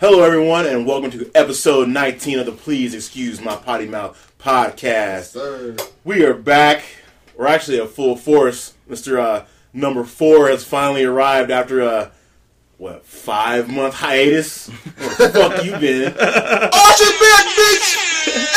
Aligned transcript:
Hello, 0.00 0.22
everyone, 0.22 0.64
and 0.64 0.86
welcome 0.86 1.10
to 1.10 1.30
episode 1.34 1.86
19 1.86 2.38
of 2.38 2.46
the 2.46 2.52
Please 2.52 2.94
Excuse 2.94 3.38
My 3.38 3.54
Potty 3.54 3.86
Mouth 3.86 4.32
podcast. 4.38 5.24
Sir. 5.24 5.76
We 6.04 6.24
are 6.24 6.32
back. 6.32 6.84
We're 7.36 7.48
actually 7.48 7.82
at 7.82 7.90
full 7.90 8.16
force. 8.16 8.72
Mr. 8.88 9.18
Uh, 9.18 9.44
number 9.74 10.04
four 10.04 10.48
has 10.48 10.64
finally 10.64 11.04
arrived 11.04 11.50
after 11.50 11.82
a, 11.82 12.12
what, 12.78 13.04
five 13.04 13.68
month 13.68 13.92
hiatus? 13.92 14.68
Where 14.96 15.16
the 15.16 15.28
fuck 15.28 15.64
you 15.66 15.72
been? 15.72 16.06
Archie 16.16 17.04
back, 17.20 17.44
bitch! 17.54 17.99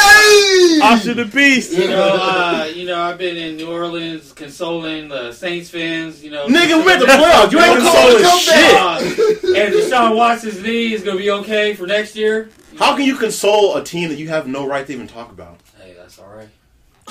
Hey! 0.04 0.80
Osher 0.82 1.16
the 1.16 1.26
Beast. 1.26 1.72
You 1.72 1.88
know, 1.88 2.18
uh, 2.20 2.70
you 2.74 2.86
know, 2.86 3.00
I've 3.02 3.18
been 3.18 3.38
in 3.38 3.56
New 3.56 3.72
Orleans 3.72 4.34
consoling 4.34 5.08
the 5.08 5.32
Saints 5.32 5.70
fans. 5.70 6.24
You 6.24 6.32
know, 6.32 6.48
Nigga, 6.48 6.78
we 6.78 6.86
made 6.86 7.00
the 7.00 7.06
playoffs. 7.06 7.52
You 7.52 7.60
ain't 7.60 7.80
Don't 7.80 7.94
call 7.94 8.10
it 8.10 8.22
consoling 8.22 8.24
come 8.24 8.40
shit. 8.40 8.76
Uh, 8.76 9.58
and 9.58 9.74
Deshaun 9.74 10.16
Watson's 10.16 10.62
knee 10.62 10.94
is 10.94 11.04
gonna 11.04 11.18
be 11.18 11.32
okay 11.32 11.74
for 11.74 11.88
next 11.88 12.16
year. 12.16 12.50
How 12.78 12.96
can 12.96 13.06
you 13.06 13.16
console 13.16 13.76
a 13.78 13.84
team 13.84 14.10
that 14.10 14.18
you 14.18 14.28
have 14.30 14.48
no 14.48 14.68
right 14.68 14.86
to 14.86 14.94
even 14.94 15.08
talk 15.08 15.32
about? 15.32 15.60
Hey, 15.80 15.94
that's 15.98 16.20
all 16.20 16.28
right. 16.28 16.50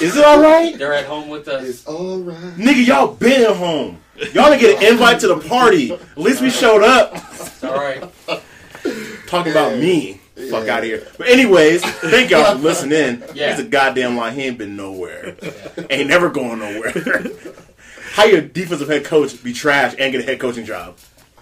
Is 0.00 0.16
it 0.16 0.24
alright? 0.24 0.76
They're 0.78 0.94
at 0.94 1.06
home 1.06 1.28
with 1.28 1.48
us. 1.48 1.68
It's 1.68 1.86
alright. 1.86 2.36
Nigga, 2.56 2.86
y'all 2.86 3.14
been 3.14 3.42
at 3.42 3.56
home. 3.56 4.00
Y'all 4.32 4.50
didn't 4.50 4.60
get 4.60 4.82
an 4.82 4.92
invite 4.92 5.20
to 5.20 5.28
the 5.28 5.38
party. 5.38 5.92
At 5.92 6.18
least 6.18 6.40
we 6.40 6.50
showed 6.50 6.82
up. 6.82 7.12
It's 7.14 7.62
all 7.64 7.74
right. 7.74 8.02
Talking 9.26 9.52
about 9.52 9.78
me. 9.78 10.21
Fuck 10.50 10.66
Yeah. 10.66 10.74
out 10.74 10.78
of 10.80 10.84
here. 10.84 11.06
But 11.18 11.28
anyways, 11.28 11.82
thank 11.84 12.30
y'all 12.30 12.56
for 12.56 12.62
listening. 12.62 13.22
Yeah. 13.34 13.50
He's 13.54 13.64
a 13.64 13.68
goddamn 13.68 14.16
lie. 14.16 14.30
He 14.32 14.42
ain't 14.42 14.58
been 14.58 14.76
nowhere. 14.76 15.36
Ain't 15.90 16.08
never 16.08 16.28
going 16.30 16.58
nowhere. 16.58 16.92
How 18.12 18.24
your 18.24 18.40
defensive 18.42 18.88
head 18.88 19.04
coach 19.04 19.42
be 19.42 19.52
trash 19.52 19.94
and 19.98 20.12
get 20.12 20.20
a 20.20 20.24
head 20.24 20.38
coaching 20.38 20.64
job? 20.66 20.96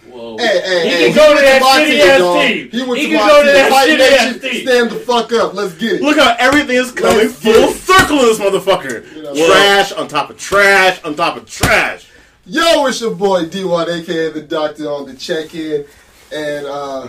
Whoa. 0.08 0.36
Hey, 0.38 0.60
hey, 0.60 0.84
he 0.84 0.90
hey. 0.90 1.06
can 1.06 1.16
go 1.16 1.28
to 1.28 1.34
went 1.34 1.46
that 1.46 1.62
shitty 1.62 2.00
ass 2.00 2.48
team. 2.48 2.70
He 2.70 2.82
went 2.82 3.00
He 3.00 3.06
to 3.06 3.16
can 3.16 3.28
go 3.28 3.40
to 3.44 3.52
that 3.52 3.72
shitty 3.88 4.00
ass 4.00 4.40
team. 4.40 4.66
Stand 4.66 4.90
the 4.90 4.96
fuck 4.96 5.32
up. 5.32 5.54
Let's 5.54 5.74
get 5.74 5.94
it. 5.94 6.02
Look 6.02 6.18
how 6.18 6.34
everything 6.38 6.76
is 6.76 6.90
coming 6.92 7.18
Let's 7.18 7.40
full 7.42 7.70
circle 7.72 8.18
in 8.20 8.24
this 8.26 8.38
motherfucker. 8.38 9.14
You 9.14 9.22
know, 9.22 9.34
trash 9.46 9.92
on 9.92 10.08
top 10.08 10.30
of 10.30 10.38
trash 10.38 11.02
on 11.04 11.14
top 11.16 11.36
of 11.36 11.48
trash. 11.48 12.08
Yo, 12.46 12.86
it's 12.86 13.00
your 13.00 13.14
boy 13.14 13.44
D1, 13.44 14.00
aka 14.00 14.30
the 14.30 14.42
Doctor, 14.42 14.88
on 14.90 15.06
the 15.06 15.14
check-in, 15.14 15.84
and 16.32 16.66
uh, 16.66 17.08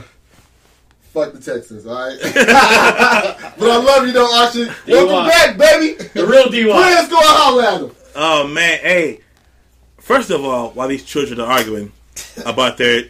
fuck 1.14 1.34
the 1.34 1.40
Texans, 1.42 1.86
all 1.86 1.94
right. 1.96 2.18
but 2.24 3.70
I 3.70 3.78
love 3.78 4.08
you, 4.08 4.14
though, 4.14 4.34
Archie. 4.34 4.68
Welcome 4.88 5.28
back, 5.30 5.58
baby. 5.58 6.02
The 6.14 6.26
real 6.26 6.46
D1. 6.46 6.74
Let's 6.74 7.10
go 7.10 7.18
and 7.18 7.26
holler 7.28 7.64
at 7.64 7.82
him. 7.82 7.92
Oh 8.16 8.48
man, 8.48 8.80
hey. 8.80 9.20
First 10.00 10.30
of 10.30 10.44
all, 10.44 10.72
while 10.72 10.88
these 10.88 11.04
children 11.06 11.40
are 11.40 11.50
arguing 11.52 11.92
about 12.46 12.78
their 12.78 13.06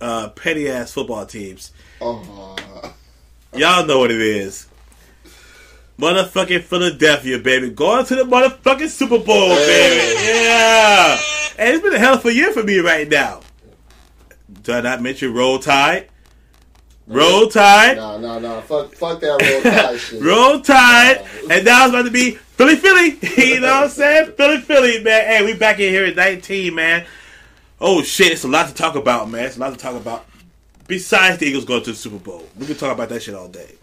uh, 0.00 0.28
petty 0.30 0.68
ass 0.68 0.92
football 0.92 1.26
teams, 1.26 1.72
Oh, 2.00 2.56
y'all 3.54 3.86
know 3.86 3.98
what 4.00 4.10
it 4.10 4.20
is. 4.20 4.66
Motherfucking 5.98 6.62
Philadelphia, 6.62 7.38
baby. 7.38 7.70
Going 7.70 8.04
to 8.04 8.14
the 8.16 8.24
motherfucking 8.24 8.88
Super 8.88 9.18
Bowl, 9.18 9.48
baby. 9.48 10.24
Yeah. 10.24 11.18
And 11.58 11.74
it's 11.74 11.82
been 11.82 11.94
a 11.94 11.98
hell 11.98 12.14
of 12.14 12.24
a 12.26 12.34
year 12.34 12.52
for 12.52 12.62
me 12.62 12.78
right 12.78 13.08
now. 13.08 13.40
Did 14.62 14.74
I 14.74 14.80
not 14.82 15.00
mention 15.00 15.32
Roll 15.32 15.58
Tide? 15.58 16.08
Roll 17.06 17.46
Tide. 17.48 17.96
nah, 17.96 18.18
nah, 18.18 18.38
nah. 18.38 18.60
Fuck, 18.62 18.94
fuck 18.94 19.20
that 19.20 19.40
roll 19.40 19.62
tide 19.72 19.98
shit. 20.00 20.20
Roll 20.22 20.60
Tide, 20.60 21.24
and 21.50 21.64
now 21.64 21.84
it's 21.84 21.90
about 21.90 22.04
to 22.06 22.10
be 22.10 22.32
Philly, 22.32 22.76
Philly. 22.76 23.16
you 23.54 23.60
know 23.60 23.68
what 23.68 23.84
I'm 23.84 23.88
saying? 23.90 24.32
Philly, 24.32 24.60
Philly, 24.60 25.02
man. 25.04 25.24
Hey, 25.26 25.44
we 25.44 25.54
back 25.54 25.78
in 25.78 25.92
here 25.92 26.04
at 26.04 26.16
19, 26.16 26.74
man. 26.74 27.06
Oh 27.80 28.02
shit, 28.02 28.32
it's 28.32 28.42
a 28.44 28.48
lot 28.48 28.66
to 28.68 28.74
talk 28.74 28.96
about, 28.96 29.30
man. 29.30 29.44
It's 29.44 29.56
a 29.56 29.60
lot 29.60 29.70
to 29.72 29.76
talk 29.78 29.94
about. 29.94 30.26
Besides 30.88 31.38
the 31.38 31.46
Eagles 31.46 31.64
going 31.64 31.82
to 31.84 31.90
the 31.90 31.96
Super 31.96 32.18
Bowl, 32.18 32.44
we 32.56 32.66
can 32.66 32.76
talk 32.76 32.92
about 32.92 33.08
that 33.10 33.22
shit 33.22 33.34
all 33.34 33.48
day. 33.48 33.74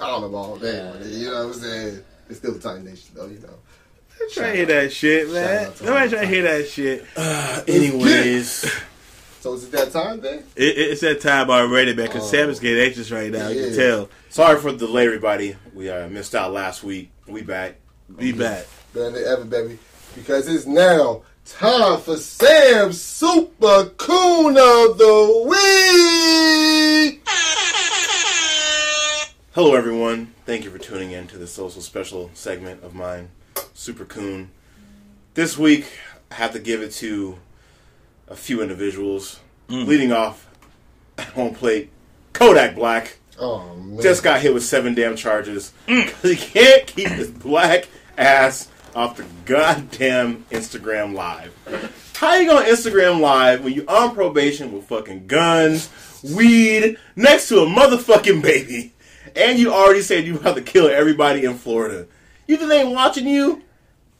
I 0.00 0.06
don't 0.06 0.30
know 0.32 0.36
all 0.38 0.56
day, 0.56 0.76
you 1.04 1.30
know 1.30 1.46
what 1.46 1.54
I'm 1.56 1.60
saying? 1.60 2.04
It's 2.28 2.38
still 2.38 2.52
the 2.54 2.58
Titan 2.58 2.84
Nation, 2.86 3.10
though, 3.14 3.26
you 3.26 3.38
know. 3.40 3.50
Try 4.32 4.50
to 4.50 4.56
hear 4.56 4.66
that 4.66 4.92
shit, 4.92 5.26
Shout 5.26 5.32
man. 5.34 5.66
out 5.66 5.76
to 5.76 5.84
Nobody 5.84 6.10
try 6.10 6.20
to 6.20 6.26
hear 6.26 6.42
that 6.42 6.68
shit. 6.68 7.06
Uh, 7.16 7.62
anyways, 7.68 8.70
So 9.40 9.54
is 9.54 9.64
it 9.64 9.72
that 9.72 9.90
time, 9.90 10.20
then? 10.20 10.40
It, 10.54 10.76
it's 10.78 11.00
that 11.00 11.20
time 11.22 11.48
already, 11.50 11.94
man. 11.94 12.06
Because 12.06 12.24
Oh. 12.24 12.26
Sam 12.26 12.50
is 12.50 12.60
getting 12.60 12.82
anxious 12.84 13.10
right 13.10 13.30
now. 13.32 13.48
You 13.48 13.66
can 13.68 13.76
tell. 13.76 14.08
sorry 14.28 14.60
for 14.60 14.70
the 14.72 14.78
delay, 14.86 15.06
everybody. 15.06 15.56
We 15.74 15.88
uh, 15.88 16.08
missed 16.08 16.34
out 16.34 16.52
last 16.52 16.82
week. 16.84 17.10
We 17.26 17.40
back. 17.42 17.76
Be 18.14 18.32
back. 18.32 18.66
Better 18.92 19.10
than 19.12 19.24
ever, 19.24 19.44
baby. 19.44 19.78
Because 20.14 20.46
it's 20.48 20.66
now 20.66 21.22
time 21.46 22.00
for 22.00 22.16
Sam's 22.18 23.00
Super 23.00 23.86
Coon 23.96 24.58
of 24.58 24.98
the 24.98 25.44
Week. 25.48 27.22
Hello, 29.54 29.74
everyone. 29.74 30.34
Thank 30.44 30.64
you 30.64 30.70
for 30.70 30.78
tuning 30.78 31.12
in 31.12 31.26
to 31.28 31.38
the 31.38 31.46
social 31.46 31.80
special 31.80 32.30
segment 32.34 32.82
of 32.84 32.94
mine, 32.94 33.30
Super 33.72 34.04
Coon. 34.04 34.50
This 35.34 35.56
week, 35.56 35.86
I 36.30 36.34
have 36.34 36.52
to 36.52 36.58
give 36.58 36.82
it 36.82 36.92
to 36.94 37.38
a 38.30 38.36
few 38.36 38.62
individuals. 38.62 39.40
Mm. 39.68 39.86
Leading 39.86 40.12
off 40.12 40.48
at 41.18 41.28
home 41.28 41.54
plate, 41.54 41.90
Kodak 42.32 42.74
Black 42.74 43.18
Oh, 43.38 43.74
man. 43.74 44.02
just 44.02 44.22
got 44.22 44.40
hit 44.40 44.52
with 44.52 44.64
seven 44.64 44.94
damn 44.94 45.16
charges 45.16 45.72
because 45.86 46.12
mm. 46.12 46.30
he 46.30 46.36
can't 46.36 46.86
keep 46.86 47.08
his 47.08 47.30
black 47.30 47.88
ass 48.18 48.68
off 48.94 49.16
the 49.16 49.24
goddamn 49.44 50.44
Instagram 50.50 51.14
live. 51.14 51.54
How 52.16 52.34
you 52.34 52.46
gonna 52.46 52.66
Instagram 52.66 53.20
live 53.20 53.64
when 53.64 53.72
you 53.72 53.84
on 53.88 54.14
probation 54.14 54.72
with 54.72 54.84
fucking 54.84 55.26
guns, 55.26 55.88
weed, 56.22 56.98
next 57.16 57.48
to 57.48 57.60
a 57.60 57.66
motherfucking 57.66 58.42
baby, 58.42 58.92
and 59.34 59.58
you 59.58 59.72
already 59.72 60.02
said 60.02 60.26
you 60.26 60.36
about 60.36 60.56
to 60.56 60.62
kill 60.62 60.88
everybody 60.88 61.44
in 61.44 61.54
Florida? 61.54 62.06
You 62.46 62.56
think 62.56 62.68
they 62.68 62.82
ain't 62.82 62.94
watching 62.94 63.26
you? 63.26 63.62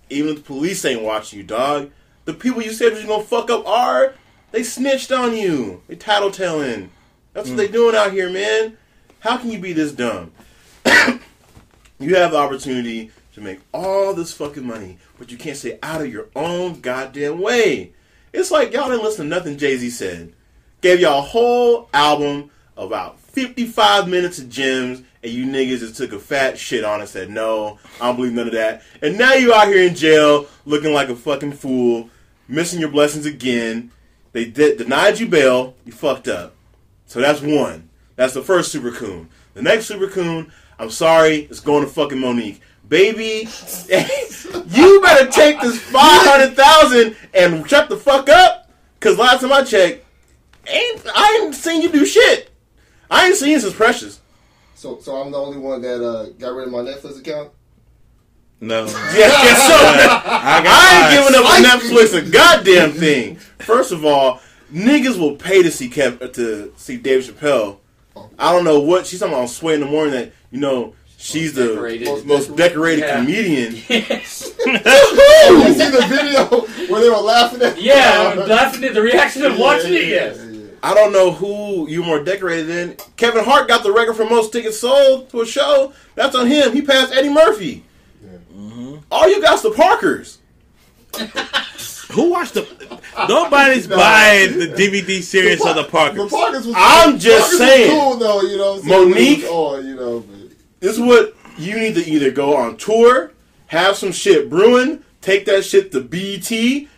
Even 0.09 0.31
if 0.31 0.37
the 0.37 0.43
police 0.45 0.85
ain't 0.85 1.03
watching 1.03 1.41
you, 1.41 1.45
dog. 1.45 1.91
The 2.25 2.35
people 2.35 2.63
you 2.63 2.73
said 2.73 2.93
was 2.93 3.05
gonna 3.05 3.25
fuck 3.25 3.51
up 3.51 3.67
are 3.67 4.15
they 4.53 4.63
snitched 4.63 5.13
on 5.13 5.37
you. 5.37 5.83
They 5.89 5.97
tattletelling. 5.97 6.89
That's 7.33 7.49
what 7.49 7.57
they 7.57 7.67
hmm. 7.67 7.73
doing 7.73 7.97
out 7.97 8.13
here, 8.13 8.31
man. 8.31 8.77
How 9.21 9.37
can 9.37 9.51
you 9.51 9.59
be 9.59 9.73
this 9.73 9.93
dumb? 9.93 10.33
you 11.99 12.17
have 12.17 12.33
the 12.33 12.39
opportunity 12.39 13.11
to 13.35 13.41
make 13.41 13.61
all 13.73 14.15
this 14.15 14.33
fucking 14.33 14.67
money, 14.67 14.99
but 15.19 15.31
you 15.31 15.39
can't 15.39 15.57
stay 15.57 15.79
out 15.83 16.01
of 16.01 16.13
your 16.13 16.29
own 16.35 16.81
goddamn 16.81 17.41
way. 17.41 17.93
It's 18.33 18.51
like 18.51 18.73
y'all 18.73 18.89
didn't 18.89 19.05
listen 19.05 19.29
to 19.29 19.37
nothing 19.37 19.59
Jay 19.59 19.77
Z 19.77 19.91
said. 19.91 20.33
Gave 20.81 21.01
y'all 21.01 21.19
a 21.19 21.23
whole 21.23 21.89
album 21.93 22.51
about 22.77 23.21
55 23.21 24.09
minutes 24.09 24.39
of 24.39 24.49
gems, 24.49 25.03
and 25.23 25.33
you 25.33 25.45
niggas 25.45 25.81
just 25.81 25.97
took 25.97 26.13
a 26.13 26.19
fat 26.19 26.59
shit 26.59 26.85
on 26.85 27.01
and 27.01 27.09
said, 27.09 27.31
no, 27.31 27.79
I 28.01 28.07
don't 28.07 28.17
believe 28.17 28.33
none 28.33 28.47
of 28.47 28.55
that. 28.55 28.83
And 29.03 29.19
now 29.19 29.35
you 29.35 29.53
out 29.53 29.69
here 29.69 29.87
in 29.87 29.95
jail 29.95 30.47
looking 30.65 30.93
like 30.93 31.09
a 31.09 31.17
fucking 31.17 31.53
fool, 31.53 32.09
missing 32.49 32.81
your 32.81 32.89
blessings 32.91 33.27
again. 33.27 33.91
They 34.33 34.47
de- 34.47 34.77
denied 34.77 35.19
you 35.19 35.27
bail, 35.27 35.75
you 35.85 35.93
fucked 35.93 36.29
up. 36.29 36.55
So 37.07 37.21
that's 37.21 37.41
one. 37.41 37.91
That's 38.17 38.35
the 38.35 38.43
first 38.43 38.73
super 38.73 38.93
coon. 38.93 39.29
The 39.55 39.63
next 39.63 39.87
super 39.87 40.09
coon, 40.09 40.53
I'm 40.79 40.91
sorry, 40.91 41.49
it's 41.51 41.61
going 41.61 41.85
to 41.85 41.91
fucking 41.91 42.19
Mo'Nique. 42.19 42.61
Baby, 42.89 43.49
you 44.69 45.01
better 45.01 45.31
take 45.31 45.61
this 45.61 45.79
500,000 45.79 47.17
and 47.35 47.69
shut 47.69 47.89
the 47.89 47.97
fuck 47.97 48.29
up. 48.29 48.71
Cause 49.01 49.17
last 49.17 49.41
time 49.41 49.53
I 49.53 49.63
checked, 49.63 50.05
ain't 50.67 51.03
I 51.07 51.41
ain't 51.43 51.55
seen 51.55 51.81
you 51.83 51.89
do 51.89 52.05
shit. 52.05 52.51
I 53.11 53.27
ain't 53.27 53.37
seen 53.37 53.51
you 53.51 53.61
since 53.61 53.75
Precious. 53.75 54.20
So, 54.81 54.99
so 54.99 55.21
I'm 55.21 55.31
the 55.31 55.37
only 55.37 55.59
one 55.59 55.83
that 55.83 56.03
uh, 56.03 56.31
got 56.39 56.55
rid 56.55 56.67
of 56.69 56.73
my 56.73 56.79
Netflix 56.79 57.19
account? 57.21 57.51
No. 58.63 58.87
Yeah, 58.87 59.27
yeah, 59.27 59.55
so 59.55 59.75
I, 59.75 60.63
got 60.65 60.67
I 60.67 60.95
ain't 60.95 61.05
mine. 61.05 61.33
giving 61.35 61.39
up 61.39 61.51
on 61.53 61.63
Netflix 61.63 62.17
a 62.17 62.31
goddamn 62.31 62.93
thing. 62.93 63.37
First 63.59 63.93
of 63.93 64.07
all, 64.07 64.41
niggas 64.73 65.19
will 65.19 65.37
pay 65.37 65.63
to 65.63 65.71
see 65.71 65.91
Kev 65.91 66.33
to 66.33 66.73
see 66.79 66.97
Dave 66.97 67.25
Chappelle. 67.25 67.77
I 68.39 68.53
don't 68.53 68.65
know 68.65 68.81
what 68.81 69.07
she's 69.07 69.19
talking 69.21 69.35
about 69.35 69.43
on 69.43 69.49
Sway 69.49 69.75
in 69.75 69.81
the 69.81 69.87
morning 69.87 70.15
that 70.15 70.33
you 70.51 70.59
know 70.61 70.95
she's 71.19 71.53
the 71.53 71.69
decorated. 71.75 72.07
most, 72.09 72.25
most 72.25 72.57
decorated 72.57 73.03
Yeah. 73.05 73.17
comedian. 73.21 73.75
Yes. 73.91 74.51
Oh, 74.67 75.65
you 75.67 75.75
see 75.75 75.91
the 75.91 76.07
video 76.09 76.45
where 76.91 77.03
they 77.03 77.11
were 77.11 77.17
laughing 77.17 77.61
at 77.61 77.79
Yeah, 77.81 78.33
laughing 78.49 78.83
at 78.85 78.95
the 78.95 79.03
reaction 79.03 79.45
of 79.45 79.59
watching 79.59 79.93
it. 79.93 80.09
Yes. 80.09 80.39
Yeah, 80.83 80.89
yeah. 80.89 80.93
I 80.93 80.95
don't 80.95 81.13
know 81.13 81.33
who 81.33 81.89
you 81.89 82.03
more 82.03 82.23
decorated 82.23 82.67
than. 82.67 82.97
Kevin 83.17 83.45
Hart 83.45 83.69
got 83.69 83.83
the 83.83 83.93
record 83.93 84.15
for 84.15 84.25
most 84.25 84.53
tickets 84.53 84.79
sold 84.81 85.31
to 85.31 85.43
a 85.43 85.47
show. 85.47 85.93
That's 86.15 86.35
on 86.35 86.47
him. 86.47 86.73
He 86.73 86.83
passed 86.83 87.13
Eddie 87.13 87.29
Murphy. 87.33 87.85
Mm-hmm. 88.25 88.97
All 89.11 89.29
you 89.29 89.41
got's 89.41 89.63
the 89.63 89.71
Parkers. 89.71 90.39
Who 92.13 92.31
watched 92.31 92.55
the? 92.55 92.67
Nobody's 93.29 93.87
Nah. 93.89 93.97
buying 93.97 94.59
the 94.59 94.67
DVD 94.67 95.23
series 95.23 95.65
of 95.65 95.77
the 95.77 95.83
The 95.85 95.89
Parkers. 95.89 96.31
Parkers 96.31 96.67
was 96.67 96.75
I'm 96.77 97.19
just 97.19 97.51
Parkers 97.53 97.61
was 97.61 97.69
saying. 97.69 97.91
cool 98.01 98.17
though, 98.17 98.41
you 98.43 98.57
know. 98.57 98.73
what 98.75 98.83
I'm 98.83 98.89
saying? 98.89 99.11
Mo'Nique? 99.15 99.39
It 99.39 99.43
was 99.43 99.51
on, 99.51 99.87
you 99.87 99.95
know. 99.97 100.21
But 100.21 100.51
This 100.81 100.93
is 100.95 101.01
what 101.01 101.37
you 101.57 101.79
need 101.79 101.95
to 101.95 102.05
either 102.09 102.31
go 102.33 102.57
on 102.57 102.77
tour, 102.79 103.33
have 103.69 103.97
some 103.97 104.11
shit 104.13 104.51
brewing, 104.51 105.05
take 105.21 105.45
that 105.47 105.65
shit 105.65 105.93
to 105.93 106.01
BT, 106.01 106.89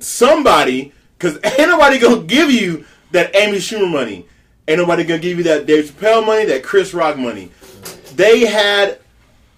somebody, 0.00 0.92
because 1.18 1.38
ain't 1.44 1.58
nobody 1.68 1.98
gonna 1.98 2.22
give 2.22 2.50
you 2.50 2.84
that 3.12 3.34
Amy 3.34 3.58
Schumer 3.58 3.90
money. 3.90 4.26
Ain't 4.68 4.78
nobody 4.78 5.04
gonna 5.04 5.20
give 5.20 5.38
you 5.38 5.44
that 5.44 5.66
Dave 5.66 5.90
Chappelle 5.90 6.24
money, 6.24 6.44
that 6.46 6.62
Chris 6.62 6.94
Rock 6.94 7.16
money. 7.18 7.50
They 8.14 8.46
had 8.46 9.00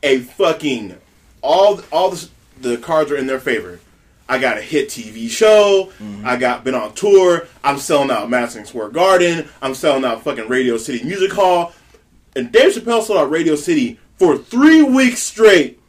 a 0.03 0.21
fucking 0.21 0.97
all 1.43 1.81
all 1.93 2.11
the, 2.11 2.29
the 2.61 2.77
cards 2.79 3.11
are 3.11 3.17
in 3.17 3.27
their 3.27 3.41
favor. 3.41 3.81
I 4.29 4.39
got 4.39 4.57
a 4.57 4.63
hit 4.63 4.89
TV 4.89 5.29
show. 5.29 5.93
Mm-hmm. 5.99 6.27
I 6.27 6.37
got 6.37 6.65
been 6.65 6.75
on 6.75 6.95
tour. 6.95 7.47
I'm 7.63 7.79
selling 7.79 8.11
out 8.11 8.31
Madison 8.31 8.65
Square 8.65 8.91
Garden. 8.91 9.49
I'm 9.61 9.75
selling 9.75 10.05
out 10.05 10.23
fucking 10.23 10.49
Radio 10.49 10.79
City 10.79 11.05
Music 11.05 11.33
Hall. 11.33 11.73
And 12.35 12.51
Dave 12.51 12.73
Chappelle 12.73 13.03
sold 13.03 13.19
out 13.19 13.31
Radio 13.31 13.57
City 13.57 13.99
for 14.17 14.39
three 14.39 14.83
weeks 14.83 15.23
straight. 15.23 15.81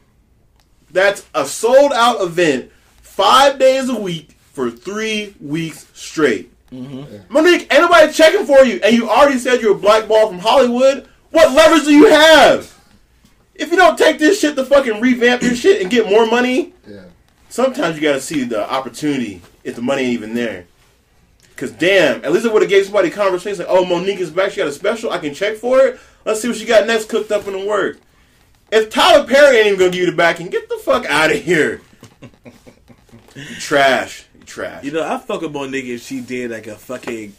That's 0.91 1.25
a 1.33 1.45
sold 1.45 1.93
out 1.93 2.21
event, 2.21 2.71
five 3.01 3.57
days 3.57 3.89
a 3.89 3.99
week 3.99 4.31
for 4.51 4.69
three 4.69 5.35
weeks 5.39 5.87
straight. 5.93 6.52
Mm-hmm. 6.73 7.31
Mo'Nique, 7.33 7.71
ain't 7.71 7.83
nobody 7.83 8.11
checking 8.11 8.45
for 8.47 8.65
you, 8.65 8.79
and 8.83 8.95
you 8.95 9.07
already 9.07 9.37
said 9.37 9.61
you're 9.61 9.73
a 9.75 9.79
black 9.79 10.07
ball 10.07 10.27
from 10.27 10.39
Hollywood. 10.39 11.07
What 11.29 11.53
leverage 11.53 11.83
do 11.85 11.93
you 11.93 12.07
have? 12.07 12.73
If 13.53 13.69
you 13.69 13.77
don't 13.77 13.97
take 13.97 14.17
this 14.17 14.39
shit 14.39 14.55
to 14.55 14.65
fucking 14.65 14.99
revamp 14.99 15.43
your 15.43 15.53
shit 15.55 15.81
and 15.81 15.91
get 15.91 16.09
more 16.09 16.25
money, 16.25 16.73
Yeah. 16.87 17.01
sometimes 17.49 17.95
you 17.95 18.01
gotta 18.01 18.21
see 18.21 18.43
the 18.43 18.67
opportunity 18.71 19.41
if 19.63 19.75
the 19.75 19.81
money 19.83 20.01
ain't 20.03 20.13
even 20.13 20.33
there. 20.33 20.65
Cause 21.55 21.69
damn, 21.71 22.25
at 22.25 22.31
least 22.31 22.45
it 22.47 22.51
would 22.51 22.63
have 22.63 22.69
gave 22.69 22.85
somebody 22.85 23.11
conversation 23.11 23.59
like, 23.59 23.67
"Oh, 23.69 23.85
Mo'Nique 23.85 24.17
is 24.19 24.31
back. 24.31 24.51
She 24.51 24.57
got 24.57 24.67
a 24.67 24.71
special. 24.71 25.11
I 25.11 25.19
can 25.19 25.35
check 25.35 25.57
for 25.57 25.79
it. 25.85 25.99
Let's 26.25 26.41
see 26.41 26.47
what 26.47 26.57
she 26.57 26.65
got 26.65 26.87
next 26.87 27.09
cooked 27.09 27.31
up 27.31 27.45
in 27.47 27.53
the 27.53 27.63
work." 27.65 27.99
If 28.71 28.89
Tyler 28.89 29.27
Perry 29.27 29.57
ain't 29.57 29.67
even 29.67 29.79
gonna 29.79 29.91
give 29.91 29.99
you 30.01 30.09
the 30.09 30.17
backing, 30.17 30.47
get 30.47 30.67
the 30.67 30.77
fuck 30.77 31.05
out 31.05 31.31
of 31.31 31.37
here. 31.43 31.81
trash. 33.59 34.25
You 34.43 34.47
trash. 34.47 34.83
You 34.83 34.91
know, 34.91 35.03
I 35.03 35.17
fuck 35.19 35.41
with 35.41 35.53
Mo'Nique 35.53 35.85
if 35.95 36.01
she 36.03 36.19
did 36.21 36.51
like 36.51 36.67
a 36.67 36.75
fucking, 36.75 37.33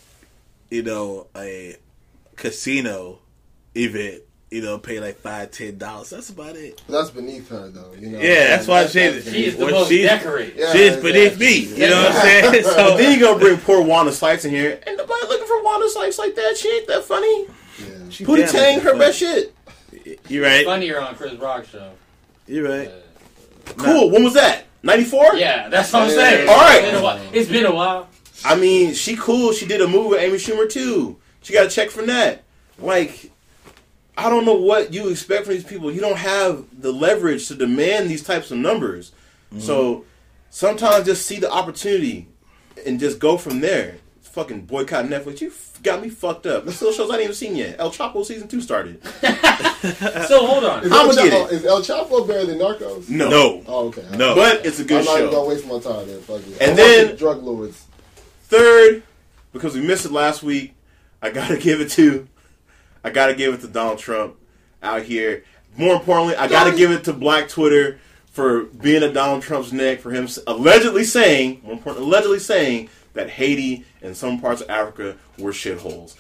you 0.71 0.83
know, 0.83 1.27
a 1.37 1.77
casino 2.37 3.19
event. 3.75 4.23
You 4.51 4.63
know, 4.63 4.79
pay 4.79 5.01
like 5.01 5.17
five, 5.19 5.51
ten 5.51 5.79
dollars. 5.79 6.11
That's 6.11 6.31
about 6.31 6.55
it. 6.55 6.81
That's 6.89 7.11
beneath 7.11 7.49
her, 7.49 7.71
though. 7.71 7.93
You 7.99 8.11
know. 8.11 8.21
Yeah, 8.21 8.47
that's 8.49 8.69
why 8.69 8.81
I 8.81 8.85
That's- 8.85 8.93
said 8.93 9.15
that's. 9.15 9.31
She 9.33 9.47
is 9.47 9.57
the 9.57 9.65
What 9.65 9.73
most 9.73 9.89
she- 9.89 10.03
decorated. 10.03 10.55
Yeah, 10.57 10.73
She's 10.73 10.97
beneath 10.97 11.33
exactly. 11.41 11.47
me. 11.47 11.83
You 11.83 11.91
know 11.91 12.03
what 12.05 12.13
I'm 12.13 12.21
saying? 12.23 12.65
So 12.65 12.97
then 12.97 13.19
you 13.19 13.25
gonna 13.27 13.39
bring 13.41 13.57
poor 13.59 13.83
Wanda 13.83 14.13
Sykes 14.13 14.45
in 14.45 14.53
here, 14.53 14.81
and 14.87 14.97
nobody 14.97 15.27
looking 15.27 15.47
for 15.49 15.63
Wanda 15.65 15.89
Sykes 15.91 16.19
like 16.19 16.37
that. 16.37 16.57
She 16.57 16.69
ain't 16.71 16.87
that 16.87 17.03
funny. 17.05 17.47
Yeah. 17.81 18.11
she 18.11 18.25
Pootie 18.25 18.39
damn 18.41 18.49
Tang, 18.53 18.81
her 18.81 18.91
funny. 18.91 18.99
best 19.01 19.19
shit. 19.19 19.55
You 20.29 20.45
right? 20.45 20.65
Funnier 20.65 21.01
on 21.01 21.17
Chris 21.17 21.35
Rock 21.35 21.67
show. 21.67 21.91
You 22.47 22.69
right? 22.69 22.91
Cool. 23.77 24.11
When 24.11 24.23
was 24.23 24.35
that? 24.35 24.67
Ninety 24.85 25.05
four. 25.05 25.35
Yeah, 25.35 25.69
that's 25.69 25.93
what 25.93 26.03
I'm 26.03 26.09
Yeah. 26.11 26.15
saying. 26.15 26.49
All 26.49 26.57
right. 26.57 26.85
It's 26.85 26.91
been 26.91 26.95
a 26.95 27.03
while. 27.03 27.21
It's 27.33 27.51
been 27.51 27.67
a 27.67 27.75
while. 27.75 28.09
I 28.45 28.55
mean, 28.55 28.93
she 28.93 29.17
cool. 29.17 29.53
She 29.53 29.67
did 29.67 29.81
a 29.81 29.89
movie 29.89 30.11
with 30.11 30.21
Amy 30.21 30.37
Schumer 30.37 30.71
too. 30.71 31.17
She 31.43 31.53
got 31.55 31.67
a 31.67 31.71
check 31.71 31.91
from 31.91 32.07
that. 32.07 32.45
Like, 32.79 33.31
I 34.17 34.29
don't 34.29 34.45
know 34.45 34.55
what 34.55 34.93
you 34.93 35.09
expect 35.09 35.47
from 35.47 35.55
these 35.55 35.65
people. 35.65 35.91
You 35.91 36.01
don't 36.01 36.19
have 36.19 36.67
the 36.79 36.93
leverage 36.93 37.49
to 37.49 37.55
demand 37.55 38.11
these 38.11 38.23
types 38.23 38.51
of 38.51 38.59
numbers. 38.59 39.13
So 39.59 39.95
mm-hmm. 39.95 40.05
sometimes 40.51 41.07
just 41.07 41.27
see 41.27 41.39
the 41.39 41.51
opportunity 41.51 42.29
and 42.85 43.01
just 43.01 43.19
go 43.19 43.39
from 43.39 43.61
there. 43.61 43.97
Fucking 44.35 44.63
boycott 44.63 45.05
Netflix. 45.07 45.41
You 45.41 45.49
f- 45.49 45.79
got 45.83 46.03
me 46.03 46.09
fucked 46.09 46.47
up. 46.47 46.65
There's 46.65 46.77
still 46.77 46.93
shows 46.93 47.09
I 47.11 47.15
ain't 47.15 47.23
even 47.25 47.35
seen 47.35 47.55
yet. 47.57 47.77
El 47.79 47.91
Chapo 47.93 48.25
season 48.25 48.49
two 48.49 48.61
started. 48.61 49.01
So 50.29 50.47
hold 50.47 50.65
on. 50.65 50.83
Is 50.83 50.91
I'ma 50.91 51.11
El, 51.11 51.15
get 51.15 51.33
Chapo, 51.33 51.47
it. 51.47 51.53
is 51.53 51.65
El 51.67 51.83
Chapo 51.83 52.27
better 52.27 52.47
than 52.47 52.59
Narcos? 52.59 53.09
No. 53.11 53.29
No. 53.29 53.63
Oh, 53.67 53.87
okay. 53.89 54.05
No. 54.17 54.35
But 54.35 54.65
it's 54.65 54.81
a 54.81 54.85
good 54.85 55.05
show. 55.05 55.11
I'm 55.13 55.21
not 55.21 55.27
even 55.29 55.35
gonna 55.35 55.49
waste 55.49 55.67
my 55.67 55.79
time 55.79 56.07
there. 56.07 56.19
Fuck 56.21 56.41
it. 56.47 56.61
And 56.61 56.71
I'm 56.71 56.77
then- 56.77 57.05
watching 57.05 57.17
drug 57.19 57.43
lords. 57.43 57.85
Third, 58.45 59.03
because 59.53 59.75
we 59.75 59.83
missed 59.83 60.07
it 60.07 60.13
last 60.13 60.43
week, 60.43 60.75
I 61.21 61.31
gotta 61.31 61.59
give 61.61 61.81
it 61.83 61.91
to, 61.93 62.27
I 63.05 63.11
gotta 63.11 63.35
give 63.35 63.53
it 63.55 63.61
to 63.61 63.69
Donald 63.69 63.99
Trump 63.99 64.37
out 64.83 65.03
here. 65.03 65.45
More 65.77 65.95
importantly, 65.97 66.37
I 66.37 66.49
gotta 66.49 66.75
give 66.75 66.91
it 66.91 67.05
to 67.05 67.13
Black 67.13 67.49
Twitter 67.49 67.99
for 68.33 68.65
being 68.65 69.03
at 69.03 69.13
Donald 69.13 69.43
Trump's 69.43 69.73
neck 69.73 70.01
for 70.01 70.11
him 70.13 70.29
allegedly 70.47 71.05
saying, 71.05 71.61
more 71.63 71.73
important, 71.75 72.05
allegedly 72.07 72.39
saying 72.39 72.89
that 73.15 73.31
Haiti 73.31 73.85
and 74.03 74.17
some 74.17 74.41
parts 74.41 74.61
of 74.61 74.71
Africa 74.71 75.17
were 75.39 75.53
shitholes. 75.53 76.17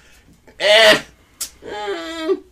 Eh, 0.59 1.03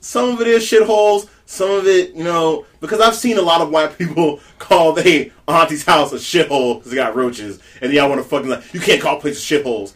some 0.01 0.31
of 0.31 0.41
it 0.41 0.47
is 0.47 0.63
shitholes. 0.63 1.29
Some 1.47 1.71
of 1.71 1.87
it, 1.87 2.15
you 2.15 2.25
know, 2.25 2.65
because 2.81 3.01
I've 3.01 3.15
seen 3.15 3.37
a 3.37 3.43
lot 3.43 3.61
of 3.61 3.71
white 3.71 3.99
people 3.99 4.41
call 4.59 4.93
their 4.93 5.31
auntie's 5.47 5.85
house 5.85 6.13
a 6.13 6.17
shithole 6.17 6.79
because 6.79 6.91
they 6.91 6.97
got 6.97 7.15
roaches, 7.15 7.61
and 7.81 7.93
y'all 7.93 8.09
want 8.09 8.23
to 8.23 8.29
fucking 8.29 8.49
like, 8.49 8.73
you 8.73 8.81
can't 8.81 9.03
call 9.03 9.21
places 9.21 9.43
shitholes. 9.43 9.95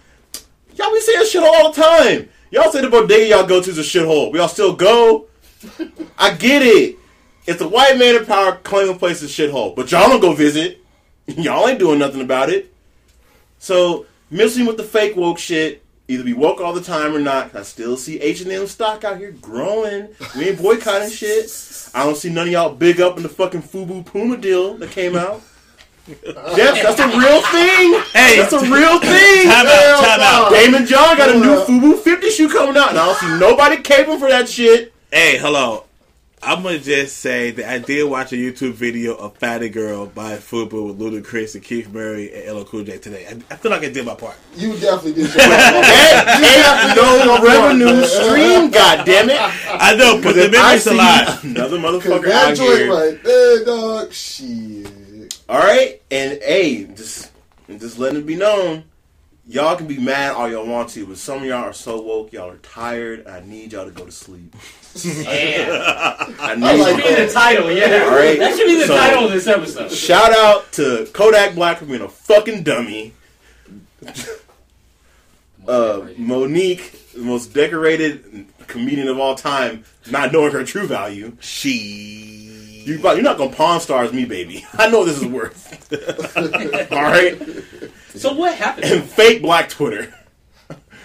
Y'all 0.75 0.93
be 0.93 1.01
saying 1.01 1.25
shithole 1.25 1.53
all 1.55 1.73
the 1.73 1.81
time. 1.81 2.29
Y'all 2.51 2.71
say 2.71 2.83
the 2.83 2.91
bodega 2.91 3.27
y'all 3.29 3.47
go 3.47 3.63
to 3.63 3.71
is 3.71 3.79
a 3.79 3.81
shithole. 3.81 4.31
We 4.33 4.39
all 4.39 4.49
still 4.49 4.77
go. 4.77 5.27
I 6.19 6.35
get 6.35 6.63
it. 6.63 6.97
It's 7.47 7.61
a 7.63 7.69
white 7.69 7.97
man 7.97 8.17
in 8.17 8.27
power 8.27 8.57
claiming 8.63 8.99
place 8.99 9.23
is 9.23 9.31
shithole, 9.31 9.75
but 9.75 9.91
y'all 9.91 10.09
don't 10.09 10.21
go 10.21 10.35
visit. 10.35 10.85
y'all 11.27 11.67
ain't 11.69 11.79
doing 11.79 11.99
nothing 11.99 12.21
about 12.21 12.51
it. 12.51 12.73
So 13.59 14.05
missing 14.31 14.67
with 14.67 14.77
the 14.77 14.85
fake 14.85 15.17
woke 15.17 15.39
shit. 15.39 15.83
Either 16.09 16.23
be 16.23 16.33
woke 16.33 16.61
all 16.61 16.73
the 16.73 16.81
time 16.81 17.17
or 17.17 17.19
not. 17.19 17.55
I 17.57 17.63
still 17.63 17.97
see 17.97 18.21
H 18.21 18.41
and 18.41 18.53
M 18.53 18.69
stock 18.69 19.03
out 19.03 19.19
here 19.19 19.33
growing. 19.33 20.09
We 20.37 20.51
ain't 20.51 20.63
boycotting 20.63 21.11
shit. 21.11 21.51
I 21.95 22.05
don't 22.05 22.17
see 22.17 22.31
none 22.31 22.47
of 22.47 22.53
y'all 22.53 22.73
big 22.73 23.01
up 23.01 23.17
in 23.17 23.25
the 23.25 23.29
fucking 23.29 23.63
Fubu 23.63 24.07
Puma 24.07 24.37
deal 24.37 24.75
that 24.75 24.93
came 24.93 25.17
out. 25.17 25.43
Yes, 26.07 26.81
that's 26.81 27.01
a 27.01 27.09
real 27.09 27.43
thing. 27.51 28.01
Hey, 28.13 28.37
that's 28.39 28.53
a 28.53 28.61
real 28.61 29.01
thing. 29.01 29.49
Time 29.49 29.67
out, 29.67 30.05
time 30.05 30.21
out. 30.21 30.53
Daymond 30.53 30.87
John 30.87 31.17
got 31.17 31.31
a 31.31 31.35
new 31.35 31.57
Hold 31.57 31.59
up. 31.59 31.67
Fubu 31.67 31.99
50 31.99 32.31
shoe 32.31 32.49
coming 32.49 32.77
out, 32.77 32.91
and 32.91 32.99
I 32.99 33.07
don't 33.07 33.19
see 33.19 33.39
nobody 33.41 33.77
caping 33.79 34.21
for 34.21 34.29
that 34.29 34.49
shit. 34.49 34.95
Hey, 35.11 35.39
hello. 35.39 35.86
I'm 36.47 36.63
gonna 36.63 36.79
just 36.79 37.17
say 37.17 37.51
that 37.51 37.69
I 37.69 37.81
did 37.81 38.05
watch 38.05 38.33
a 38.33 38.37
YouTube 38.37 38.75
video 38.75 39.17
of 39.17 39.37
Fatty 39.37 39.69
Girl 39.69 40.07
by 40.07 40.37
Fubu 40.37 40.87
with 40.87 40.97
Ludacris 40.97 41.57
and 41.57 41.65
Keith 41.65 41.93
Murray 41.93 42.33
and 42.33 42.57
LL 42.57 42.63
Cool 42.63 42.85
J 42.85 42.99
today. 42.99 43.27
I, 43.27 43.33
I 43.53 43.57
feel 43.57 43.73
like 43.73 43.83
I 43.83 43.89
did 43.89 44.07
my 44.07 44.15
part. 44.15 44.37
You 44.55 44.79
definitely 44.79 45.25
did. 45.25 45.35
Your 45.35 45.39
That 45.43 46.39
ain't 46.95 46.97
no 46.97 47.43
revenue 47.45 48.05
stream, 48.07 48.71
goddammit. 48.71 49.37
I 49.77 49.97
know, 49.97 50.21
but 50.23 50.37
the 50.37 50.49
memory's 50.49 50.87
alive. 50.87 51.43
another 51.45 51.79
motherfucker 51.79 52.27
that 52.27 52.51
out 52.51 52.57
joint 52.57 52.79
here. 52.79 52.93
right 52.93 53.25
there, 53.25 53.65
dog. 53.65 54.13
Shit. 54.13 55.43
All 55.49 55.59
right, 55.59 56.01
and 56.13 56.39
hey, 56.43 56.85
just 56.85 57.33
just 57.69 57.99
letting 57.99 58.21
it 58.21 58.27
be 58.27 58.37
known, 58.37 58.85
y'all 59.49 59.75
can 59.75 59.89
be 59.89 59.99
mad 59.99 60.35
all 60.35 60.49
y'all 60.49 60.65
want 60.65 60.91
to, 60.91 61.07
but 61.07 61.19
some 61.19 61.39
of 61.39 61.45
y'all 61.45 61.65
are 61.65 61.73
so 61.73 62.01
woke, 62.01 62.33
y'all 62.33 62.51
are 62.51 62.59
tired. 62.59 63.27
And 63.27 63.29
I 63.31 63.41
need 63.41 63.73
y'all 63.73 63.87
to 63.87 63.91
go 63.91 64.05
to 64.05 64.13
sleep. 64.13 64.55
Yeah. 65.05 66.17
I 66.41 66.55
need. 66.57 66.65
I 66.65 66.77
That 66.77 66.97
should 66.97 66.97
be 67.19 67.25
the 67.27 67.33
title, 67.33 67.71
yeah. 67.73 68.05
All 68.05 68.11
right. 68.17 68.39
That 68.39 68.57
should 68.57 68.67
be 68.67 68.77
the 68.81 68.87
So- 68.87 68.97
title 68.97 69.27
of 69.27 69.33
this 69.33 69.47
episode. 69.47 69.91
Shout 69.93 70.33
out 70.33 70.73
to 70.73 71.09
Kodak 71.13 71.55
Black 71.55 71.79
for 71.79 71.85
being 71.87 72.01
a 72.03 72.09
fucking 72.09 72.63
dummy. 72.63 73.13
Uh, 75.67 76.07
Mo'Nique, 76.17 77.13
the 77.13 77.23
most 77.23 77.53
decorated 77.53 78.47
comedian 78.69 79.09
of 79.09 79.19
all 79.19 79.35
time, 79.35 79.83
not 80.09 80.33
knowing 80.33 80.53
her 80.53 80.63
true 80.63 80.87
value. 80.87 81.37
She. 81.41 82.83
You, 82.85 82.99
you're 82.99 83.21
not 83.23 83.37
gonna 83.37 83.51
pawn 83.53 83.81
stars 83.81 84.13
me, 84.13 84.25
baby. 84.27 84.65
I 84.75 84.89
know 84.89 85.01
what 85.01 85.07
this 85.07 85.17
is 85.21 85.25
worth. 85.27 85.93
all 86.93 87.03
right. 87.03 87.37
So 88.15 88.33
what 88.35 88.55
happened? 88.55 88.85
and 88.85 89.03
fake 89.03 89.43
black 89.43 89.69
Twitter 89.69 90.15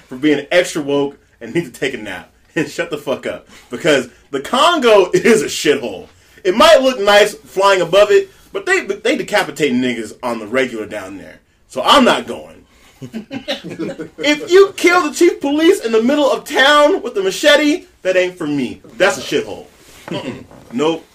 for 0.05 0.15
being 0.17 0.45
extra 0.51 0.83
woke 0.83 1.17
and 1.39 1.55
need 1.55 1.65
to 1.65 1.71
take 1.71 1.95
a 1.95 1.97
nap 1.97 2.30
and 2.55 2.67
shut 2.69 2.89
the 2.89 2.97
fuck 2.97 3.25
up 3.25 3.47
because 3.69 4.09
the 4.31 4.41
Congo 4.41 5.11
is 5.11 5.41
a 5.41 5.45
shithole. 5.45 6.07
It 6.43 6.55
might 6.55 6.81
look 6.81 6.99
nice 6.99 7.35
flying 7.35 7.81
above 7.81 8.11
it, 8.11 8.29
but 8.51 8.65
they 8.65 8.85
they 8.85 9.15
decapitate 9.15 9.73
niggas 9.73 10.17
on 10.23 10.39
the 10.39 10.47
regular 10.47 10.85
down 10.85 11.17
there. 11.17 11.39
So 11.67 11.81
I'm 11.81 12.03
not 12.03 12.27
going. 12.27 12.65
if 13.01 14.51
you 14.51 14.73
kill 14.77 15.09
the 15.09 15.15
chief 15.15 15.41
police 15.41 15.83
in 15.83 15.91
the 15.91 16.03
middle 16.03 16.31
of 16.31 16.45
town 16.45 17.01
with 17.01 17.17
a 17.17 17.23
machete, 17.23 17.85
that 18.03 18.15
ain't 18.15 18.37
for 18.37 18.45
me. 18.45 18.81
That's 18.97 19.17
a 19.17 19.21
shithole. 19.21 19.65
Nope. 20.73 21.05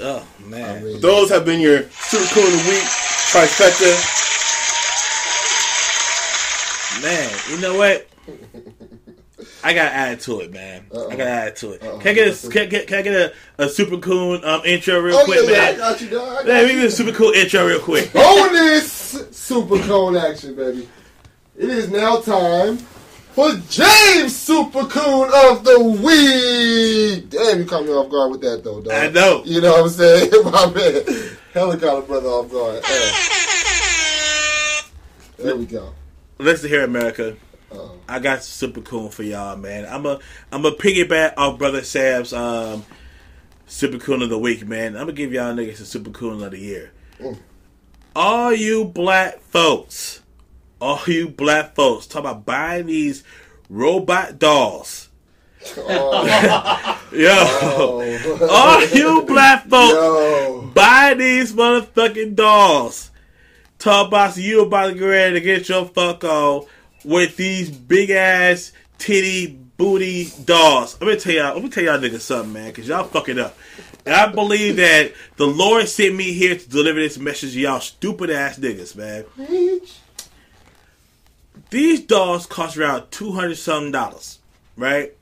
Oh 0.00 0.26
man. 0.46 0.84
mean, 0.84 1.00
Those 1.00 1.30
have 1.30 1.44
been 1.44 1.60
your 1.60 1.88
super 1.90 2.26
cool 2.34 2.44
of 2.44 2.52
the 2.52 2.70
week 2.70 2.84
trifecta. 3.32 4.20
Man, 7.02 7.30
you 7.50 7.58
know 7.60 7.76
what? 7.76 8.06
I 9.64 9.74
gotta 9.74 9.94
add 9.94 10.20
to 10.20 10.40
it, 10.40 10.52
man. 10.52 10.86
Uh-oh. 10.92 11.10
I 11.10 11.16
gotta 11.16 11.30
add 11.30 11.56
to 11.56 11.72
it. 11.72 11.82
Uh-oh. 11.82 11.98
Can 11.98 12.08
I 12.08 12.14
get 12.14 12.44
a 12.44 12.48
can, 12.50 12.70
can, 12.70 12.86
can 12.86 12.98
I 12.98 13.02
get 13.02 13.14
a, 13.14 13.32
a 13.64 13.68
super 13.68 13.98
cool 13.98 14.44
um, 14.44 14.62
intro 14.64 14.98
real 15.00 15.16
Oh 15.16 15.24
quick, 15.24 15.40
yeah, 15.44 15.50
yeah, 15.50 15.58
I 15.58 15.70
man? 15.70 15.78
got 15.78 16.00
you, 16.00 16.08
dog. 16.10 16.28
I 16.28 16.34
got 16.36 16.46
Man, 16.46 16.64
we 16.64 16.72
get 16.72 16.84
a 16.86 16.90
super 16.90 17.12
cool 17.12 17.30
intro 17.32 17.66
real 17.66 17.80
quick. 17.80 18.12
bonus 18.14 18.92
super 19.30 19.78
cone 19.80 20.16
action, 20.16 20.54
baby. 20.54 20.88
It 21.56 21.68
is 21.68 21.90
now 21.90 22.16
time 22.20 22.78
for 23.32 23.50
James 23.68 24.36
Super 24.36 24.84
Coon 24.84 25.30
of 25.46 25.64
the 25.64 25.80
Week. 25.80 27.30
Damn, 27.30 27.60
you 27.60 27.64
caught 27.66 27.84
me 27.84 27.90
off 27.90 28.10
guard 28.10 28.30
with 28.32 28.40
that, 28.42 28.62
though, 28.62 28.80
dog. 28.80 28.92
I 28.92 29.08
know. 29.08 29.42
You 29.44 29.60
know 29.60 29.72
what 29.72 29.84
I'm 29.84 29.88
saying? 29.88 30.30
My 30.44 30.70
man. 30.70 31.02
A 31.54 32.02
brother 32.02 32.28
off 32.28 32.50
guard. 32.50 32.84
Hey. 32.84 33.10
There 35.38 35.56
we 35.56 35.66
go. 35.66 35.92
Listen 36.38 36.68
here, 36.68 36.84
America. 36.84 37.36
Oh. 37.74 37.98
I 38.08 38.18
got 38.18 38.44
super 38.44 38.80
cool 38.80 39.08
for 39.08 39.22
y'all, 39.22 39.56
man. 39.56 39.86
I'm 39.86 40.04
a 40.06 40.18
I'm 40.50 40.64
a 40.64 40.72
piggyback 40.72 41.34
off 41.36 41.58
brother 41.58 41.82
Sam's 41.82 42.32
um, 42.32 42.84
super 43.66 43.98
cool 43.98 44.22
of 44.22 44.30
the 44.30 44.38
week, 44.38 44.66
man. 44.66 44.96
I'm 44.96 45.02
gonna 45.02 45.12
give 45.12 45.32
y'all 45.32 45.54
niggas 45.54 45.80
a 45.80 45.84
super 45.84 46.10
cool 46.10 46.42
of 46.42 46.50
the 46.50 46.58
year. 46.58 46.92
Mm. 47.18 47.38
All 48.14 48.52
you 48.52 48.84
black 48.84 49.40
folks, 49.40 50.20
all 50.80 51.00
you 51.06 51.28
black 51.28 51.74
folks, 51.74 52.06
talk 52.06 52.20
about 52.20 52.44
buying 52.44 52.86
these 52.86 53.24
robot 53.70 54.38
dolls. 54.38 55.08
Oh, 55.76 57.00
Yo, 57.12 57.30
oh. 57.30 58.48
all 58.50 58.86
you 58.88 59.22
black 59.22 59.68
folks 59.68 59.94
Yo. 59.94 60.70
buy 60.74 61.14
these 61.14 61.52
motherfucking 61.52 62.34
dolls. 62.34 63.10
Talk 63.78 64.08
about 64.08 64.36
you 64.36 64.62
about 64.62 64.88
to 64.88 64.94
get 64.94 65.04
ready 65.04 65.34
to 65.34 65.40
get 65.40 65.68
your 65.68 65.86
fuck 65.86 66.22
on 66.24 66.66
with 67.04 67.36
these 67.36 67.70
big 67.70 68.10
ass 68.10 68.72
titty 68.98 69.58
booty 69.76 70.28
dolls. 70.44 71.00
Let 71.00 71.08
me 71.08 71.16
tell 71.16 71.32
y'all. 71.32 71.54
Let 71.54 71.62
me 71.64 71.70
tell 71.70 71.84
y'all 71.84 71.98
niggas 71.98 72.20
something, 72.20 72.52
man, 72.52 72.68
because 72.68 72.88
y'all 72.88 73.04
fucking 73.04 73.38
up. 73.38 73.56
And 74.04 74.14
I 74.14 74.26
believe 74.32 74.76
that 74.76 75.12
the 75.36 75.46
Lord 75.46 75.88
sent 75.88 76.14
me 76.14 76.32
here 76.32 76.56
to 76.56 76.68
deliver 76.68 76.98
this 77.00 77.18
message 77.18 77.52
to 77.52 77.60
y'all 77.60 77.80
stupid 77.80 78.30
ass 78.30 78.58
niggas, 78.58 78.96
man. 78.96 79.24
These 81.70 82.00
dolls 82.00 82.46
cost 82.46 82.76
around 82.76 83.10
two 83.10 83.32
hundred 83.32 83.56
something 83.56 83.92
dollars, 83.92 84.38
right? 84.76 85.12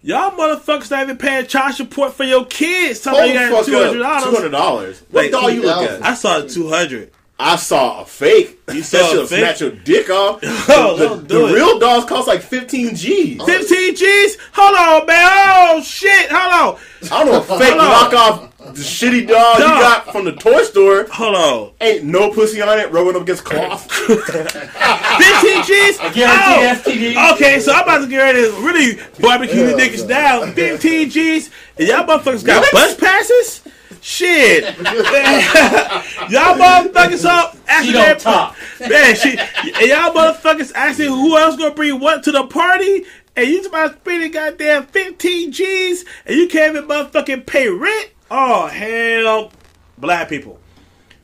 Y'all 0.00 0.30
motherfuckers 0.30 0.90
not 0.90 1.02
even 1.02 1.18
paying 1.18 1.46
child 1.46 1.74
support 1.74 2.14
for 2.14 2.24
your 2.24 2.46
kids. 2.46 3.00
Tell 3.00 3.12
me 3.14 3.18
Hold 3.18 3.28
you 3.28 3.38
the 3.38 3.48
got 3.50 3.64
two 3.64 3.72
hundred 3.74 3.86
up. 3.86 3.92
Two 3.92 3.98
dollars. 3.98 4.34
hundred 4.36 4.50
dollars. 4.50 5.02
What 5.10 5.30
doll 5.30 5.50
you 5.50 5.62
look 5.62 5.90
at? 5.90 6.02
I 6.04 6.14
saw 6.14 6.40
two 6.42 6.68
hundred. 6.68 7.10
I 7.40 7.54
saw 7.56 8.02
a 8.02 8.04
fake. 8.04 8.58
You 8.68 8.80
that 8.82 8.84
saw 8.84 8.98
a 9.06 9.08
shit'll 9.10 9.26
fake? 9.26 9.38
snatch 9.38 9.60
your 9.60 9.70
dick 9.70 10.10
off. 10.10 10.40
Oh, 10.42 10.96
the 10.98 11.06
don't 11.06 11.22
the 11.22 11.34
do 11.34 11.46
it. 11.48 11.54
real 11.54 11.78
dolls 11.78 12.04
cost 12.04 12.26
like 12.26 12.42
fifteen 12.42 12.96
G's. 12.96 13.40
15 13.42 13.94
G's? 13.94 14.36
Hold 14.54 14.76
on, 14.76 15.06
man. 15.06 15.30
Oh, 15.30 15.80
shit. 15.82 16.30
Hold 16.32 16.74
on. 16.76 16.80
I 17.12 17.24
don't 17.24 17.32
know, 17.32 17.38
a 17.54 17.58
fake 17.58 17.74
Hold 17.78 17.80
on. 17.80 18.10
knockoff 18.10 18.44
the 18.74 18.82
shitty 18.82 19.26
doll 19.28 19.54
you 19.54 19.60
got 19.64 20.10
from 20.12 20.24
the 20.24 20.32
toy 20.32 20.62
store. 20.64 21.06
Hold 21.12 21.34
on. 21.36 21.70
Ain't 21.80 22.04
no 22.04 22.30
pussy 22.32 22.60
on 22.60 22.76
it, 22.78 22.90
rubbing 22.90 23.14
up 23.16 23.22
against 23.22 23.44
cloth. 23.46 23.90
15 23.90 25.64
G's? 25.64 25.98
Guaranteed 25.98 26.16
Oh. 26.26 26.74
STD. 26.82 27.32
Okay, 27.34 27.60
so 27.60 27.72
I'm 27.72 27.84
about 27.84 27.98
to 27.98 28.06
get 28.08 28.18
ready 28.18 28.42
to 28.42 28.50
really 28.60 28.98
barbecue 29.20 29.64
the 29.64 29.70
Yeah, 29.78 29.88
niggas 29.88 30.08
down. 30.08 30.52
15 30.54 31.08
G's? 31.10 31.50
And 31.78 31.88
y'all 31.88 32.04
motherfuckers 32.04 32.44
got 32.44 32.70
bus 32.72 32.94
passes? 32.96 33.62
Shit. 34.00 34.64
y'all 34.78 36.56
motherfuckers 36.56 37.24
up 37.24 37.52
She 37.54 37.60
asking 37.68 37.92
don't 37.92 38.02
that- 38.02 38.18
talk. 38.20 38.56
Man, 38.80 39.14
she, 39.16 39.36
and 39.36 39.86
y'all 39.88 40.12
motherfuckers 40.14 40.72
asking 40.74 41.08
who 41.08 41.36
else 41.36 41.56
gonna 41.56 41.74
bring 41.74 41.98
what 42.00 42.22
to 42.24 42.32
the 42.32 42.46
party, 42.46 43.04
and 43.36 43.48
you 43.48 43.62
about 43.64 44.00
spending 44.00 44.30
goddamn 44.32 44.86
15 44.86 45.52
G's, 45.52 46.04
and 46.26 46.36
you 46.36 46.48
can't 46.48 46.76
even 46.76 46.88
motherfucking 46.88 47.46
pay 47.46 47.68
rent? 47.68 48.10
Oh, 48.30 48.66
hell. 48.68 49.50
Black 49.96 50.28
people. 50.28 50.58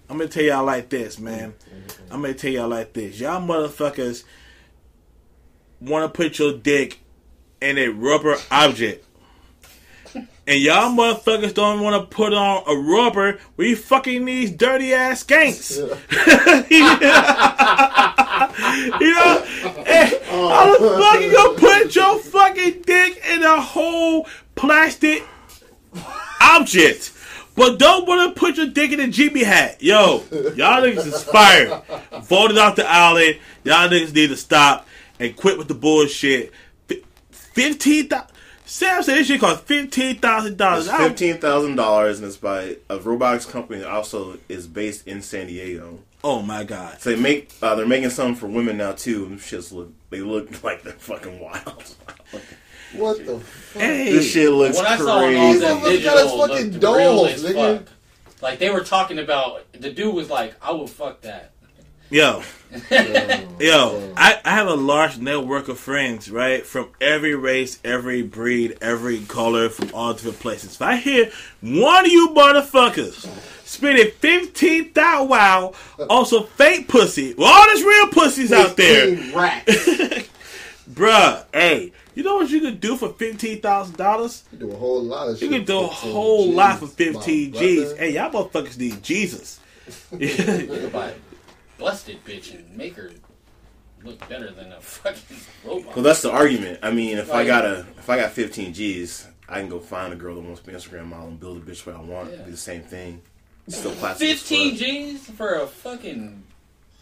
I'm 0.08 0.18
gonna 0.18 0.28
tell 0.28 0.42
y'all 0.44 0.64
like 0.64 0.88
this, 0.90 1.18
man. 1.18 1.54
I'm 2.10 2.20
gonna 2.22 2.34
tell 2.34 2.50
y'all 2.50 2.68
like 2.68 2.92
this. 2.92 3.18
Y'all 3.20 3.40
motherfuckers 3.40 4.24
wanna 5.80 6.08
put 6.08 6.38
your 6.38 6.52
dick 6.52 7.00
in 7.60 7.78
a 7.78 7.88
rubber 7.88 8.36
object. 8.50 9.06
And 10.46 10.60
y'all 10.60 10.90
motherfuckers 10.90 11.54
don't 11.54 11.80
want 11.80 11.98
to 12.00 12.14
put 12.14 12.34
on 12.34 12.64
a 12.66 12.76
rubber 12.76 13.38
We 13.56 13.74
fucking 13.74 14.26
these 14.26 14.50
dirty 14.50 14.92
ass 14.92 15.24
skanks. 15.24 15.78
you 19.00 19.14
know? 19.14 19.42
Hey, 19.84 20.20
oh. 20.30 20.48
how 20.48 20.72
the 20.72 20.78
fuck 21.00 21.20
you 21.22 21.32
gonna 21.32 21.58
put 21.58 21.94
your 21.94 22.18
fucking 22.18 22.82
dick 22.82 23.22
in 23.26 23.42
a 23.42 23.60
whole 23.60 24.26
plastic 24.54 25.24
object? 26.42 27.12
But 27.56 27.78
don't 27.78 28.06
want 28.06 28.34
to 28.34 28.38
put 28.38 28.56
your 28.56 28.66
dick 28.66 28.92
in 28.92 29.00
a 29.00 29.08
Jimmy 29.08 29.44
hat. 29.44 29.82
Yo, 29.82 30.24
y'all 30.30 30.82
niggas 30.82 31.06
is 31.06 31.22
fired. 31.22 31.82
Voted 32.24 32.58
off 32.58 32.76
the 32.76 32.86
island. 32.86 33.38
Y'all 33.62 33.88
niggas 33.88 34.12
need 34.12 34.28
to 34.28 34.36
stop 34.36 34.86
and 35.20 35.36
quit 35.36 35.56
with 35.56 35.68
the 35.68 35.74
bullshit. 35.74 36.52
F- 36.90 36.98
Fifteen 37.30 38.08
thousand. 38.08 38.33
Sam 38.66 39.02
said 39.02 39.16
this 39.18 39.26
shit 39.26 39.40
cost 39.40 39.64
fifteen 39.64 40.16
thousand 40.16 40.56
dollars. 40.56 40.90
Fifteen 40.90 41.38
thousand 41.38 41.76
dollars, 41.76 42.18
and 42.18 42.26
it's 42.26 42.36
by 42.38 42.76
a 42.88 42.98
robotics 42.98 43.44
company 43.46 43.80
that 43.80 43.88
also 43.90 44.38
is 44.48 44.66
based 44.66 45.06
in 45.06 45.20
San 45.22 45.48
Diego. 45.48 45.98
Oh 46.22 46.40
my 46.40 46.64
god. 46.64 47.00
So 47.00 47.10
they 47.10 47.20
make 47.20 47.52
uh, 47.62 47.74
they're 47.74 47.86
making 47.86 48.10
some 48.10 48.34
for 48.34 48.46
women 48.46 48.78
now 48.78 48.92
too. 48.92 49.24
Them 49.24 49.38
shits 49.38 49.70
look 49.72 49.92
they 50.10 50.20
look 50.20 50.62
like 50.64 50.82
they're 50.82 50.94
fucking 50.94 51.38
wild. 51.40 51.94
What 52.94 53.26
the 53.26 53.40
fuck? 53.40 53.82
Hey, 53.82 54.12
this 54.12 54.30
shit 54.30 54.50
looks 54.50 54.76
When 54.78 54.86
I 54.86 54.96
saw 54.96 55.12
all 55.14 55.20
crazy. 55.20 55.58
that 55.58 55.74
These 55.74 55.82
motherfuckers 55.82 55.88
digital 55.90 56.14
got 56.38 56.48
fucking 56.48 56.70
dolls, 56.80 57.44
real 57.44 57.52
nigga. 57.54 57.78
fuck. 57.78 57.88
Like 58.40 58.58
they 58.60 58.70
were 58.70 58.80
talking 58.84 59.18
about 59.18 59.70
the 59.72 59.90
dude 59.92 60.14
was 60.14 60.30
like, 60.30 60.54
I 60.62 60.70
will 60.72 60.86
fuck 60.86 61.20
that. 61.22 61.52
yo, 62.08 62.42
yo, 63.60 64.12
I, 64.16 64.40
I 64.44 64.50
have 64.50 64.66
a 64.66 64.74
large 64.74 65.18
network 65.18 65.68
of 65.68 65.78
friends, 65.78 66.30
right, 66.30 66.64
from 66.66 66.88
every 67.00 67.34
race, 67.34 67.78
every 67.84 68.22
breed, 68.22 68.78
every 68.80 69.20
color, 69.26 69.68
from 69.68 69.90
all 69.94 70.12
different 70.12 70.40
places. 70.40 70.74
If 70.74 70.82
I 70.82 70.96
hear 70.96 71.30
one 71.60 72.06
of 72.06 72.10
you 72.12 72.30
motherfuckers 72.30 73.26
spending 73.64 74.10
fifteen 74.18 74.90
thousand 74.92 75.28
wow 75.28 75.72
on 76.10 76.26
some 76.26 76.46
fake 76.46 76.88
pussy, 76.88 77.34
well, 77.34 77.52
all 77.52 77.66
this 77.66 77.82
real 77.82 78.08
pussies 78.08 78.52
out 78.52 78.76
there, 78.76 79.16
15 79.16 79.32
bruh, 80.92 81.44
hey, 81.52 81.92
you 82.14 82.22
know 82.22 82.36
what 82.36 82.50
you 82.50 82.60
could 82.60 82.80
do 82.80 82.96
for 82.96 83.10
fifteen 83.10 83.60
thousand 83.60 83.96
dollars? 83.96 84.44
You 84.52 84.58
do 84.58 84.70
a 84.72 84.76
whole 84.76 85.02
lot 85.02 85.28
of 85.28 85.40
You 85.40 85.48
can 85.48 85.64
do 85.64 85.80
a 85.80 85.86
whole 85.86 86.46
G's, 86.46 86.54
lot 86.54 86.78
for 86.78 86.86
fifteen 86.86 87.52
G's. 87.52 87.84
brother. 87.84 87.96
Hey, 87.96 88.14
y'all 88.14 88.30
motherfuckers 88.30 88.78
need 88.78 89.02
Jesus. 89.02 89.60
You 90.12 90.28
could 90.28 90.92
buy 90.92 91.12
busted 91.84 92.24
bitch 92.24 92.54
and 92.54 92.74
make 92.74 92.94
her 92.96 93.10
look 94.02 94.26
better 94.28 94.50
than 94.50 94.72
a 94.72 94.80
fucking 94.80 95.36
robot. 95.64 95.94
Well, 95.94 96.02
that's 96.02 96.22
the 96.22 96.32
argument. 96.32 96.78
I 96.82 96.90
mean, 96.90 97.18
if 97.18 97.30
I 97.32 97.44
got 97.44 97.66
a 97.66 97.80
if 97.98 98.08
I 98.08 98.16
got 98.16 98.30
fifteen 98.32 98.72
G's, 98.72 99.28
I 99.48 99.60
can 99.60 99.68
go 99.68 99.80
find 99.80 100.12
a 100.12 100.16
girl 100.16 100.34
that 100.36 100.40
wants 100.40 100.60
to 100.60 100.66
be 100.66 100.72
an 100.72 100.78
Instagram 100.80 101.06
model 101.06 101.28
and 101.28 101.38
build 101.38 101.58
a 101.58 101.60
bitch 101.60 101.84
what 101.86 101.94
I 101.94 102.00
want. 102.00 102.30
Yeah. 102.30 102.38
Do 102.38 102.50
the 102.50 102.56
same 102.56 102.82
thing. 102.82 103.20
Still 103.68 103.92
plastic. 103.96 104.28
Fifteen. 104.28 104.76
G's 104.76 105.26
for 105.30 105.54
a 105.54 105.66
fucking 105.66 106.42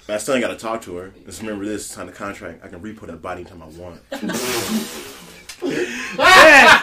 I 0.09 0.17
still 0.19 0.35
ain't 0.35 0.43
got 0.43 0.51
to 0.51 0.57
talk 0.57 0.83
to 0.83 0.97
her. 0.97 1.13
Just 1.27 1.43
remember 1.43 1.65
this: 1.65 1.87
sign 1.87 2.07
the 2.07 2.13
contract. 2.13 2.65
I 2.65 2.69
can 2.69 2.83
re-put 2.83 3.09
that 3.09 3.23
body 3.23 3.43
anytime 3.43 3.63
I 3.63 3.67
want. 3.67 4.01
Yeah, 5.65 6.83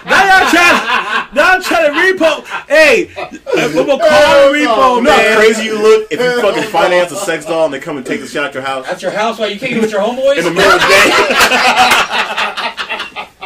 now 1.34 1.54
I'm 1.54 1.62
trying, 1.62 1.94
now 1.94 2.04
y'all 2.04 2.18
trying 2.18 2.18
to 2.18 2.24
repo. 2.24 2.46
Hey, 2.68 3.12
I'm 3.18 3.74
gonna 3.74 3.86
call 3.88 4.00
a 4.00 4.54
repo, 4.54 4.60
You 4.60 4.66
know 4.66 5.02
man. 5.02 5.32
how 5.34 5.40
crazy 5.40 5.66
you 5.66 5.82
look 5.82 6.08
if 6.12 6.20
you 6.20 6.42
fucking 6.42 6.64
finance 6.70 7.12
a 7.12 7.16
sex 7.18 7.46
doll 7.46 7.66
and 7.66 7.74
they 7.74 7.80
come 7.80 7.98
and 7.98 8.06
take 8.06 8.22
the 8.22 8.28
shit 8.28 8.44
out 8.44 8.54
your 8.54 8.64
house 8.64 8.88
at 8.88 9.02
your 9.02 9.12
house 9.12 9.38
why 9.40 9.48
you 9.48 9.60
can't 9.60 9.74
get 9.74 9.82
with 9.82 9.92
your 9.92 10.02
in 10.02 10.16
the 10.16 10.22
homeboys. 10.22 10.36
middle 10.36 10.72
of 10.72 10.82
the 10.82 10.88
day. 10.88 12.56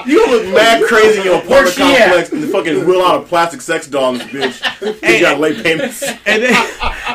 you 0.05 0.27
look 0.27 0.53
mad 0.53 0.83
crazy 0.85 1.19
in 1.19 1.25
your 1.25 1.37
apartment 1.37 1.75
complex 1.75 2.31
and 2.31 2.43
the 2.43 2.47
fucking 2.47 2.85
wheel 2.85 3.01
out 3.01 3.23
a 3.23 3.25
plastic 3.25 3.61
sex 3.61 3.87
doll 3.87 4.13
in 4.13 4.19
this 4.19 4.59
bitch. 4.59 5.15
You 5.15 5.21
got 5.21 5.39
late 5.39 5.63
payments. 5.63 6.03
And 6.03 6.43
they 6.43 6.53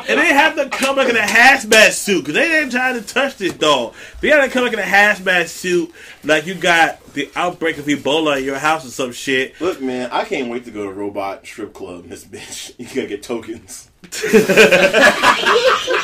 and 0.09 0.19
they 0.19 0.33
have 0.33 0.57
to 0.57 0.69
come 0.69 0.97
like 0.97 1.09
in 1.09 1.17
a 1.17 1.21
hazmat 1.21 1.93
suit 1.93 2.21
because 2.21 2.35
they 2.35 2.61
ain't 2.61 2.73
trying 2.73 2.95
to 2.95 3.07
touch 3.07 3.37
this 3.37 3.53
dog. 3.53 3.95
They 4.21 4.29
gotta 4.29 4.49
come 4.49 4.65
like 4.65 4.73
in 4.73 4.79
a 4.79 4.83
hazmat 4.83 5.49
suit 5.49 5.93
like 6.25 6.47
you 6.47 6.55
got 6.55 7.05
the 7.15 7.31
outbreak 7.37 7.79
of 7.79 7.87
Ebola 7.87 8.39
in 8.39 8.45
your 8.45 8.59
house 8.59 8.87
or 8.87 8.91
some 8.91 9.13
shit. 9.13 9.61
Look, 9.61 9.81
man, 9.81 10.11
I 10.13 10.25
can't 10.25 10.51
wait 10.51 10.65
to 10.67 10.71
go 10.71 10.85
to 10.85 10.93
robot 10.93 11.47
strip 11.47 11.75
club 11.75 12.05
in 12.05 12.11
this 12.11 12.25
bitch. 12.25 12.75
You 12.79 12.87
gotta 12.87 13.07
get 13.07 13.23
tokens. 13.23 13.91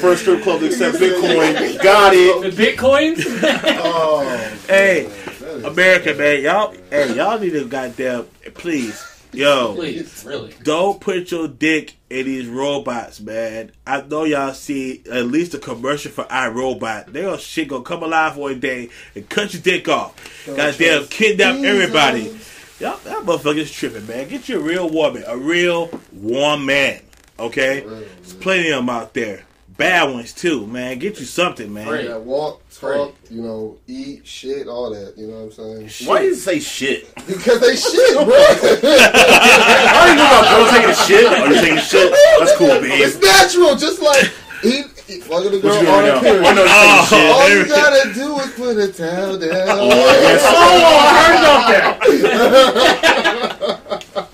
First 0.00 0.22
strip 0.22 0.42
club 0.42 0.60
to 0.60 0.66
accept 0.66 0.98
Bitcoin. 0.98 1.82
Got 1.82 2.14
it. 2.14 2.54
The 2.56 2.62
bitcoins. 2.66 3.24
Oh, 3.80 4.22
Hey, 4.68 5.04
man, 5.08 5.10
that 5.40 5.42
is- 5.42 5.64
America, 5.64 6.14
man, 6.14 6.42
y'all, 6.42 6.74
hey, 6.90 7.14
y'all 7.16 7.38
need 7.38 7.50
to 7.50 7.64
goddamn 7.66 8.24
please, 8.54 9.02
yo. 9.32 9.74
Please, 9.74 10.24
really. 10.26 10.54
Don't 10.62 11.00
put 11.00 11.30
your 11.30 11.48
dick 11.48 11.96
in 12.10 12.26
these 12.26 12.46
robots, 12.46 13.20
man. 13.20 13.72
I 13.86 14.02
know 14.02 14.24
y'all 14.24 14.52
see 14.54 15.02
at 15.10 15.26
least 15.26 15.54
a 15.54 15.58
commercial 15.58 16.10
for 16.12 16.24
iRobot. 16.24 17.12
They 17.12 17.22
gonna 17.22 17.38
shit 17.38 17.68
gonna 17.68 17.82
come 17.84 18.02
alive 18.02 18.36
one 18.36 18.60
day 18.60 18.90
and 19.14 19.28
cut 19.28 19.52
your 19.54 19.62
dick 19.62 19.88
off. 19.88 20.14
Goddamn, 20.46 20.76
trust 20.76 21.10
kidnap 21.10 21.56
Jesus. 21.56 21.70
everybody. 21.70 22.22
Y'all, 22.80 22.98
that 23.04 23.24
motherfucker's 23.24 23.72
tripping, 23.72 24.06
man. 24.06 24.28
Get 24.28 24.48
you 24.48 24.58
a 24.60 24.62
real 24.62 24.88
woman, 24.88 25.24
a 25.26 25.36
real 25.36 25.90
warm 26.12 26.64
man. 26.66 27.00
Okay, 27.38 27.82
Real, 27.82 28.04
there's 28.20 28.34
plenty 28.34 28.68
of 28.70 28.76
them 28.78 28.88
out 28.90 29.14
there. 29.14 29.42
Bad 29.78 30.10
ones 30.12 30.32
too, 30.32 30.66
man. 30.66 30.98
Get 30.98 31.20
you 31.20 31.24
something, 31.24 31.72
man. 31.72 31.86
Right. 31.88 32.04
Yeah, 32.06 32.16
walk, 32.16 32.68
talk, 32.68 33.14
you 33.30 33.40
know, 33.42 33.76
eat, 33.86 34.26
shit, 34.26 34.66
all 34.66 34.90
that. 34.90 35.16
You 35.16 35.28
know 35.28 35.44
what 35.44 35.56
I'm 35.58 35.86
saying? 35.88 36.08
Why 36.08 36.18
do 36.18 36.24
you 36.26 36.34
say 36.34 36.58
shit? 36.58 37.14
Because 37.28 37.60
they 37.60 37.76
shit, 37.76 38.14
bro. 38.14 38.26
I 38.26 39.94
don't 39.94 40.10
even 40.10 40.18
know 40.18 40.26
about 40.26 40.50
girls 40.50 40.70
taking 40.72 40.90
a 40.90 40.94
shit. 40.94 41.30
Are 41.30 41.46
you 41.46 41.60
taking 41.60 41.78
a 41.78 41.80
shit? 41.80 42.10
That's 42.40 42.56
cool, 42.56 42.66
babe. 42.80 42.90
it's 42.90 43.20
natural. 43.22 43.76
Just 43.76 44.02
like 44.02 44.32
eat, 44.64 44.86
Fucking 45.22 45.52
the 45.52 45.60
girl 45.60 45.72
on 45.76 45.84
now? 45.84 46.18
a 46.18 46.20
period. 46.22 46.44
Oh, 46.44 46.54
no, 46.54 46.64
Oh. 46.66 47.38
All 47.38 47.48
you 47.48 47.64
gotta 47.68 48.12
do 48.12 48.36
is 48.40 48.50
put 48.54 48.76
a 48.78 48.92
towel 48.92 49.38
down. 49.38 49.52
Ugh. 49.52 49.78
Oh, 49.80 50.02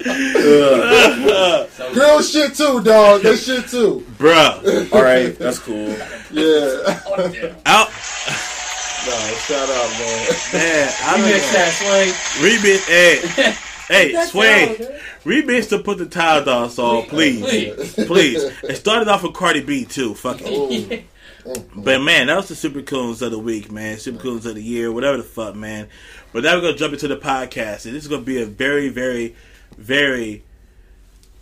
so, 0.08 1.68
oh, 1.68 1.68
Girl 1.94 2.20
shit 2.22 2.54
too, 2.54 2.82
dog. 2.82 3.22
That 3.22 3.36
shit 3.44 3.68
too. 3.68 4.04
Bruh. 4.18 4.92
All 4.92 5.02
right, 5.02 5.36
that's 5.38 5.58
cool. 5.58 5.96
Yeah. 6.34 7.00
oh. 7.06 7.54
Out. 7.66 7.88
No, 9.06 9.36
shout 9.46 9.68
out, 9.68 9.90
man. 10.00 10.28
Man, 10.52 10.92
I 11.04 11.16
You 11.16 11.22
don't 11.22 11.30
mix 11.30 11.52
that, 11.52 11.72
Remix, 12.38 12.86
hey, 12.88 13.52
hey, 14.08 14.12
That's 14.12 14.32
Sway, 14.32 14.98
remix 15.24 15.68
to 15.68 15.78
put 15.78 15.98
the 15.98 16.06
tile 16.06 16.44
down 16.44 16.70
song, 16.70 17.04
please, 17.04 17.42
Please. 17.44 17.94
please. 18.06 18.42
It 18.64 18.74
started 18.76 19.06
off 19.06 19.22
with 19.22 19.34
Cardi 19.34 19.60
B 19.62 19.84
too, 19.84 20.14
fuck 20.14 20.40
it. 20.42 21.04
Oh. 21.46 21.54
But 21.76 22.00
man, 22.00 22.26
that 22.28 22.36
was 22.36 22.48
the 22.48 22.56
Super 22.56 22.80
Coons 22.82 23.20
of 23.22 23.30
the 23.30 23.38
week, 23.38 23.70
man. 23.70 23.98
Super 23.98 24.18
Coons 24.20 24.46
of 24.46 24.54
the 24.56 24.62
year, 24.62 24.90
whatever 24.90 25.18
the 25.18 25.22
fuck, 25.22 25.54
man. 25.54 25.88
But 26.32 26.42
now 26.42 26.54
we're 26.56 26.62
gonna 26.62 26.76
jump 26.76 26.94
into 26.94 27.06
the 27.06 27.18
podcast, 27.18 27.84
and 27.84 27.94
this 27.94 28.02
is 28.04 28.08
gonna 28.08 28.22
be 28.22 28.40
a 28.42 28.46
very, 28.46 28.88
very, 28.88 29.36
very 29.76 30.42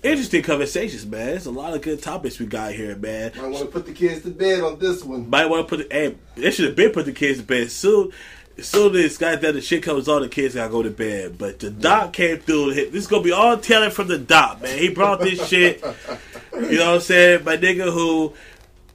interesting 0.02 0.42
conversations, 0.42 1.06
man. 1.06 1.26
There's 1.26 1.46
a 1.46 1.50
lot 1.50 1.74
of 1.74 1.82
good 1.82 2.02
topics 2.02 2.38
we 2.38 2.46
got 2.46 2.72
here, 2.72 2.96
man. 2.96 3.32
I 3.38 3.42
want 3.46 3.58
to 3.58 3.66
put 3.66 3.86
the 3.86 3.92
kids 3.92 4.22
to 4.22 4.30
bed 4.30 4.62
on 4.62 4.78
this 4.78 5.02
one. 5.04 5.28
Might 5.30 5.46
want 5.46 5.68
to 5.68 5.76
put 5.76 5.88
the, 5.88 5.94
hey, 5.94 6.16
they 6.34 6.50
should 6.50 6.66
have 6.66 6.76
been 6.76 6.90
put 6.92 7.06
the 7.06 7.12
kids 7.12 7.38
to 7.40 7.44
bed 7.44 7.70
soon. 7.70 8.12
As 8.58 8.66
soon 8.68 8.94
as 8.96 9.16
that 9.18 9.40
the 9.40 9.60
shit 9.62 9.82
comes 9.82 10.08
on, 10.08 10.20
the 10.22 10.28
kids 10.28 10.54
gotta 10.54 10.70
go 10.70 10.82
to 10.82 10.90
bed. 10.90 11.38
But 11.38 11.58
the 11.58 11.70
doc 11.70 12.12
came 12.12 12.38
through. 12.38 12.68
and 12.68 12.74
hit- 12.74 12.92
This 12.92 13.04
is 13.04 13.08
gonna 13.08 13.22
be 13.22 13.32
all 13.32 13.56
telling 13.56 13.90
from 13.90 14.08
the 14.08 14.18
doc, 14.18 14.60
man. 14.60 14.78
He 14.78 14.88
brought 14.90 15.20
this 15.20 15.48
shit. 15.48 15.82
You 16.52 16.76
know 16.78 16.86
what 16.88 16.94
I'm 16.96 17.00
saying? 17.00 17.44
My 17.44 17.56
nigga 17.56 17.90
who 17.90 18.34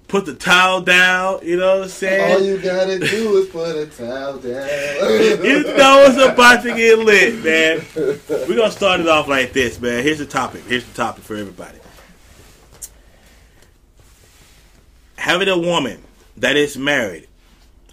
put 0.08 0.26
the 0.26 0.34
towel 0.34 0.82
down. 0.82 1.40
You 1.44 1.58
know 1.58 1.76
what 1.76 1.84
I'm 1.84 1.90
saying? 1.90 2.34
All 2.34 2.42
you 2.42 2.58
gotta 2.60 3.00
do 3.00 3.38
is 3.38 3.50
put 3.50 3.76
a 3.76 3.86
towel 3.88 4.38
down. 4.38 4.68
You 5.48 5.64
know 5.64 6.06
it's 6.08 6.18
about 6.18 6.64
to 6.64 6.74
get 6.74 7.00
lit, 7.00 7.44
man. 7.44 7.86
We're 7.96 8.56
gonna 8.56 8.72
start 8.72 9.00
it 9.00 9.08
off 9.08 9.28
like 9.28 9.54
this, 9.54 9.80
man. 9.80 10.04
Here's 10.04 10.20
the 10.20 10.26
topic. 10.26 10.64
Here's 10.64 10.86
the 10.86 10.94
topic 10.94 11.24
for 11.24 11.36
everybody. 11.36 11.78
Having 15.18 15.50
a 15.50 15.58
woman 15.58 16.04
that 16.38 16.56
is 16.56 16.78
married, 16.78 17.28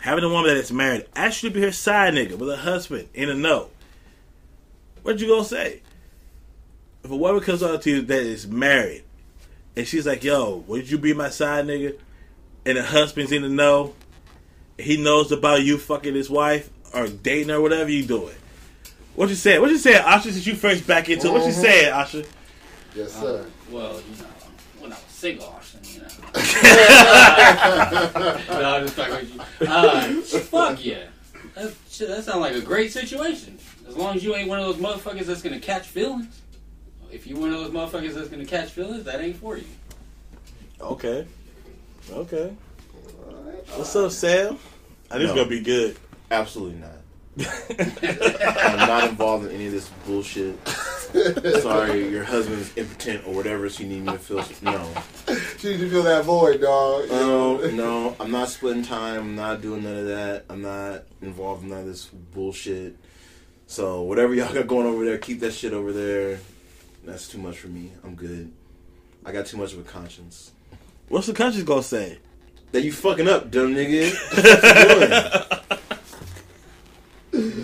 having 0.01 0.25
a 0.25 0.29
woman 0.29 0.49
that 0.49 0.57
is 0.57 0.73
married 0.73 1.07
actually 1.17 1.51
be 1.51 1.63
her 1.63 1.73
side 1.73 2.15
nigga 2.15 2.37
with 2.37 2.51
a 2.51 2.57
husband 2.57 3.09
in 3.15 3.29
a 3.29 3.35
no. 3.35 3.69
What 5.03 5.19
you 5.19 5.29
gonna 5.29 5.45
say? 5.45 5.83
If 7.03 7.11
a 7.11 7.17
woman 7.17 7.43
comes 7.43 7.63
up 7.63 7.83
to 7.83 7.91
you 7.91 8.03
that 8.03 8.23
is 8.23 8.47
married 8.47 9.05
and 9.77 9.87
she's 9.87 10.07
like, 10.07 10.25
yo, 10.25 10.65
would 10.67 10.91
you 10.91 10.99
be 10.99 11.13
my 11.13 11.29
side 11.29 11.67
nigga? 11.67 11.99
And 12.67 12.79
the 12.79 12.83
husband's 12.83 13.33
in 13.33 13.43
the 13.43 13.49
know, 13.49 13.95
he 14.79 14.97
knows 14.97 15.31
about 15.33 15.63
you 15.63 15.79
fucking 15.79 16.15
his 16.15 16.31
wife 16.31 16.71
or 16.95 17.09
dating 17.09 17.51
or 17.51 17.61
whatever 17.61 17.91
you 17.91 18.05
doing. 18.05 18.35
What 19.15 19.29
you 19.29 19.35
saying? 19.35 19.61
What 19.61 19.71
you 19.71 19.79
saying, 19.79 20.03
Asha? 20.03 20.23
Since 20.33 20.47
you 20.47 20.55
first 20.55 20.87
back 20.87 21.09
into 21.09 21.29
it, 21.29 21.33
what 21.33 21.45
you 21.45 21.53
Mhm. 21.53 21.61
saying, 21.61 21.93
Asha? 21.93 22.27
yes, 22.97 23.13
sir. 23.13 23.47
Well, 23.71 24.01
you 24.01 24.23
know, 24.23 24.29
when 24.81 24.93
I 24.93 24.97
was 24.97 25.05
single, 25.09 25.47
Austin, 25.47 25.81
you 25.93 26.01
know. 26.01 26.09
no, 28.61 28.75
I'm 28.77 28.83
just 28.83 28.95
fucking 28.95 29.15
with 29.15 29.35
you. 29.61 29.67
Uh, 29.69 30.21
fuck 30.23 30.85
yeah. 30.85 31.05
That, 31.55 31.73
shit, 31.89 32.09
that 32.09 32.25
sounds 32.25 32.41
like 32.41 32.55
a 32.57 32.61
great 32.61 32.93
situation. 32.93 33.59
As 33.87 33.97
long 33.97 34.17
as 34.17 34.25
you 34.25 34.35
ain't 34.35 34.49
one 34.49 34.59
of 34.59 34.67
those 34.67 34.77
motherfuckers 34.85 35.27
that's 35.27 35.43
gonna 35.43 35.61
catch 35.61 35.87
feelings. 35.87 36.41
If 37.13 37.27
you 37.29 37.37
one 37.37 37.53
of 37.53 37.61
those 37.61 37.71
motherfuckers 37.71 38.15
that's 38.15 38.29
gonna 38.29 38.45
catch 38.47 38.71
feelings, 38.71 39.05
that 39.05 39.21
ain't 39.21 39.37
for 39.37 39.57
you. 39.57 39.67
Okay. 40.81 41.27
Okay. 42.11 42.53
What's 43.77 43.97
up, 43.97 44.13
Sam? 44.13 44.59
I 45.11 45.15
think 45.15 45.25
it's 45.25 45.33
gonna 45.33 45.47
be 45.49 45.61
good. 45.61 45.97
Absolutely 46.31 46.81
not. 46.81 46.91
I'm 48.79 48.89
not 48.89 49.09
involved 49.09 49.47
in 49.47 49.53
any 49.53 49.67
of 49.67 49.73
this 49.73 49.89
bullshit. 50.07 50.57
Sorry, 51.63 52.09
your 52.09 52.25
husband's 52.25 52.77
impotent 52.77 53.27
or 53.27 53.35
whatever, 53.35 53.69
so 53.69 53.83
you 53.83 53.89
need 53.89 54.05
me 54.05 54.13
to 54.13 54.19
feel. 54.19 54.45
No. 54.63 54.89
She 55.59 55.71
need 55.71 55.81
to 55.81 55.91
fill 55.91 56.03
that 56.05 56.25
void, 56.25 56.61
dog. 56.61 57.09
No, 57.09 57.57
no, 57.71 58.17
I'm 58.21 58.31
not 58.31 58.49
splitting 58.51 58.85
time. 58.85 59.21
I'm 59.21 59.37
not 59.37 59.63
doing 59.63 59.83
none 59.83 59.97
of 59.97 60.07
that. 60.07 60.45
I'm 60.51 60.63
not 60.63 61.05
involved 61.23 61.65
in 61.65 61.71
none 61.71 61.81
of 61.81 61.87
this 61.87 62.07
bullshit. 62.07 62.97
So 63.67 64.03
whatever 64.03 64.35
y'all 64.35 64.53
got 64.53 64.67
going 64.67 64.87
over 64.87 65.05
there, 65.05 65.19
keep 65.19 65.41
that 65.41 65.53
shit 65.53 65.73
over 65.73 65.93
there. 65.93 66.39
That's 67.05 67.29
too 67.29 67.39
much 67.39 67.59
for 67.59 67.69
me. 67.69 67.93
I'm 68.05 68.15
good. 68.15 68.53
I 69.25 69.33
got 69.33 69.47
too 69.47 69.57
much 69.57 69.73
of 69.73 69.81
a 69.81 69.83
conscience. 69.83 70.53
What's 71.09 71.27
the 71.27 71.33
country 71.33 71.63
gonna 71.63 71.83
say? 71.83 72.19
That 72.73 72.83
you 72.83 72.93
fucking 72.93 73.29
up, 73.29 73.51
dumb 73.51 73.75
nigga. 73.75 74.13
What 74.35 74.45
you 74.45 74.99
doing? 74.99 75.11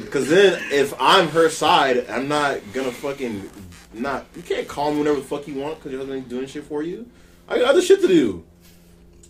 Cause 0.10 0.28
then 0.28 0.60
if 0.72 0.92
I'm 0.98 1.28
her 1.28 1.48
side, 1.48 2.08
I'm 2.10 2.26
not 2.26 2.60
gonna 2.72 2.90
fucking 2.90 3.48
not. 3.92 4.26
You 4.34 4.42
can't 4.42 4.66
call 4.66 4.92
me 4.92 4.98
whenever 4.98 5.20
the 5.20 5.24
fuck 5.24 5.46
you 5.46 5.54
want 5.54 5.76
because 5.76 5.92
your 5.92 6.00
husband 6.00 6.18
ain't 6.18 6.28
doing 6.28 6.46
shit 6.46 6.64
for 6.64 6.82
you. 6.82 7.08
I 7.48 7.58
got 7.58 7.70
other 7.70 7.82
shit 7.82 8.00
to 8.00 8.08
do. 8.08 8.44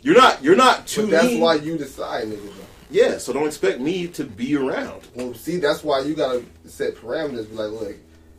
You're 0.02 0.16
not. 0.16 0.42
You're 0.42 0.56
not 0.56 0.86
too. 0.86 1.02
But 1.02 1.10
that's 1.10 1.26
mean. 1.26 1.40
why 1.40 1.54
you 1.56 1.76
decide, 1.76 2.28
nigga. 2.28 2.46
Though. 2.46 2.64
Yeah. 2.90 3.18
So 3.18 3.32
don't 3.32 3.46
expect 3.46 3.80
me 3.80 4.08
to 4.08 4.24
be 4.24 4.56
around. 4.56 5.02
Well, 5.14 5.34
see, 5.34 5.58
that's 5.58 5.84
why 5.84 6.00
you 6.00 6.14
gotta 6.14 6.44
set 6.64 6.96
parameters. 6.96 7.48
Be 7.50 7.56
like, 7.56 7.70
look, 7.70 7.96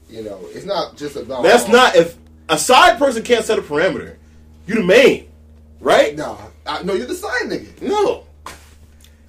you 0.09 0.23
know, 0.23 0.39
it's 0.49 0.65
not 0.65 0.97
just 0.97 1.15
about. 1.15 1.43
That's 1.43 1.67
not 1.67 1.95
if 1.95 2.17
a 2.49 2.57
side 2.57 2.97
person 2.97 3.23
can't 3.23 3.45
set 3.45 3.59
a 3.59 3.61
parameter. 3.61 4.17
You 4.67 4.75
the 4.75 4.83
main, 4.83 5.27
right? 5.91 6.15
No, 6.15 6.37
I, 6.65 6.83
no, 6.83 6.93
you're 6.93 7.07
the 7.07 7.15
side 7.15 7.43
nigga. 7.43 7.81
No. 7.81 8.25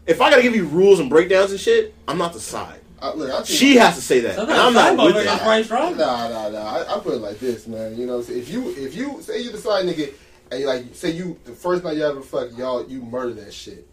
If 0.07 0.20
I 0.20 0.31
gotta 0.31 0.42
give 0.42 0.57
you 0.57 0.66
rules 0.66 0.98
and 0.98 1.09
breakdowns 1.09 1.53
and 1.53 1.61
shit, 1.61 1.94
I'm 2.09 2.18
not 2.18 2.33
the 2.33 2.40
side. 2.40 2.81
I, 3.01 3.14
look, 3.14 3.31
I 3.31 3.37
think, 3.37 3.46
She 3.46 3.77
has 3.77 3.96
to 3.96 4.03
say 4.03 4.20
that. 4.20 4.38
And 4.38 4.51
I'm 4.51 4.72
not 4.72 4.96
side 4.96 4.98
with 4.98 5.14
motherfuckers 5.16 5.25
that. 5.25 5.40
probably 5.42 5.64
strong. 5.64 5.96
Nah, 5.96 6.29
nah, 6.29 6.48
nah. 6.51 6.77
I, 6.77 6.96
I 6.96 7.01
put 7.01 7.14
it 7.14 7.18
like 7.18 7.38
this, 7.40 7.66
man. 7.66 7.96
You 7.96 8.07
know, 8.07 8.22
so 8.22 8.33
if 8.33 8.48
you 8.48 8.70
if 8.70 8.94
you 8.94 9.20
say 9.22 9.42
you 9.42 9.51
the 9.51 9.59
side 9.59 9.87
nigga, 9.87 10.12
and 10.51 10.61
you 10.61 10.66
like 10.66 10.85
say 10.92 11.11
you 11.11 11.38
the 11.44 11.53
first 11.53 11.83
night 11.83 11.96
you 11.96 12.05
ever 12.05 12.20
fuck 12.20 12.57
y'all, 12.57 12.87
you 12.87 13.03
murder 13.03 13.35
that 13.35 13.53
shit. 13.53 13.88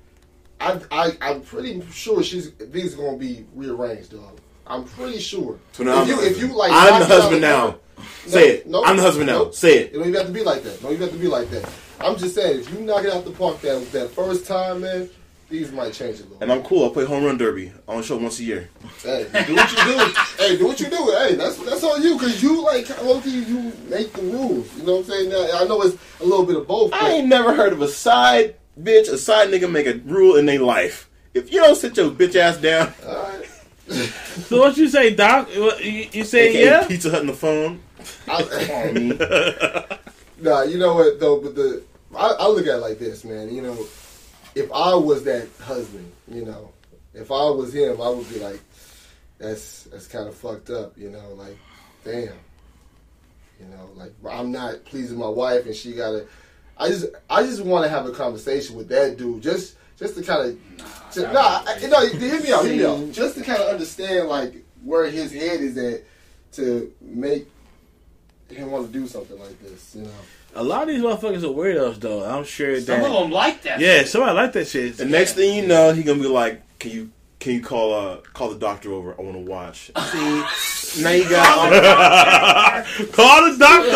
I 0.60 0.80
I 0.92 1.18
I'm 1.22 1.42
pretty 1.42 1.82
sure 1.92 2.22
she's 2.22 2.52
these 2.54 2.94
are 2.94 2.98
gonna 2.98 3.18
be 3.18 3.46
rearranged, 3.56 4.12
dog. 4.12 4.40
I'm 4.68 4.84
pretty 4.84 5.20
sure. 5.20 5.58
So 5.72 5.84
now 5.84 6.02
if 6.02 6.02
I'm 6.02 6.08
you 6.08 6.22
if 6.22 6.40
you 6.40 6.48
like, 6.48 6.72
I'm 6.72 7.00
the 7.00 7.08
husband 7.08 7.42
now. 7.42 7.80
Say 8.26 8.50
it. 8.50 8.68
no, 8.68 8.84
I'm 8.84 8.96
the 8.96 9.04
husband 9.04 9.28
now. 9.28 9.50
Say 9.52 9.80
it. 9.80 9.92
You 9.92 10.00
don't 10.00 10.08
even 10.10 10.20
have 10.20 10.28
to 10.28 10.34
be 10.34 10.44
like 10.44 10.64
that. 10.64 10.82
No, 10.84 10.92
you 10.92 10.98
have 10.98 11.12
to 11.12 11.18
be 11.18 11.28
like 11.28 11.50
that. 11.50 11.70
I'm 12.00 12.18
just 12.18 12.36
saying, 12.36 12.62
if 12.62 12.74
you 12.74 12.80
knock 12.82 13.04
it 13.04 13.14
out 13.14 13.26
the 13.26 13.32
park 13.32 13.62
that 13.62 13.92
that 13.92 14.12
first 14.12 14.46
time, 14.46 14.82
man, 14.82 15.10
these 15.50 15.72
might 15.72 15.94
change 15.94 16.20
a 16.20 16.24
little. 16.24 16.38
And 16.42 16.52
I'm 16.52 16.64
cool. 16.64 16.90
I 16.90 16.94
play 16.94 17.06
home 17.06 17.24
run 17.24 17.38
derby. 17.38 17.72
I 17.88 17.92
only 17.92 18.04
show 18.04 18.16
up 18.16 18.22
once 18.22 18.40
a 18.40 18.44
year. 18.44 18.70
Hey, 19.04 19.24
do 19.48 19.56
what 19.56 19.72
you 19.72 19.78
do. 19.84 20.14
hey, 20.38 20.58
do 20.58 20.68
what 20.68 20.80
you 20.80 20.90
do. 20.90 21.16
Hey, 21.18 21.36
that's 21.36 21.58
that's 21.58 21.84
on 21.84 22.02
you 22.04 22.14
because 22.14 22.42
you 22.42 22.64
like 22.64 22.88
low 23.04 23.20
key, 23.20 23.44
you 23.44 23.74
make 23.90 24.14
the 24.14 24.22
rules. 24.22 24.76
You 24.78 24.84
know 24.84 24.98
what 24.98 25.00
I'm 25.00 25.06
saying? 25.06 25.30
Now, 25.30 25.50
I 25.60 25.66
know 25.66 25.82
it's 25.82 25.98
a 26.22 26.24
little 26.24 26.46
bit 26.46 26.56
of 26.56 26.68
both. 26.68 26.94
I 26.94 27.10
ain't 27.14 27.28
never 27.28 27.54
heard 27.56 27.74
of 27.74 27.82
a 27.82 27.88
side 27.88 28.56
bitch, 28.80 29.12
a 29.12 29.18
side 29.18 29.50
nigga 29.50 29.70
make 29.70 29.88
a 29.88 29.96
rule 30.06 30.36
in 30.38 30.46
their 30.46 30.60
life. 30.62 31.10
If 31.34 31.52
you 31.52 31.60
don't 31.62 31.76
sit 31.76 31.98
your 31.98 32.12
bitch 32.12 32.36
ass 32.36 32.58
down, 32.58 32.94
Alright. 33.06 33.46
So 34.48 34.60
what 34.60 34.78
you 34.78 34.88
say, 34.88 35.16
Doc? 35.16 35.50
You, 35.54 35.72
you 36.12 36.24
say 36.24 36.50
aka 36.50 36.64
yeah? 36.64 36.88
Pizza 36.88 37.10
Hut 37.10 37.22
on 37.22 37.28
the 37.28 37.34
phone. 37.34 37.82
I- 38.28 38.44
On 38.88 38.94
me. 39.10 40.48
nah, 40.48 40.62
you 40.62 40.78
know 40.78 40.94
what 40.94 41.20
though? 41.20 41.40
But 41.42 41.56
the 41.56 41.84
I, 42.16 42.28
I 42.40 42.48
look 42.48 42.66
at 42.66 42.76
it 42.76 42.78
like 42.78 43.00
this, 43.00 43.24
man. 43.24 43.54
You 43.54 43.62
know, 43.62 43.78
if 44.56 44.72
I 44.74 44.94
was 44.96 45.24
that 45.26 45.48
husband, 45.62 46.12
you 46.28 46.46
know, 46.46 46.72
if 47.14 47.32
I 47.32 47.50
was 47.50 47.74
him, 47.74 48.02
I 48.02 48.10
would 48.10 48.30
be 48.30 48.40
like, 48.40 48.60
that's 49.38 49.84
that's 49.84 50.08
kind 50.08 50.28
of 50.28 50.36
fucked 50.36 50.70
up. 50.70 50.98
You 50.98 51.10
know, 51.10 51.34
like, 51.36 51.58
damn. 52.04 52.34
You 53.60 53.66
know, 53.66 53.90
like 53.96 54.14
I'm 54.30 54.52
not 54.52 54.86
pleasing 54.86 55.18
my 55.18 55.28
wife, 55.28 55.66
and 55.66 55.76
she 55.76 55.94
gotta. 55.94 56.26
I 56.78 56.88
just 56.88 57.08
I 57.30 57.44
just 57.44 57.62
want 57.64 57.84
to 57.84 57.90
have 57.90 58.06
a 58.06 58.12
conversation 58.12 58.76
with 58.76 58.88
that 58.90 59.18
dude, 59.18 59.44
just 59.44 59.76
just 59.98 60.16
to 60.16 60.24
kind 60.24 60.50
of. 60.50 60.58
Nah, 61.18 61.64
be 61.64 61.86
I, 61.86 61.90
no, 61.90 62.08
hear 62.08 62.42
me 62.42 62.52
out, 62.54 62.66
hear 62.66 62.76
me 62.76 62.86
out. 62.86 63.12
Just 63.12 63.38
to 63.38 63.44
kind 63.44 63.62
of 63.62 63.70
understand 63.70 64.30
like 64.30 64.64
where 64.84 65.10
his 65.10 65.34
head 65.34 65.60
is 65.60 65.78
at 65.78 66.04
to 66.54 66.94
make 67.02 67.48
him 68.50 68.72
want 68.72 68.88
to 68.88 68.94
do 68.94 69.08
something 69.08 69.38
like 69.40 69.62
this. 69.62 69.96
You 69.96 70.04
know. 70.04 70.12
A 70.56 70.64
lot 70.64 70.84
of 70.84 70.88
these 70.90 71.02
motherfuckers 71.02 71.44
are 71.44 71.54
weirdos, 71.54 72.00
though. 72.00 72.24
I'm 72.26 72.44
sure 72.44 72.80
Some 72.82 72.96
of 72.96 73.02
that. 73.04 73.20
them 73.20 73.32
like 73.32 73.62
that. 73.64 73.80
Yeah, 73.80 74.00
shit. 74.00 74.08
somebody 74.10 74.36
like 74.36 74.52
that 74.54 74.68
shit. 74.68 74.98
The 74.98 75.06
next 75.06 75.34
thing 75.34 75.56
you 75.56 75.68
know, 75.68 75.94
he 75.94 76.02
gonna 76.04 76.20
be 76.22 76.28
like, 76.28 76.62
"Can 76.80 76.92
you 76.92 77.12
can 77.40 77.54
you 77.54 77.62
call 77.62 77.94
uh 77.94 78.18
call 78.34 78.50
the 78.50 78.58
doctor 78.60 78.92
over? 78.92 79.14
I 79.18 79.22
want 79.22 79.36
to 79.36 79.40
watch." 79.44 79.92
See, 80.12 80.44
now 81.04 81.12
you 81.12 81.30
got 81.30 82.86
Call 83.14 83.52
the 83.52 83.58
doctor. 83.60 83.90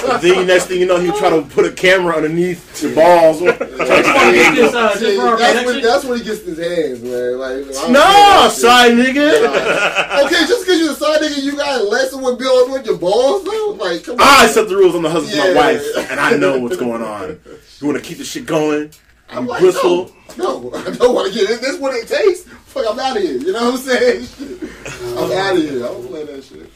then 0.19 0.45
next 0.47 0.65
thing 0.65 0.79
you 0.79 0.85
know, 0.85 0.99
he 0.99 1.07
try 1.17 1.29
to 1.29 1.41
put 1.43 1.65
a 1.65 1.71
camera 1.71 2.15
underneath 2.15 2.81
the 2.81 2.93
balls. 2.93 3.39
Get 3.41 3.59
this, 3.59 4.73
uh, 4.73 4.95
See, 4.95 5.05
just 5.05 5.15
for 5.21 5.27
our 5.27 5.37
that's, 5.37 5.65
when, 5.65 5.81
that's 5.81 6.03
when 6.05 6.17
he 6.19 6.23
gets 6.23 6.41
his 6.41 6.57
hands, 6.57 7.01
man. 7.01 7.37
Like, 7.39 7.51
I 7.51 7.81
don't 7.81 7.91
no, 7.93 8.01
care 8.01 8.13
that 8.13 8.51
shit. 8.51 8.61
side 8.61 8.91
nigga. 8.93 10.25
Okay, 10.25 10.45
just 10.47 10.65
because 10.65 10.79
you're 10.79 10.91
a 10.91 10.95
side 10.95 11.21
nigga, 11.21 11.41
you 11.41 11.55
got 11.55 11.83
less 11.85 12.11
lesson 12.11 12.21
with 12.21 12.39
Bill 12.39 12.71
with 12.71 12.85
your 12.85 12.97
balls, 12.97 13.43
though? 13.43 13.77
Like, 13.79 14.03
come 14.03 14.15
on. 14.15 14.21
I 14.21 14.47
set 14.47 14.67
the 14.69 14.75
rules. 14.75 14.95
I'm 14.95 15.03
the 15.03 15.09
husband 15.09 15.39
of 15.39 15.45
Yeah. 15.45 15.53
my 15.53 15.73
wife, 15.73 16.11
and 16.11 16.19
I 16.19 16.35
know 16.37 16.59
what's 16.59 16.77
going 16.77 17.01
on. 17.01 17.39
You 17.79 17.87
want 17.87 17.97
to 17.97 18.03
keep 18.03 18.17
the 18.17 18.23
shit 18.25 18.45
going? 18.45 18.91
I'm 19.29 19.45
You 19.45 19.49
like, 19.51 19.61
bristle. 19.61 20.11
no, 20.37 20.59
no, 20.69 20.73
I 20.75 20.89
don't 20.91 21.13
want 21.15 21.31
to 21.31 21.39
get 21.39 21.49
it. 21.49 21.61
This 21.61 21.79
what 21.79 21.95
it 21.95 22.07
takes. 22.07 22.41
Fuck, 22.43 22.85
I'm 22.89 22.99
out 22.99 23.17
of 23.17 23.23
here. 23.23 23.37
You 23.37 23.53
know 23.53 23.71
what 23.71 23.73
I'm 23.73 23.77
saying? 23.79 24.27
I'm 25.17 25.31
out 25.31 25.55
of 25.55 25.61
here. 25.63 25.83
I 25.85 25.87
don't 25.87 26.07
play 26.07 26.23
that 26.25 26.43
shit. 26.43 26.71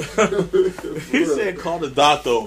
He 1.10 1.24
said, 1.24 1.58
"Call 1.58 1.78
the 1.78 1.90
doctor." 1.90 2.44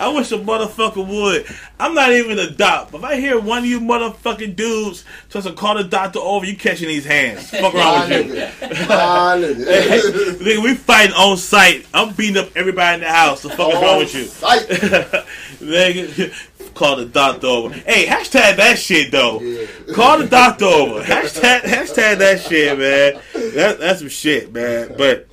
I 0.00 0.08
wish 0.08 0.30
a 0.30 0.38
motherfucker 0.38 1.06
would. 1.06 1.46
I'm 1.78 1.94
not 1.94 2.12
even 2.12 2.38
a 2.38 2.50
doc, 2.50 2.90
but 2.92 2.98
if 2.98 3.04
I 3.04 3.16
hear 3.16 3.38
one 3.40 3.58
of 3.58 3.66
you 3.66 3.80
motherfucking 3.80 4.54
dudes 4.54 5.04
tries 5.28 5.44
to 5.44 5.52
call 5.52 5.76
the 5.76 5.84
doctor 5.84 6.20
over, 6.20 6.46
you 6.46 6.56
catching 6.56 6.88
these 6.88 7.04
hands. 7.04 7.50
Fuck 7.50 7.74
around 7.74 8.10
with 8.10 8.26
you. 8.28 8.34
nigga. 8.34 8.60
My 8.88 9.36
nigga. 9.38 10.38
Nigga, 10.38 10.62
we 10.62 10.74
fighting 10.74 11.14
on 11.14 11.36
site. 11.36 11.86
I'm 11.92 12.14
beating 12.14 12.36
up 12.36 12.56
everybody 12.56 12.94
in 12.94 13.00
the 13.00 13.08
house. 13.12 13.40
So 13.42 13.48
fuck 13.48 13.74
wrong 13.74 13.98
with 13.98 14.14
you? 14.14 14.24
Nigga, 15.66 16.74
call 16.74 16.96
the 16.96 17.06
doctor 17.06 17.46
over. 17.48 17.74
Hey, 17.74 18.06
hashtag 18.06 18.56
that 18.56 18.78
shit 18.78 19.10
though. 19.10 19.40
Yeah. 19.40 19.66
Call 19.94 20.18
the 20.18 20.26
doctor 20.28 20.66
over. 20.66 21.02
Hashtag, 21.02 21.60
hashtag 21.62 22.18
that 22.18 22.40
shit, 22.40 22.78
man. 22.78 23.20
That, 23.54 23.80
that's 23.80 23.98
some 23.98 24.08
shit, 24.08 24.52
man. 24.52 24.94
But 24.96 25.26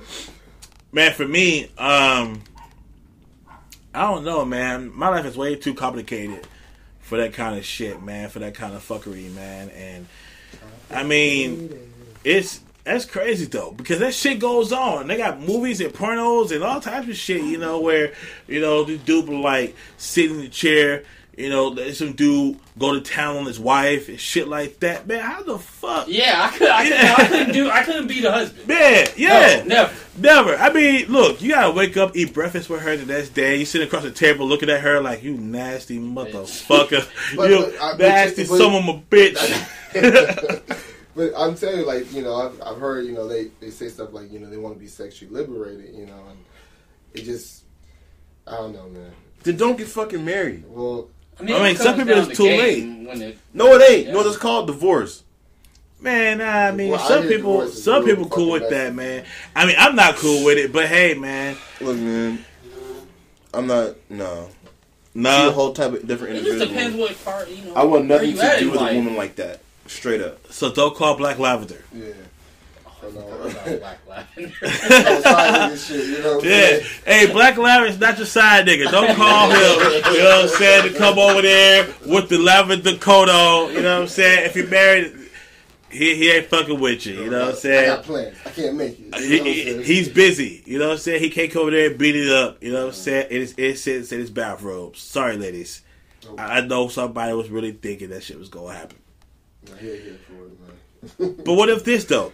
man, 0.96 1.12
for 1.12 1.28
me, 1.28 1.64
um, 1.76 2.42
I 3.94 4.02
don't 4.10 4.24
know, 4.24 4.46
man. 4.46 4.90
My 4.96 5.10
life 5.10 5.26
is 5.26 5.36
way 5.36 5.54
too 5.54 5.74
complicated 5.74 6.46
for 7.00 7.18
that 7.18 7.34
kind 7.34 7.56
of 7.56 7.66
shit, 7.66 8.02
man. 8.02 8.30
For 8.30 8.38
that 8.38 8.54
kind 8.54 8.74
of 8.74 8.82
fuckery, 8.82 9.32
man. 9.34 9.68
And 9.70 10.06
I 10.90 11.02
mean, 11.02 11.78
it's 12.24 12.60
that's 12.82 13.04
crazy 13.04 13.44
though 13.44 13.72
because 13.72 13.98
that 13.98 14.14
shit 14.14 14.38
goes 14.38 14.72
on. 14.72 15.06
They 15.06 15.18
got 15.18 15.38
movies 15.38 15.82
and 15.82 15.92
pornos 15.92 16.50
and 16.50 16.64
all 16.64 16.80
types 16.80 17.08
of 17.08 17.16
shit, 17.16 17.42
you 17.42 17.58
know, 17.58 17.78
where 17.78 18.14
you 18.48 18.60
know 18.60 18.84
the 18.84 18.96
dude 18.96 19.28
like 19.28 19.76
sit 19.98 20.30
in 20.30 20.38
the 20.38 20.48
chair. 20.48 21.04
You 21.36 21.50
know, 21.50 21.68
let 21.68 21.94
some 21.94 22.14
dude 22.14 22.58
go 22.78 22.94
to 22.94 23.00
town 23.02 23.36
on 23.36 23.44
his 23.44 23.60
wife 23.60 24.08
and 24.08 24.18
shit 24.18 24.48
like 24.48 24.80
that. 24.80 25.06
Man, 25.06 25.20
how 25.20 25.42
the 25.42 25.58
fuck? 25.58 26.08
Yeah, 26.08 26.32
I 26.50 26.56
could. 26.56 26.68
I, 26.70 26.88
could, 26.88 26.96
I 26.98 27.28
couldn't 27.28 27.52
do. 27.52 27.70
I 27.70 27.82
couldn't 27.82 28.06
be 28.08 28.20
the 28.22 28.32
husband. 28.32 28.66
Man, 28.66 29.06
yeah. 29.18 29.56
No, 29.58 29.64
never. 29.66 29.94
Never. 30.18 30.56
I 30.56 30.72
mean, 30.72 31.08
look, 31.12 31.42
you 31.42 31.50
gotta 31.50 31.72
wake 31.74 31.98
up, 31.98 32.16
eat 32.16 32.32
breakfast 32.32 32.70
with 32.70 32.80
her 32.80 32.96
the 32.96 33.04
next 33.04 33.30
day. 33.34 33.56
You 33.56 33.66
sit 33.66 33.82
across 33.82 34.02
the 34.04 34.10
table 34.12 34.46
looking 34.48 34.70
at 34.70 34.80
her 34.80 35.00
like 35.02 35.22
you 35.22 35.34
nasty 35.36 35.98
motherfucker. 35.98 37.06
But- 37.36 37.50
you 37.50 37.58
but 37.58 37.80
I- 37.82 37.90
but- 37.92 37.98
nasty 37.98 38.44
but- 38.46 38.56
son 38.58 38.74
of 38.74 38.88
a 38.88 38.98
bitch. 39.02 40.80
But 41.14 41.32
I'm 41.34 41.54
telling 41.54 41.78
you, 41.78 41.86
like, 41.86 42.12
you 42.12 42.20
know, 42.22 42.34
I've, 42.34 42.60
I've 42.62 42.76
heard, 42.78 43.06
you 43.06 43.12
know, 43.12 43.26
they, 43.26 43.44
they 43.58 43.70
say 43.70 43.88
stuff 43.88 44.12
like, 44.12 44.30
you 44.30 44.38
know, 44.38 44.50
they 44.50 44.58
want 44.58 44.74
to 44.74 44.78
be 44.78 44.86
sexually 44.86 45.32
liberated, 45.32 45.94
you 45.94 46.04
know, 46.04 46.22
and 46.28 46.38
it 47.14 47.22
just, 47.24 47.64
I 48.46 48.50
don't 48.56 48.74
know, 48.74 48.86
man. 48.90 49.12
Then 49.42 49.56
don't 49.56 49.78
get 49.78 49.88
fucking 49.88 50.22
married. 50.22 50.64
Well, 50.68 51.08
I 51.38 51.42
mean, 51.42 51.56
it 51.66 51.78
some 51.78 51.96
people 51.96 52.14
it's 52.14 52.28
to 52.28 52.34
too 52.34 52.44
late. 52.44 52.84
When 53.06 53.22
it, 53.22 53.38
No, 53.52 53.72
it 53.74 53.82
ain't. 53.82 53.90
Yeah. 53.90 54.06
You 54.06 54.12
know 54.12 54.18
what 54.18 54.26
it's 54.26 54.36
called? 54.36 54.66
Divorce. 54.66 55.22
Man, 56.00 56.40
I 56.40 56.72
mean, 56.72 56.90
Well, 56.90 57.06
some 57.06 57.22
hear 57.22 57.36
people, 57.36 57.68
some 57.68 58.04
people 58.04 58.28
cool 58.28 58.52
with 58.52 58.68
that, 58.70 58.94
man. 58.94 59.24
I 59.54 59.66
mean, 59.66 59.76
I'm 59.78 59.96
not 59.96 60.16
cool 60.16 60.44
with 60.44 60.58
it, 60.58 60.72
but 60.72 60.86
hey, 60.86 61.14
man, 61.14 61.56
Look, 61.80 61.96
man. 61.96 62.44
I'm 63.54 63.66
not. 63.66 63.96
No. 64.10 64.48
She's 65.14 65.24
a 65.24 65.52
whole 65.52 65.72
type 65.72 65.94
of 65.94 66.06
different 66.06 66.36
it 66.36 66.44
just 66.44 66.68
depends 66.68 66.94
what 66.94 67.24
part 67.24 67.48
you 67.48 67.64
know. 67.64 67.74
I 67.74 67.84
want 67.84 68.04
nothing 68.04 68.36
to 68.36 68.56
do 68.58 68.66
in 68.66 68.70
with 68.70 68.80
a 68.82 68.94
woman 68.94 69.16
like 69.16 69.36
that. 69.36 69.60
Straight 69.86 70.20
up. 70.20 70.52
So 70.52 70.70
don't 70.72 70.94
call 70.94 71.16
Black 71.16 71.38
Lavender. 71.38 71.82
yeah. 71.94 72.12
I 73.06 73.10
know. 73.10 73.78
Black 73.78 73.98
lavender. 74.08 74.52
I'm 74.62 75.22
tired 75.22 75.62
of 75.64 75.70
this 75.70 75.86
shit, 75.86 76.06
you 76.06 76.22
know 76.22 76.36
what 76.36 76.44
I'm 76.44 76.50
Yeah. 76.50 76.66
saying? 76.66 76.82
Hey, 77.06 77.32
Black 77.32 77.56
Lavender's 77.56 78.00
not 78.00 78.16
your 78.16 78.26
side 78.26 78.66
nigga. 78.66 78.90
Don't 78.90 79.14
call 79.16 79.50
him. 79.50 79.56
You 79.58 80.18
know 80.18 80.36
what 80.36 80.42
I'm 80.44 80.48
saying? 80.48 80.92
To 80.92 80.98
come 80.98 81.18
over 81.18 81.42
there 81.42 81.88
with 82.06 82.28
the 82.28 82.38
lavender 82.38 82.96
coat 82.96 83.28
on. 83.28 83.72
You 83.72 83.82
know 83.82 83.94
what 83.96 84.02
I'm 84.02 84.08
saying? 84.08 84.46
If 84.46 84.56
you're 84.56 84.66
married, 84.68 85.14
he, 85.90 86.14
he 86.16 86.30
ain't 86.30 86.46
fucking 86.46 86.80
with 86.80 87.06
you. 87.06 87.14
You 87.14 87.30
know 87.30 87.38
what 87.40 87.48
I'm 87.48 87.54
I 87.54 87.58
saying? 87.58 87.86
got 87.86 88.04
plans. 88.04 88.36
I 88.44 88.50
can't 88.50 88.76
make 88.76 88.98
it. 88.98 89.00
You 89.00 89.10
know 89.10 89.18
He, 89.18 89.30
what 89.38 89.40
I'm 89.40 89.46
he- 89.46 89.62
saying? 89.64 89.82
he's 89.84 90.08
busy. 90.08 90.62
You 90.66 90.78
know 90.78 90.86
what 90.88 90.92
I'm 90.94 90.98
saying? 90.98 91.22
He 91.22 91.30
can't 91.30 91.50
come 91.50 91.62
over 91.62 91.70
there 91.70 91.90
and 91.90 91.98
beat 91.98 92.16
it 92.16 92.30
up. 92.30 92.62
You 92.62 92.70
know 92.72 92.78
what 92.78 92.82
I'm 92.84 92.88
uh-huh. 92.88 92.96
saying? 92.96 93.26
It, 93.30 93.40
is, 93.42 93.54
it 93.56 93.78
sits 93.78 94.12
in 94.12 94.18
his 94.20 94.30
bathrobe. 94.30 94.96
Sorry, 94.96 95.36
ladies. 95.36 95.82
I, 96.36 96.58
I 96.58 96.60
know 96.62 96.88
somebody 96.88 97.32
was 97.34 97.50
really 97.50 97.72
thinking 97.72 98.10
that 98.10 98.24
shit 98.24 98.38
was 98.38 98.48
going 98.48 98.74
to 98.74 98.78
happen. 98.80 98.98
I'm 99.70 99.78
here, 99.78 99.96
here 99.96 100.18
for 100.26 100.46
it, 100.46 101.28
man. 101.28 101.44
But 101.44 101.54
what 101.54 101.68
if 101.68 101.84
this, 101.84 102.04
though? 102.04 102.32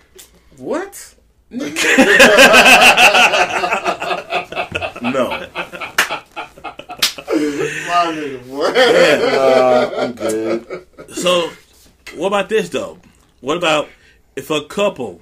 What? 0.57 1.15
no. 1.51 1.59
My 7.93 8.09
nigga, 8.12 8.49
boy. 8.49 8.67
Uh, 8.67 9.91
I'm 9.99 10.12
good. 10.12 10.87
So, 11.15 11.51
what 12.17 12.29
about 12.29 12.49
this 12.49 12.69
though? 12.69 12.99
What 13.41 13.57
about 13.57 13.88
if 14.37 14.51
a 14.51 14.65
couple 14.65 15.21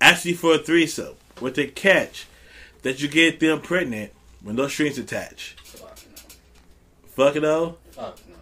ask 0.00 0.24
you 0.24 0.34
for 0.34 0.54
a 0.54 0.58
threesome 0.58 1.14
with 1.40 1.56
the 1.56 1.66
catch 1.66 2.26
that 2.82 3.02
you 3.02 3.08
get 3.08 3.40
them 3.40 3.60
pregnant 3.60 4.12
when 4.42 4.56
no 4.56 4.68
strings 4.68 4.98
attached? 4.98 5.60
Fuck 5.60 5.98
Fuck 7.08 7.36
it 7.36 7.40
though, 7.40 7.66
no. 7.66 7.76
Fuck 7.90 8.20
no. 8.28 8.34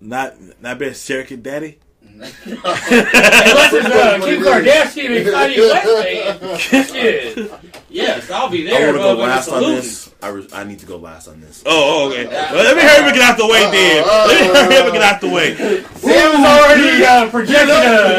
not 0.00 0.60
not 0.60 0.78
being 0.78 0.94
surrogate 0.94 1.42
daddy. 1.42 1.78
Unless 2.14 3.72
it's 3.72 3.86
uh, 3.86 4.18
Kim 4.24 4.42
Kardashian 4.42 5.16
and 5.16 5.26
Kanye 5.26 5.58
West. 5.70 6.90
Shit. 6.92 7.50
Yes, 7.88 8.30
I'll 8.30 8.48
be 8.50 8.66
I 8.68 8.70
there. 8.70 8.86
want 8.88 8.96
to 8.98 9.02
go 9.02 9.14
last 9.14 9.48
on 9.48 9.62
this. 9.62 10.10
I, 10.22 10.28
re- 10.28 10.46
I 10.52 10.64
need 10.64 10.78
to 10.80 10.86
go 10.86 10.98
last 10.98 11.28
on 11.28 11.40
this. 11.40 11.62
Oh, 11.66 11.70
oh, 11.70 12.10
okay. 12.10 12.26
Well, 12.26 12.54
let 12.64 12.76
me 12.76 12.82
hurry 12.82 12.98
up 13.00 13.06
and 13.06 13.14
get 13.14 13.22
out 13.22 13.36
the 13.38 13.46
way, 13.46 13.70
then. 13.70 14.04
Let 14.06 14.40
me 14.40 14.46
hurry 14.48 14.76
up 14.76 14.84
and 14.84 14.92
get 14.92 15.02
out 15.02 15.20
the 15.20 15.28
way. 15.30 15.56
Sam's 15.96 16.44
already 16.46 17.04
uh, 17.04 17.30
projected 17.30 17.70
a. 17.70 18.18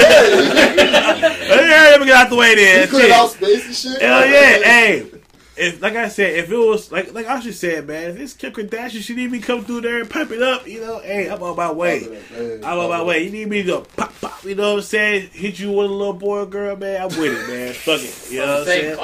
Let 1.49 1.63
me 1.63 1.69
hurry 1.69 1.93
up 1.93 2.01
and 2.01 2.05
get 2.05 2.15
out 2.15 2.29
the 2.29 2.35
way, 2.35 2.49
He 2.49 2.55
then. 2.55 2.87
cleared 2.89 3.11
out 3.11 3.29
space 3.29 3.65
and 3.65 3.75
shit. 3.75 4.01
Hell 4.01 4.25
yeah, 4.25 4.63
hey. 4.63 5.05
If 5.57 5.81
like 5.81 5.95
I 5.97 6.07
said, 6.07 6.35
if 6.35 6.49
it 6.49 6.57
was 6.57 6.93
like 6.93 7.13
like 7.13 7.25
Asha 7.25 7.51
said, 7.51 7.85
man, 7.85 8.11
if 8.11 8.19
it's 8.19 8.33
Kim 8.33 8.53
Kardashian, 8.53 9.01
she 9.01 9.13
need 9.13 9.31
me 9.31 9.39
come 9.39 9.65
through 9.65 9.81
there 9.81 9.99
and 9.99 10.09
pipe 10.09 10.31
it 10.31 10.41
up, 10.41 10.65
you 10.65 10.79
know. 10.79 10.99
Hey, 10.99 11.29
I'm 11.29 11.43
on 11.43 11.57
my 11.57 11.69
way. 11.71 12.07
I'm 12.63 12.79
on 12.79 12.89
my 12.89 13.03
way. 13.03 13.25
You 13.25 13.31
need 13.31 13.49
me 13.49 13.61
to 13.63 13.81
pop 13.97 14.13
pop, 14.21 14.45
you 14.45 14.55
know 14.55 14.71
what 14.71 14.77
I'm 14.77 14.83
saying? 14.83 15.29
Hit 15.33 15.59
you 15.59 15.73
with 15.73 15.91
a 15.91 15.93
little 15.93 16.13
boy 16.13 16.39
or 16.39 16.45
girl, 16.45 16.77
man. 16.77 17.01
I'm 17.01 17.09
with 17.09 17.37
it, 17.37 17.47
man. 17.49 17.73
Fuck 17.73 17.99
it. 18.01 18.31
You 18.31 18.39
know 18.39 18.47
what 18.47 18.59
I'm 18.59 18.65
saying? 18.65 18.97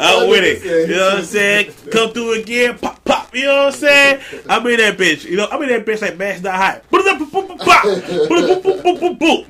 I'm 0.00 0.28
with 0.30 0.44
it. 0.44 0.88
You 0.88 0.96
know 0.96 1.04
what 1.04 1.18
I'm 1.18 1.24
saying? 1.24 1.72
Come 1.92 2.12
through 2.12 2.32
again, 2.40 2.78
pop 2.78 3.04
pop. 3.04 3.34
You 3.34 3.44
know 3.44 3.66
what 3.66 3.74
I'm 3.74 3.80
saying? 3.80 4.20
I'm 4.48 4.66
in 4.66 4.78
that 4.78 4.96
bitch. 4.96 5.24
You 5.24 5.36
know, 5.36 5.48
I'm 5.50 5.62
in 5.62 5.68
that 5.68 5.84
bitch 5.84 6.00
like 6.00 6.16
Man's 6.16 6.42
Not 6.42 6.54
Hot. 6.54 6.82
Boop, 6.90 7.02
boop, 7.02 7.30
boop, 7.30 7.46
boop, 7.46 7.58
pop. 7.58 7.84
Boop, 7.84 8.48
boop, 8.48 8.62
boop, 8.62 8.82
boop, 8.82 9.18
boop, 9.18 9.46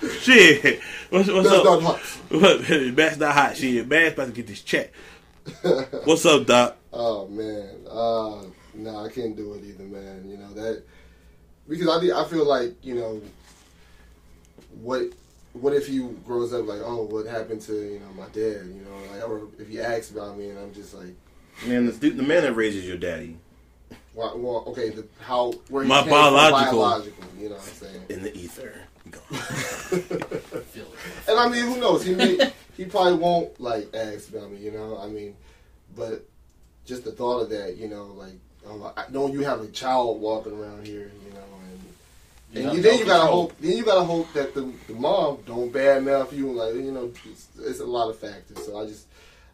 boop. 0.00 0.20
Shit. 0.22 0.80
What's, 1.10 1.28
what's 1.28 1.50
That's 1.50 1.66
up? 1.66 1.82
not 1.82 2.00
hot. 2.00 2.96
Man's 2.96 3.18
not 3.18 3.34
hot. 3.34 3.56
Shit, 3.56 3.86
man's 3.88 4.14
about 4.14 4.26
to 4.26 4.32
get 4.32 4.46
this 4.46 4.62
check. 4.62 4.92
What's 6.04 6.24
up, 6.26 6.46
Doc? 6.46 6.76
Oh 6.92 7.28
man, 7.28 7.86
uh, 7.88 8.42
no, 8.74 9.04
I 9.04 9.08
can't 9.10 9.36
do 9.36 9.54
it 9.54 9.62
either, 9.64 9.84
man. 9.84 10.28
You 10.28 10.38
know 10.38 10.52
that 10.54 10.82
because 11.68 11.86
I 11.86 12.20
I 12.20 12.24
feel 12.26 12.44
like 12.44 12.84
you 12.84 12.96
know 12.96 13.22
what 14.82 15.12
what 15.52 15.72
if 15.72 15.86
he 15.86 16.00
grows 16.26 16.52
up 16.52 16.66
like 16.66 16.80
oh 16.84 17.02
what 17.02 17.26
happened 17.26 17.60
to 17.62 17.74
you 17.74 18.00
know 18.00 18.12
my 18.16 18.26
dad 18.26 18.66
you 18.66 18.84
know 18.84 19.12
like 19.12 19.28
or 19.28 19.48
if 19.58 19.68
he 19.68 19.80
asks 19.80 20.10
about 20.10 20.36
me 20.36 20.48
and 20.48 20.58
I'm 20.58 20.72
just 20.74 20.94
like 20.94 21.14
Man, 21.66 21.86
the, 21.86 22.10
the 22.10 22.22
man 22.22 22.42
that 22.42 22.54
raises 22.54 22.86
your 22.86 22.96
daddy 22.96 23.36
why, 24.14 24.32
well 24.34 24.64
okay 24.68 24.90
the 24.90 25.06
how 25.20 25.52
where 25.68 25.82
he 25.84 25.88
My 25.88 26.00
came 26.02 26.10
biological. 26.10 26.58
from 26.58 26.76
biological 26.78 27.24
you 27.38 27.48
know 27.48 27.54
what 27.56 27.64
I'm 27.64 27.74
saying 27.74 28.02
in 28.10 28.22
the 28.22 28.36
ether. 28.36 28.74
Go. 29.10 29.20
And 31.28 31.38
I 31.38 31.48
mean 31.48 31.64
who 31.64 31.78
knows 31.80 32.04
he 32.04 32.14
may 32.14 32.52
he 32.76 32.84
probably 32.84 33.14
won't 33.14 33.58
like 33.60 33.94
ask 33.94 34.28
about 34.30 34.50
me 34.50 34.58
you 34.58 34.70
know 34.72 34.98
I 34.98 35.06
mean 35.06 35.36
but 35.96 36.24
just 36.86 37.04
the 37.04 37.12
thought 37.12 37.40
of 37.40 37.50
that 37.50 37.76
you 37.76 37.88
know 37.88 38.06
like 38.16 38.34
oh, 38.66 38.92
I 38.96 39.04
know 39.10 39.28
you 39.28 39.40
have 39.44 39.60
a 39.60 39.68
child 39.68 40.20
walking 40.20 40.52
around 40.52 40.86
here 40.86 41.10
you 41.26 41.32
know 41.32 41.44
and 41.70 41.80
You 42.52 42.56
And 42.60 42.64
have 42.66 42.74
you, 42.76 42.82
then 42.82 42.98
you 42.98 43.04
gotta 43.04 43.20
control. 43.20 43.42
hope. 43.42 43.58
Then 43.60 43.76
you 43.76 43.84
gotta 43.84 44.04
hope 44.04 44.32
that 44.34 44.54
the, 44.54 44.72
the 44.88 44.94
mom 44.94 45.38
don't 45.46 45.72
badmouth 45.72 46.32
you. 46.32 46.50
Like 46.52 46.74
you 46.74 46.90
know, 46.92 47.12
it's, 47.30 47.46
it's 47.60 47.80
a 47.80 47.84
lot 47.86 48.10
of 48.10 48.18
factors. 48.18 48.64
So 48.66 48.78
I 48.80 48.86
just 48.86 49.06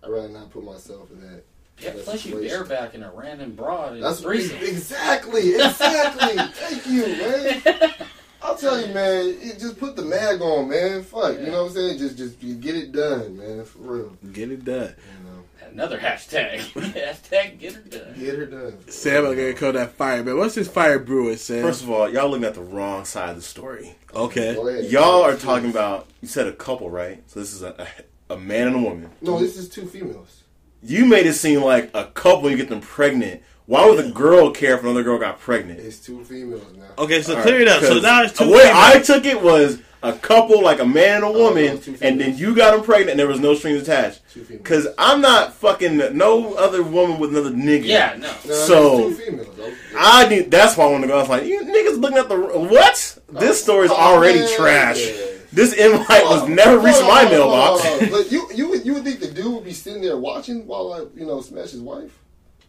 I 0.03 0.09
rather 0.09 0.29
not 0.29 0.51
put 0.51 0.64
myself 0.64 1.11
in 1.11 1.21
that. 1.21 1.42
Yeah, 1.81 1.91
that 1.91 2.05
plus 2.05 2.25
you 2.25 2.33
situation. 2.43 2.65
barebacking 2.67 3.07
a 3.07 3.11
random 3.15 3.53
broad 3.55 4.01
That's 4.01 4.21
a 4.21 4.23
threesome. 4.23 4.59
exactly, 4.62 5.55
exactly. 5.55 6.37
Thank 6.55 6.87
you, 6.87 7.07
man. 7.07 7.62
I 7.67 8.07
I'll 8.43 8.57
tell 8.57 8.81
you, 8.81 8.93
man. 8.95 9.37
it- 9.41 9.59
Just 9.59 9.79
put 9.79 9.97
the 9.97 10.03
mag 10.03 10.41
on, 10.41 10.69
man. 10.69 11.03
Fuck, 11.03 11.39
you 11.39 11.47
know 11.47 11.65
what 11.65 11.71
I'm 11.71 11.75
saying? 11.77 11.99
Just, 11.99 12.17
just 12.17 12.43
you 12.43 12.55
get 12.55 12.77
it 12.77 12.93
done, 12.93 13.37
man. 13.37 13.65
For 13.65 13.79
real. 13.79 14.17
Get 14.33 14.51
it 14.53 14.65
done. 14.65 14.95
You 15.19 15.25
know, 15.31 15.43
Another 15.73 15.99
hashtag. 15.99 16.59
hashtag 16.95 17.59
get 17.59 17.75
her 17.75 17.81
done. 17.83 18.15
get 18.19 18.37
her 18.39 18.47
done. 18.47 18.79
Sam, 18.89 19.27
I'm 19.27 19.35
gonna 19.37 19.53
call 19.53 19.73
that 19.73 19.93
fire, 19.93 20.23
man. 20.25 20.39
What's 20.39 20.55
this 20.55 20.69
fire 20.69 20.99
brewing, 20.99 21.37
Sam? 21.37 21.62
First 21.62 21.83
of 21.83 21.91
all, 21.91 22.09
y'all 22.09 22.31
looking 22.31 22.45
at 22.47 22.55
the 22.55 22.62
wrong 22.62 23.05
side 23.05 23.31
of 23.31 23.37
the 23.37 23.43
story. 23.43 23.95
okay. 24.15 24.57
Ahead. 24.57 24.85
Y'all 24.91 25.23
are 25.23 25.37
talking 25.37 25.69
about. 25.69 26.07
You 26.23 26.29
said 26.29 26.47
a 26.47 26.53
couple, 26.53 26.89
right? 26.89 27.23
So 27.29 27.41
this 27.41 27.53
is 27.53 27.62
a 27.62 27.87
a, 28.31 28.35
a 28.35 28.39
man 28.39 28.69
and 28.69 28.77
a 28.77 28.79
woman. 28.79 29.11
No, 29.21 29.39
this 29.39 29.59
is 29.59 29.69
two 29.69 29.87
females. 29.87 30.43
You 30.87 31.05
made 31.07 31.27
it 31.27 31.35
seem 31.35 31.62
like 31.62 31.90
a 31.94 32.07
couple. 32.07 32.51
You 32.51 32.57
get 32.57 32.68
them 32.68 32.81
pregnant. 32.81 33.42
Why 33.66 33.85
would 33.85 33.99
the 34.05 34.12
girl 34.12 34.53
care 34.53 34.77
if 34.77 34.83
another 34.83 35.03
girl 35.03 35.18
got 35.18 35.40
pregnant? 35.40 35.81
It's 35.81 35.99
two 35.99 36.22
females 36.25 36.62
now. 36.77 36.85
Okay, 36.99 37.20
so 37.22 37.37
All 37.37 37.42
clear 37.42 37.61
it 37.61 37.68
up. 37.68 37.83
So 37.83 37.99
now 37.99 38.22
it's 38.22 38.38
two 38.38 38.44
The 38.44 38.51
way 38.53 38.70
I 38.72 39.01
took 39.01 39.25
it 39.25 39.42
was 39.42 39.81
a 40.05 40.12
couple, 40.12 40.62
like 40.62 40.79
a 40.79 40.87
man 40.87 41.16
and 41.16 41.25
a 41.25 41.29
oh, 41.29 41.33
woman, 41.33 41.66
those 41.66 41.85
two 41.85 41.99
and 42.01 42.20
then 42.20 42.38
you 42.38 42.55
got 42.55 42.77
them 42.77 42.85
pregnant, 42.85 43.11
and 43.11 43.18
there 43.18 43.27
was 43.27 43.40
no 43.40 43.55
strings 43.55 43.83
attached. 43.83 44.22
Two 44.31 44.44
females. 44.44 44.62
Because 44.62 44.87
I'm 44.96 45.20
not 45.20 45.55
fucking 45.55 46.16
no 46.16 46.55
other 46.55 46.85
woman 46.85 47.18
with 47.18 47.31
another 47.31 47.51
nigga. 47.51 47.87
Yeah, 47.87 48.14
no. 48.16 48.33
No, 48.46 48.55
so- 48.55 49.09
two 49.09 49.14
females. 49.16 49.49
though. 49.57 49.72
I 49.99 50.29
need. 50.29 50.51
That's 50.51 50.77
why 50.77 50.85
I 50.85 50.90
want 50.90 51.03
to 51.03 51.09
go. 51.09 51.16
I 51.16 51.20
was 51.20 51.29
like, 51.29 51.44
you 51.44 51.62
niggas 51.62 52.01
looking 52.01 52.18
at 52.18 52.29
the 52.29 52.37
what? 52.37 53.18
This 53.29 53.51
oh, 53.51 53.53
story's 53.53 53.90
Oh, 53.90 53.96
already 53.96 54.40
man, 54.40 54.57
trash. 54.57 55.05
yeah. 55.05 55.36
This 55.57 55.73
invite 55.73 56.23
was 56.25 56.47
never 56.51 56.79
reached 56.79 57.01
hold 57.01 57.14
my 57.14 57.25
mailbox. 57.31 57.83
But 58.11 58.31
you, 58.31 58.47
you, 58.55 58.69
would, 58.69 58.85
you 58.85 58.92
would 58.92 59.05
think 59.05 59.21
the 59.21 59.31
dude 59.31 59.55
would 59.55 59.64
be 59.64 59.73
sitting 59.73 60.03
there 60.03 60.19
watching 60.19 60.66
while 60.66 60.92
I, 60.92 60.99
you 61.19 61.25
know, 61.25 61.40
smash 61.40 61.71
his 61.71 61.81
wife? 61.81 62.12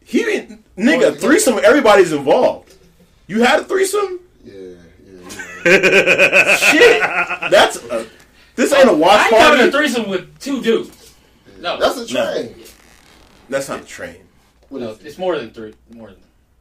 He 0.05 0.19
didn't, 0.19 0.63
nigga 0.77 1.19
threesome. 1.19 1.59
Everybody's 1.61 2.13
involved. 2.13 2.75
You 3.27 3.41
had 3.43 3.59
a 3.59 3.63
threesome? 3.65 4.21
Yeah, 4.45 4.53
yeah. 5.05 5.27
yeah. 5.65 6.55
Shit, 6.55 7.01
that's 7.51 7.83
a, 7.83 8.07
this 8.55 8.71
ain't 8.71 8.87
a 8.89 8.93
watch 8.93 9.19
I 9.19 9.29
party. 9.31 9.35
ain't 9.35 9.43
having 9.43 9.67
a 9.67 9.71
threesome 9.71 10.09
with 10.09 10.39
two 10.39 10.61
dudes. 10.63 11.13
No, 11.59 11.77
That's 11.77 11.97
a 12.09 12.13
No. 12.13 12.33
train. 12.33 12.55
That's 13.49 13.67
not 13.67 13.81
a 13.81 13.85
train. 13.85 14.15
What 14.69 14.81
no, 14.81 14.97
it's 15.03 15.17
more 15.17 15.37
than 15.37 15.51
three. 15.51 15.73
More 15.93 16.07
than 16.11 16.19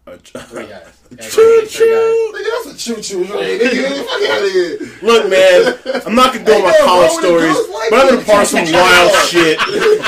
A 0.09 0.17
three 0.19 0.67
guys. 0.67 0.87
Guys, 1.17 1.33
Choo 1.35 1.67
choo. 1.69 2.33
Nigga, 2.35 2.65
that's 2.65 2.75
a 2.75 2.95
choo 2.95 3.01
choo. 3.01 3.25
Nigga, 3.25 4.05
fuck 4.05 4.31
out 4.31 4.43
of 4.45 4.51
here. 4.53 4.79
Look, 5.03 5.31
man, 5.31 6.03
I'm 6.05 6.15
not 6.17 6.33
gonna 6.33 6.45
go 6.45 6.57
on 6.57 6.63
my 6.65 6.71
Hey, 6.73 6.79
yo, 6.79 6.85
college 6.85 7.21
bro, 7.21 7.35
when 7.37 7.45
it 7.45 7.55
stories, 7.55 7.69
like 7.71 7.91
but 7.91 7.99
I've 8.01 8.09
been 8.11 8.15
a 8.15 8.23
that, 8.23 8.27
part 8.27 8.43
of 8.43 8.49
some 8.49 8.73
wild 8.73 9.13
shit. 9.27 9.59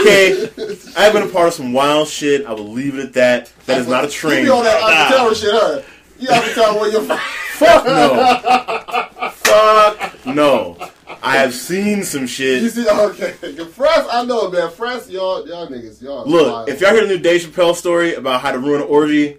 Okay, 0.01 0.93
I've 0.97 1.13
been 1.13 1.23
a 1.23 1.29
part 1.29 1.49
of 1.49 1.55
some 1.55 1.73
wild 1.73 2.09
shit. 2.09 2.47
I 2.47 2.53
will 2.53 2.69
leave 2.69 2.97
it 2.97 3.07
at 3.07 3.13
that. 3.15 3.53
That 3.67 3.79
is 3.79 3.87
not 3.89 4.05
a 4.05 4.07
You 4.09 4.13
train. 4.13 4.45
be 4.45 4.51
on 4.51 4.65
that 4.65 4.81
Nah. 4.81 4.87
Eiffel 4.89 5.17
Tower 5.19 5.35
shit, 5.35 5.51
huh? 5.53 5.83
You 6.19 6.29
Eiffel 6.31 6.63
Tower 6.65 6.81
where 6.81 6.91
you're 6.91 7.03
from. 7.03 7.19
Fuck 7.55 7.87
no. 7.87 9.31
Fuck 9.33 10.27
no. 10.27 10.77
I 11.23 11.37
have 11.39 11.55
seen 11.55 12.03
some 12.05 12.27
shit. 12.27 12.63
You 12.63 12.69
see, 12.71 12.89
okay. 12.89 13.33
France, 13.65 14.07
I 14.11 14.25
know, 14.25 14.51
man. 14.51 14.71
France, 14.71 15.09
y'all, 15.11 15.47
y'all 15.49 15.67
niggas, 15.69 16.01
y'all. 16.03 16.25
Look, 16.27 16.53
wild. 16.53 16.69
if 16.69 16.81
y'all 16.81 16.93
hear 16.93 17.03
the 17.03 17.09
new 17.09 17.19
Dave 17.19 17.43
Chappelle 17.43 17.75
story 17.75 18.15
about 18.15 18.41
how 18.41 18.53
to 18.53 18.59
ruin 18.59 18.81
an 18.83 18.87
orgy, 18.89 19.39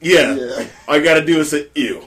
yeah, 0.00 0.34
Yeah. 0.34 0.66
all 0.86 0.96
you 0.96 1.02
gotta 1.04 1.24
do 1.24 1.40
is 1.40 1.50
say 1.50 1.68
ew. 1.74 2.00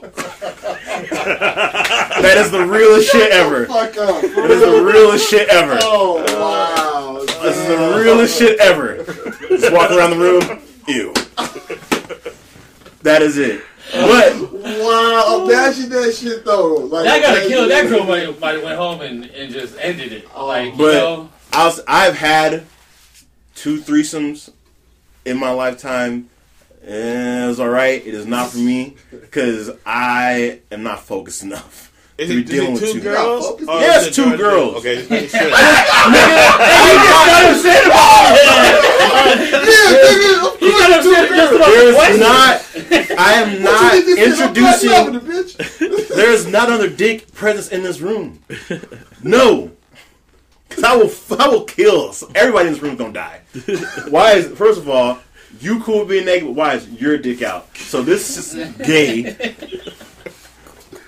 that 1.12 2.34
is 2.38 2.50
the 2.50 2.64
realest 2.66 3.10
shit 3.12 3.30
ever. 3.32 3.66
Fuck 3.66 3.96
up. 3.98 4.22
That 4.22 4.50
is 4.50 4.60
the 4.60 4.82
realest 4.84 5.28
shit 5.30 5.48
ever. 5.48 5.78
Oh, 5.82 6.22
wow. 6.38 7.24
This 7.42 7.56
is 7.56 7.66
the 7.66 7.76
realest 8.02 8.38
shit 8.38 8.58
ever. 8.60 9.04
Just 9.48 9.72
walk 9.72 9.90
around 9.90 10.10
the 10.10 10.18
room, 10.18 10.42
ew. 10.88 11.12
That 13.02 13.22
is 13.22 13.36
it. 13.38 13.62
But 13.92 14.32
Wow, 14.52 15.44
imagine 15.44 15.88
that 15.90 16.14
shit 16.14 16.44
though. 16.44 16.74
Like 16.76 17.04
That 17.04 17.20
gotta 17.20 17.46
kill. 17.48 17.68
That 17.68 17.88
girl 17.88 18.04
might 18.04 18.38
might 18.40 18.54
have 18.54 18.62
went 18.62 18.76
home 18.78 19.00
and, 19.02 19.24
and 19.26 19.52
just 19.52 19.76
ended 19.78 20.12
it. 20.12 20.28
Oh, 20.34 20.46
like 20.46 20.72
you 20.72 20.78
but- 20.78 20.92
know, 20.94 21.28
I 21.52 21.66
was, 21.66 21.80
I've 21.86 22.14
had 22.16 22.64
two 23.54 23.80
threesomes 23.80 24.50
in 25.26 25.36
my 25.38 25.50
lifetime. 25.50 26.30
And 26.84 27.44
it 27.44 27.46
all 27.60 27.68
right. 27.68 28.04
It 28.04 28.14
is 28.14 28.26
not 28.26 28.50
for 28.50 28.58
me 28.58 28.96
because 29.10 29.70
I 29.86 30.60
am 30.70 30.82
not 30.82 31.00
focused 31.04 31.42
enough 31.42 31.92
Is 32.18 32.28
to 32.28 32.34
be 32.34 32.40
it, 32.40 32.44
is 32.44 32.50
dealing 32.50 32.68
it 32.70 32.72
with 32.72 32.80
two 32.82 32.92
two 32.94 33.00
girls? 33.00 33.44
Or 33.68 33.80
Yes, 33.80 34.06
is 34.08 34.16
two 34.16 34.24
girls? 34.36 34.38
girls. 34.38 34.74
Okay, 34.76 34.94
just 34.96 35.10
make 35.10 35.30
sure. 35.30 35.42
you 35.42 35.50
got 40.78 40.92
upset 40.92 41.28
just 41.28 41.52
about 41.54 41.66
the 41.66 41.72
There's 41.72 41.94
question. 41.94 42.20
not. 42.20 42.60
I 43.18 43.32
am 43.34 43.62
not 43.62 43.82
What 43.82 43.94
you 43.94 44.02
think 44.02 44.18
this? 44.18 44.40
I'm 44.40 44.48
introducing. 44.48 44.88
black 44.90 45.06
loving 45.06 45.14
it, 45.16 45.24
bitch. 45.24 46.08
There 46.08 46.32
is 46.32 46.46
not 46.46 46.68
another 46.68 46.88
dick 46.88 47.32
presence 47.32 47.68
in 47.68 47.82
this 47.82 48.00
room. 48.00 48.40
No. 49.22 49.70
Cause 50.70 50.84
I 50.84 50.96
will, 50.96 51.10
I 51.38 51.48
will 51.48 51.64
kill. 51.64 52.14
Everybody 52.34 52.68
in 52.68 52.74
this 52.74 52.82
room 52.82 52.92
is 52.92 52.98
gonna 52.98 53.12
die. 53.12 53.40
Why 54.08 54.32
is? 54.32 54.46
First 54.56 54.78
of 54.80 54.88
all, 54.88 55.18
you 55.60 55.80
cool 55.80 56.00
with 56.00 56.08
being 56.08 56.24
naked. 56.24 56.46
but 56.48 56.54
Why 56.54 56.74
is 56.74 56.88
your 56.88 57.18
dick 57.18 57.42
out? 57.42 57.76
So 57.76 58.02
this 58.02 58.38
is 58.54 58.74
gay. 58.78 59.54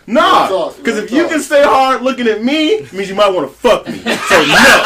Nah, 0.07 0.71
because 0.77 0.99
if 0.99 1.11
you 1.11 1.27
can 1.29 1.41
stay 1.41 1.63
hard 1.63 2.03
looking 2.03 2.27
at 2.27 2.43
me, 2.45 2.73
it 2.75 2.93
means 2.93 3.09
you 3.09 3.15
might 3.15 3.31
want 3.33 3.49
to 3.51 3.57
fuck 3.57 3.87
me. 3.87 3.95
So 3.95 4.45
no. 4.45 4.83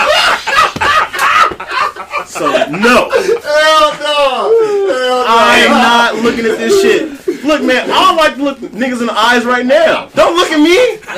So 2.24 2.52
no. 2.70 3.10
Hell 3.10 3.90
no. 3.98 4.00
Hell 4.00 4.52
no. 4.86 5.24
I 5.26 5.64
am 5.66 5.72
not 5.72 6.14
looking 6.22 6.46
at 6.46 6.56
this 6.58 6.80
shit. 6.80 7.10
Look, 7.44 7.62
man, 7.64 7.90
I 7.90 7.94
don't 7.94 8.14
like 8.16 8.36
to 8.36 8.42
look 8.44 8.58
niggas 8.58 9.00
in 9.00 9.08
the 9.08 9.18
eyes 9.18 9.44
right 9.44 9.66
now. 9.66 10.06
Don't 10.14 10.36
look 10.36 10.52
at 10.52 10.60
me. 10.60 11.00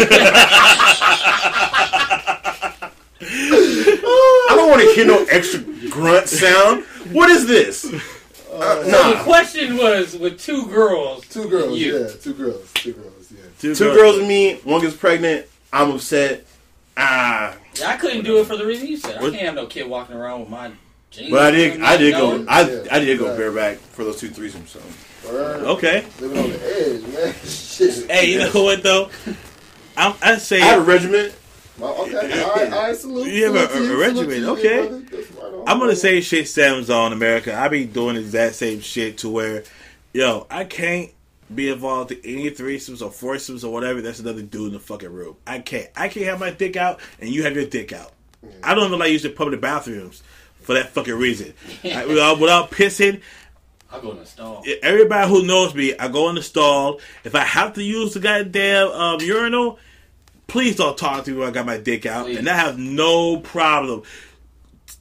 I 3.22 4.46
don't 4.48 4.70
want 4.70 4.80
to 4.80 4.94
hear 4.94 5.06
no 5.06 5.24
extra 5.24 5.60
grunt 5.90 6.26
sound. 6.28 6.84
What 7.12 7.28
is 7.28 7.46
this? 7.46 7.92
Uh, 8.52 8.84
So 8.84 9.10
the 9.14 9.20
question 9.22 9.76
was 9.76 10.16
with 10.16 10.40
two 10.40 10.66
girls. 10.66 11.26
Two 11.28 11.48
girls, 11.48 11.78
You. 11.78 11.98
yeah. 12.00 12.08
Two 12.20 12.34
girls. 12.34 12.72
Two 12.74 12.92
girls, 12.94 13.32
yeah. 13.32 13.42
Two, 13.60 13.74
Two 13.74 13.94
girls 13.94 14.18
and 14.18 14.26
me, 14.28 14.54
one 14.64 14.80
gets 14.80 14.96
pregnant. 14.96 15.46
I'm 15.72 15.90
upset. 15.92 16.46
Ah, 16.96 17.54
I 17.86 17.96
couldn't 17.96 18.24
do 18.24 18.38
it 18.40 18.46
for 18.46 18.56
the 18.56 18.66
reason 18.66 18.88
you 18.88 18.96
said. 18.96 19.16
I 19.18 19.20
can't 19.30 19.34
have 19.36 19.54
no 19.54 19.66
kid 19.66 19.88
walking 19.88 20.16
around 20.16 20.40
with 20.40 20.48
my 20.50 20.72
jeans. 21.10 21.30
but 21.30 21.42
I 21.42 21.50
did. 21.52 21.80
I 21.82 21.96
did 21.96 22.12
go. 22.12 22.44
I 22.48 22.60
Yeah, 22.68 22.82
I 22.90 22.98
did 22.98 23.18
go 23.18 23.28
right. 23.28 23.38
bareback 23.38 23.78
for 23.78 24.04
those 24.04 24.18
two 24.18 24.28
threesomes. 24.30 24.68
So 24.68 24.80
Word. 25.30 25.62
Okay. 25.62 26.04
Living 26.20 26.38
on 26.38 26.50
the 26.50 26.94
edge, 26.94 27.02
man. 27.14 27.34
Shit. 27.44 28.10
Hey, 28.10 28.32
you 28.32 28.38
know 28.40 28.64
what 28.64 28.82
though? 28.82 29.08
I'm, 29.96 30.14
I 30.22 30.36
say 30.38 30.60
I 30.60 30.64
have 30.66 30.82
a 30.82 30.84
regiment. 30.84 31.34
Well, 31.78 31.94
okay. 32.02 32.42
All 32.42 32.54
right, 32.54 32.72
all 32.72 32.82
right, 32.82 32.96
salute. 32.96 33.28
You 33.28 33.44
have 33.46 33.54
a- 33.54 33.68
salute 33.72 33.86
to 33.86 33.92
a 33.92 33.96
you, 33.96 34.00
regimen, 34.00 34.30
salute 34.30 34.44
to 34.44 34.50
okay. 34.52 34.88
brother. 34.88 34.98
That's 35.10 35.30
right 35.32 35.44
on. 35.54 35.59
I'm 35.70 35.78
gonna 35.78 35.94
say 35.94 36.20
shit 36.20 36.48
Sam's 36.48 36.90
on 36.90 37.12
America. 37.12 37.56
I 37.56 37.68
be 37.68 37.84
doing 37.84 38.16
the 38.16 38.22
exact 38.22 38.56
same 38.56 38.80
shit 38.80 39.18
to 39.18 39.30
where, 39.30 39.62
yo, 40.12 40.48
I 40.50 40.64
can't 40.64 41.12
be 41.54 41.68
involved 41.68 42.10
in 42.10 42.18
any 42.24 42.50
threesomes 42.50 43.00
or 43.00 43.12
foursomes 43.12 43.62
or 43.62 43.72
whatever. 43.72 44.02
That's 44.02 44.18
another 44.18 44.42
dude 44.42 44.66
in 44.66 44.72
the 44.72 44.80
fucking 44.80 45.12
room. 45.12 45.36
I 45.46 45.60
can't. 45.60 45.88
I 45.94 46.08
can't 46.08 46.26
have 46.26 46.40
my 46.40 46.50
dick 46.50 46.76
out 46.76 46.98
and 47.20 47.30
you 47.30 47.44
have 47.44 47.54
your 47.54 47.66
dick 47.66 47.92
out. 47.92 48.10
I 48.64 48.74
don't 48.74 48.88
even 48.88 48.98
like 48.98 49.12
using 49.12 49.32
public 49.32 49.60
bathrooms 49.60 50.24
for 50.60 50.74
that 50.74 50.88
fucking 50.88 51.14
reason. 51.14 51.54
I, 51.84 52.04
without, 52.04 52.40
without 52.40 52.72
pissing, 52.72 53.20
I'll 53.92 54.00
go 54.00 54.10
in 54.10 54.18
the 54.18 54.26
stall. 54.26 54.64
everybody 54.82 55.30
who 55.30 55.46
knows 55.46 55.72
me, 55.72 55.96
I 55.96 56.08
go 56.08 56.28
in 56.30 56.34
the 56.34 56.42
stall. 56.42 57.00
If 57.22 57.36
I 57.36 57.44
have 57.44 57.74
to 57.74 57.82
use 57.84 58.14
the 58.14 58.18
goddamn 58.18 58.88
um, 58.88 59.20
urinal, 59.20 59.78
please 60.48 60.74
don't 60.74 60.98
talk 60.98 61.26
to 61.26 61.30
me 61.30 61.38
when 61.38 61.48
I 61.48 61.52
got 61.52 61.64
my 61.64 61.78
dick 61.78 62.06
out. 62.06 62.26
Please. 62.26 62.38
And 62.38 62.48
I 62.48 62.56
have 62.56 62.76
no 62.76 63.36
problem 63.36 64.02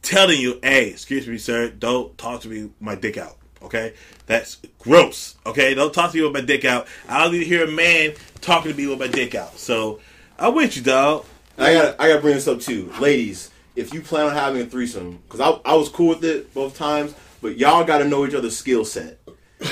telling 0.02 0.40
you, 0.40 0.60
hey, 0.64 0.90
excuse 0.90 1.28
me, 1.28 1.38
sir, 1.38 1.70
don't 1.70 2.18
talk 2.18 2.42
to 2.42 2.48
me 2.48 2.64
with 2.64 2.82
my 2.82 2.96
dick 2.96 3.18
out. 3.18 3.38
Okay? 3.62 3.94
That's 4.26 4.58
gross. 4.80 5.36
Okay? 5.46 5.74
Don't 5.74 5.94
talk 5.94 6.12
to 6.12 6.18
me 6.18 6.24
with 6.24 6.34
my 6.34 6.42
dick 6.42 6.66
out. 6.66 6.88
I 7.08 7.22
don't 7.24 7.32
need 7.34 7.40
to 7.40 7.46
hear 7.46 7.64
a 7.66 7.72
man 7.72 8.14
talking 8.42 8.72
to 8.72 8.78
me 8.78 8.88
with 8.88 9.00
my 9.00 9.08
dick 9.08 9.36
out. 9.36 9.58
So, 9.60 10.00
I'm 10.38 10.56
with 10.56 10.78
you, 10.78 10.84
dog. 10.84 11.26
I 11.58 11.74
got 11.74 11.96
I 12.00 12.08
got 12.08 12.16
to 12.16 12.22
bring 12.22 12.36
this 12.36 12.48
up 12.48 12.62
too, 12.62 12.92
ladies. 13.02 13.52
If 13.76 13.94
you 13.94 14.02
plan 14.02 14.28
on 14.28 14.32
having 14.34 14.62
a 14.62 14.66
threesome, 14.66 15.20
because 15.28 15.42
I 15.42 15.50
I 15.70 15.76
was 15.76 15.90
cool 15.90 16.08
with 16.10 16.24
it 16.24 16.54
both 16.54 16.78
times, 16.78 17.14
but 17.42 17.58
y'all 17.58 17.84
got 17.84 17.98
to 17.98 18.06
know 18.06 18.26
each 18.26 18.34
other's 18.34 18.58
skill 18.58 18.86
set. 18.86 19.20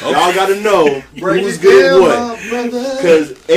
Y'all 0.01 0.33
got 0.33 0.47
to 0.47 0.61
know 0.61 1.01
Break 1.17 1.43
who's 1.43 1.57
it 1.57 1.61
good 1.61 1.93
at 1.93 2.01
what. 2.01 2.39
my 2.39 2.49
brother. 2.49 2.95
Because 2.97 3.49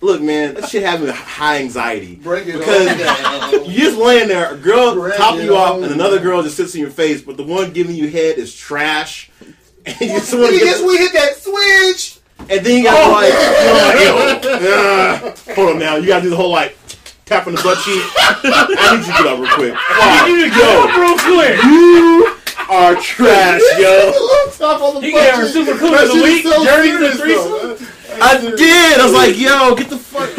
look, 0.00 0.20
man, 0.20 0.54
that 0.54 0.68
shit 0.68 0.82
having 0.82 1.08
high 1.08 1.58
anxiety. 1.58 2.16
Break 2.16 2.46
it 2.46 2.58
because 2.58 2.86
down. 2.86 3.64
you 3.70 3.78
just 3.78 3.98
laying 3.98 4.28
there, 4.28 4.52
a 4.52 4.56
girl 4.56 4.94
Break 4.94 5.16
topping 5.16 5.42
it 5.42 5.44
you 5.46 5.56
off, 5.56 5.82
and 5.82 5.92
another 5.92 6.18
girl 6.20 6.42
just 6.42 6.56
sits 6.56 6.74
in 6.74 6.80
your 6.80 6.90
face, 6.90 7.22
but 7.22 7.36
the 7.36 7.44
one 7.44 7.72
giving 7.72 7.94
you 7.96 8.08
head 8.08 8.38
is 8.38 8.54
trash. 8.54 9.30
And 9.86 10.00
you 10.00 10.06
just 10.18 10.32
want 10.32 10.50
to 10.50 10.58
guess 10.58 10.80
we 10.80 10.96
hit 10.96 11.12
that 11.12 11.36
switch. 11.36 12.18
and 12.48 12.64
then 12.64 12.78
you 12.78 12.84
got 12.84 13.04
to 13.04 13.12
like, 13.12 13.32
you're 14.00 14.16
like, 14.16 14.62
yo, 14.62 15.52
uh, 15.52 15.54
hold 15.54 15.74
on 15.74 15.78
now, 15.78 15.96
you 15.96 16.06
got 16.06 16.20
to 16.20 16.22
do 16.22 16.30
the 16.30 16.36
whole 16.36 16.50
like 16.50 16.78
tapping 17.26 17.54
the 17.54 17.62
butt 17.62 17.76
cheek. 17.84 18.02
I 18.16 18.96
need 18.96 19.06
you 19.06 19.12
to 19.12 19.18
get 19.18 19.26
up 19.26 19.38
real 19.40 19.50
quick. 19.52 19.74
Wow. 19.74 20.26
You 20.26 20.36
need 20.38 20.52
to 20.52 20.58
go 20.58 20.88
real 20.96 21.18
quick. 21.18 21.62
You 21.64 22.33
are 22.70 22.94
trash, 22.96 23.60
yo. 23.78 24.12
Top 24.58 24.80
on 24.82 24.94
the 24.94 25.00
He 25.06 25.12
butt 25.12 25.22
gave 25.22 25.34
her 25.34 25.46
super 25.46 25.76
cool 25.78 25.94
of 25.94 26.08
the 26.08 26.14
week. 26.22 26.44
so 26.44 26.64
Journey 26.64 26.90
to 26.90 26.98
serious, 26.98 27.18
threesome. 27.20 27.50
though. 27.50 27.78
I 28.24 28.38
did. 28.56 29.00
I 29.00 29.04
was 29.04 29.12
like, 29.12 29.36
yo, 29.38 29.74
get 29.74 29.90
the 29.90 29.98
fuck 29.98 30.30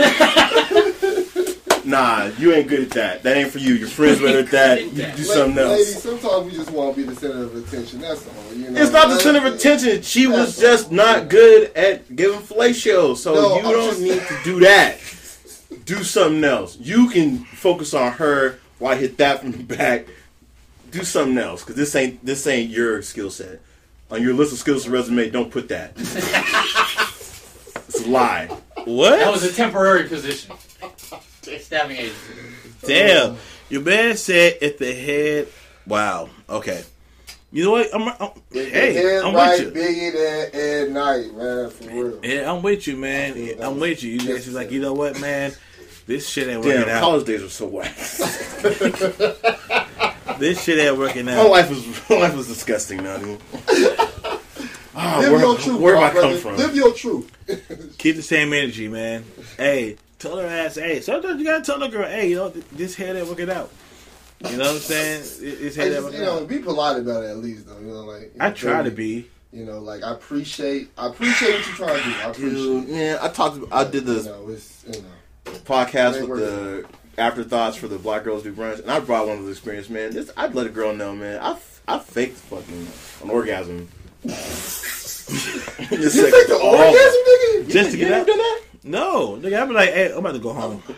Nah, 1.86 2.32
you 2.40 2.52
ain't 2.52 2.68
good 2.68 2.82
at 2.82 2.90
that. 2.92 3.22
That 3.22 3.38
ain't 3.38 3.52
for 3.52 3.60
you. 3.60 3.76
Your 3.76 3.88
friends 3.88 4.20
better 4.20 4.40
at 4.40 4.50
that. 4.52 4.82
You 4.86 5.06
do 5.16 5.24
something 5.24 5.56
Ladies, 5.56 5.94
else. 5.94 6.04
sometimes 6.04 6.46
we 6.46 6.52
just 6.58 6.72
want 6.72 6.96
to 6.96 7.02
be 7.02 7.08
the 7.08 7.16
center 7.16 7.44
of 7.44 7.56
attention. 7.56 8.00
That's 8.02 8.26
all. 8.28 8.54
You 8.56 8.72
know? 8.72 8.82
It's 8.82 8.92
not 8.92 9.10
the 9.10 9.20
center 9.20 9.46
of 9.46 9.54
attention. 9.54 10.02
She 10.02 10.26
was 10.26 10.56
That's 10.58 10.82
just 10.82 10.92
not 10.92 11.30
good 11.30 11.72
at 11.76 12.16
giving 12.16 12.40
fellatio, 12.40 13.16
so 13.16 13.36
No, 13.36 13.50
you 13.60 13.66
I'm 13.68 13.72
don't 13.72 13.90
just- 13.90 14.02
need 14.02 14.20
to 14.22 14.38
do 14.44 14.60
that. 14.62 14.98
Do 15.86 16.04
something 16.04 16.44
else. 16.44 16.78
You 16.80 17.08
can 17.10 17.40
focus 17.46 17.94
on 17.94 18.14
her 18.14 18.58
while 18.80 18.94
I 18.94 18.96
hit 18.96 19.18
that 19.18 19.42
from 19.42 19.52
the 19.52 19.60
back. 19.60 20.06
Do 20.96 21.04
something 21.04 21.38
else 21.38 21.62
because 21.62 21.76
this 21.76 21.94
ain't 21.94 22.26
this 22.26 22.48
ain't 22.48 22.72
your 22.72 23.02
skill 23.02 23.30
set. 23.30 23.60
On 24.10 24.22
your 24.22 24.34
list 24.34 24.54
of 24.54 24.60
skills 24.60 24.86
and 24.86 24.94
resume, 24.94 25.30
don't 25.30 25.52
put 25.52 25.68
that. 25.68 25.92
it's 25.98 28.06
a 28.06 28.10
lie. 28.10 28.48
What? 28.86 29.20
That 29.20 29.30
was 29.30 29.44
a 29.44 29.52
temporary 29.52 30.08
position. 30.08 30.56
Staffing 31.42 31.98
agency. 31.98 32.34
Damn. 32.88 33.36
Your 33.68 33.82
man 33.82 34.16
said 34.16 34.60
if 34.62 34.78
the 34.78 34.94
head. 34.94 35.50
Wow. 35.86 36.30
Okay. 36.48 36.82
You 37.52 37.66
know 37.66 37.72
what? 37.72 37.94
I'm, 37.94 38.08
I'm 38.08 38.30
hey, 38.54 39.20
I'm 39.20 39.36
right, 39.36 39.66
with 39.66 39.76
you. 39.76 39.82
Biggie 39.82 40.16
and 40.16 40.56
at 40.56 40.92
night, 40.92 41.34
man, 41.36 41.70
for 41.72 41.90
real. 41.90 42.20
Yeah, 42.24 42.50
I'm 42.54 42.62
with 42.62 42.88
you, 42.88 42.96
man. 42.96 43.34
Yeah, 43.36 43.68
I'm 43.68 43.82
with 43.82 44.02
you. 44.02 44.12
You 44.14 44.20
Yes, 44.20 44.46
just 44.46 44.56
like, 44.56 44.72
you 44.72 44.80
know 44.80 44.94
what, 44.94 45.20
man? 45.20 45.52
This 46.08 46.30
shit 46.30 46.48
ain't 46.48 46.64
working 46.64 46.84
Damn, 46.84 46.90
out. 46.90 47.02
college 47.02 47.26
days 47.26 47.42
were 47.42 47.50
so 47.50 47.66
whack. 47.68 47.98
This 50.40 50.64
shit 50.64 50.78
ain't 50.80 50.98
working 50.98 51.28
out. 51.30 51.36
My 51.38 51.42
out. 51.44 51.50
life 51.52 51.70
was 51.70 52.10
my 52.10 52.18
life 52.18 52.36
was 52.36 52.48
disgusting, 52.48 53.04
now, 53.04 53.18
dude. 53.18 53.40
Ah, 54.98 55.18
Live 55.20 55.32
where 55.34 55.42
your 55.42 55.58
truth, 55.58 55.80
where 55.82 55.96
have 55.98 56.04
I 56.04 56.14
come 56.14 56.22
brother. 56.22 56.38
from? 56.38 56.56
Live 56.58 56.74
your 56.76 56.94
truth. 56.94 57.30
Keep 57.98 58.16
the 58.16 58.22
same 58.22 58.54
energy, 58.54 58.88
man. 58.88 59.26
Hey, 59.58 59.98
tell 60.20 60.38
her 60.38 60.48
ass, 60.48 60.76
hey, 60.76 61.02
sometimes 61.02 61.38
you 61.38 61.46
gotta 61.46 61.66
tell 61.66 61.80
the 61.80 61.90
girl, 61.90 62.08
hey, 62.08 62.30
you 62.30 62.38
know, 62.38 62.48
this 62.72 62.96
head 62.96 63.18
ain't 63.18 63.28
working 63.28 63.50
out. 63.50 63.70
You 64.50 64.56
know 64.56 64.64
what 64.64 64.76
I'm 64.76 64.78
saying? 64.80 65.22
It- 65.22 65.60
This 65.60 65.78
I 65.78 65.82
head 65.82 65.88
ain't 65.88 65.96
just, 65.96 66.04
working 66.06 66.20
you 66.22 66.26
know, 66.26 66.38
out. 66.40 66.48
be 66.48 66.60
polite 66.60 66.98
about 67.00 67.24
it 67.26 67.28
at 67.32 67.38
least, 67.40 67.68
though. 67.68 67.78
You 67.80 67.88
know, 67.88 68.06
like 68.06 68.22
you 68.22 68.32
I 68.40 68.48
know, 68.48 68.54
try 68.56 68.84
to 68.84 68.92
be. 68.92 69.28
You 69.52 69.66
know, 69.66 69.80
like 69.80 70.02
I 70.02 70.12
appreciate, 70.14 70.90
I 70.98 71.08
appreciate 71.08 71.56
what 71.56 71.68
you're 71.68 71.76
trying 71.76 71.98
to 71.98 72.04
do. 72.10 72.16
I 72.16 72.30
appreciate. 72.30 72.52
Dude, 72.54 72.90
man, 72.90 73.20
I 73.22 73.28
talked. 73.28 73.60
I 73.74 73.84
did 73.84 73.94
You 73.96 74.02
this 74.02 74.26
know, 74.28 74.48
it's 74.50 74.86
you 74.88 75.02
know. 75.02 75.52
podcast 75.66 76.20
Ain't 76.22 76.30
with 76.30 76.40
the 76.40 76.86
afterthoughts 77.18 77.78
for 77.78 77.88
the 77.88 77.98
Black 77.98 78.24
Girls 78.24 78.44
Do 78.44 78.54
Brunch, 78.54 78.80
and 78.80 78.92
I 78.92 79.00
brought 79.00 79.28
one 79.28 79.38
of 79.38 79.44
those 79.44 79.58
experience, 79.58 79.90
man. 79.90 80.12
This, 80.12 80.32
I'd 80.36 80.56
let 80.56 80.66
a 80.66 80.70
girl 80.70 80.94
know, 80.94 81.16
man. 81.16 81.40
I, 81.42 81.58
I 81.88 82.00
faked 82.00 82.38
fucking 82.38 82.88
an 83.24 83.30
orgasm. 83.30 83.90
You 85.28 86.10
think 86.10 86.48
the 86.48 86.60
orgasm, 86.62 87.66
nigga? 87.66 87.72
Just 87.72 87.92
to 87.92 87.98
get 87.98 88.12
out. 88.12 88.28
done 88.28 88.38
that? 88.38 88.62
No, 88.84 89.38
nigga, 89.38 89.60
I 89.62 89.66
be 89.66 89.74
like, 89.74 89.90
hey, 89.90 90.12
I'm 90.12 90.20
about 90.20 90.34
to 90.34 90.40
go 90.40 90.54
home. 90.54 90.84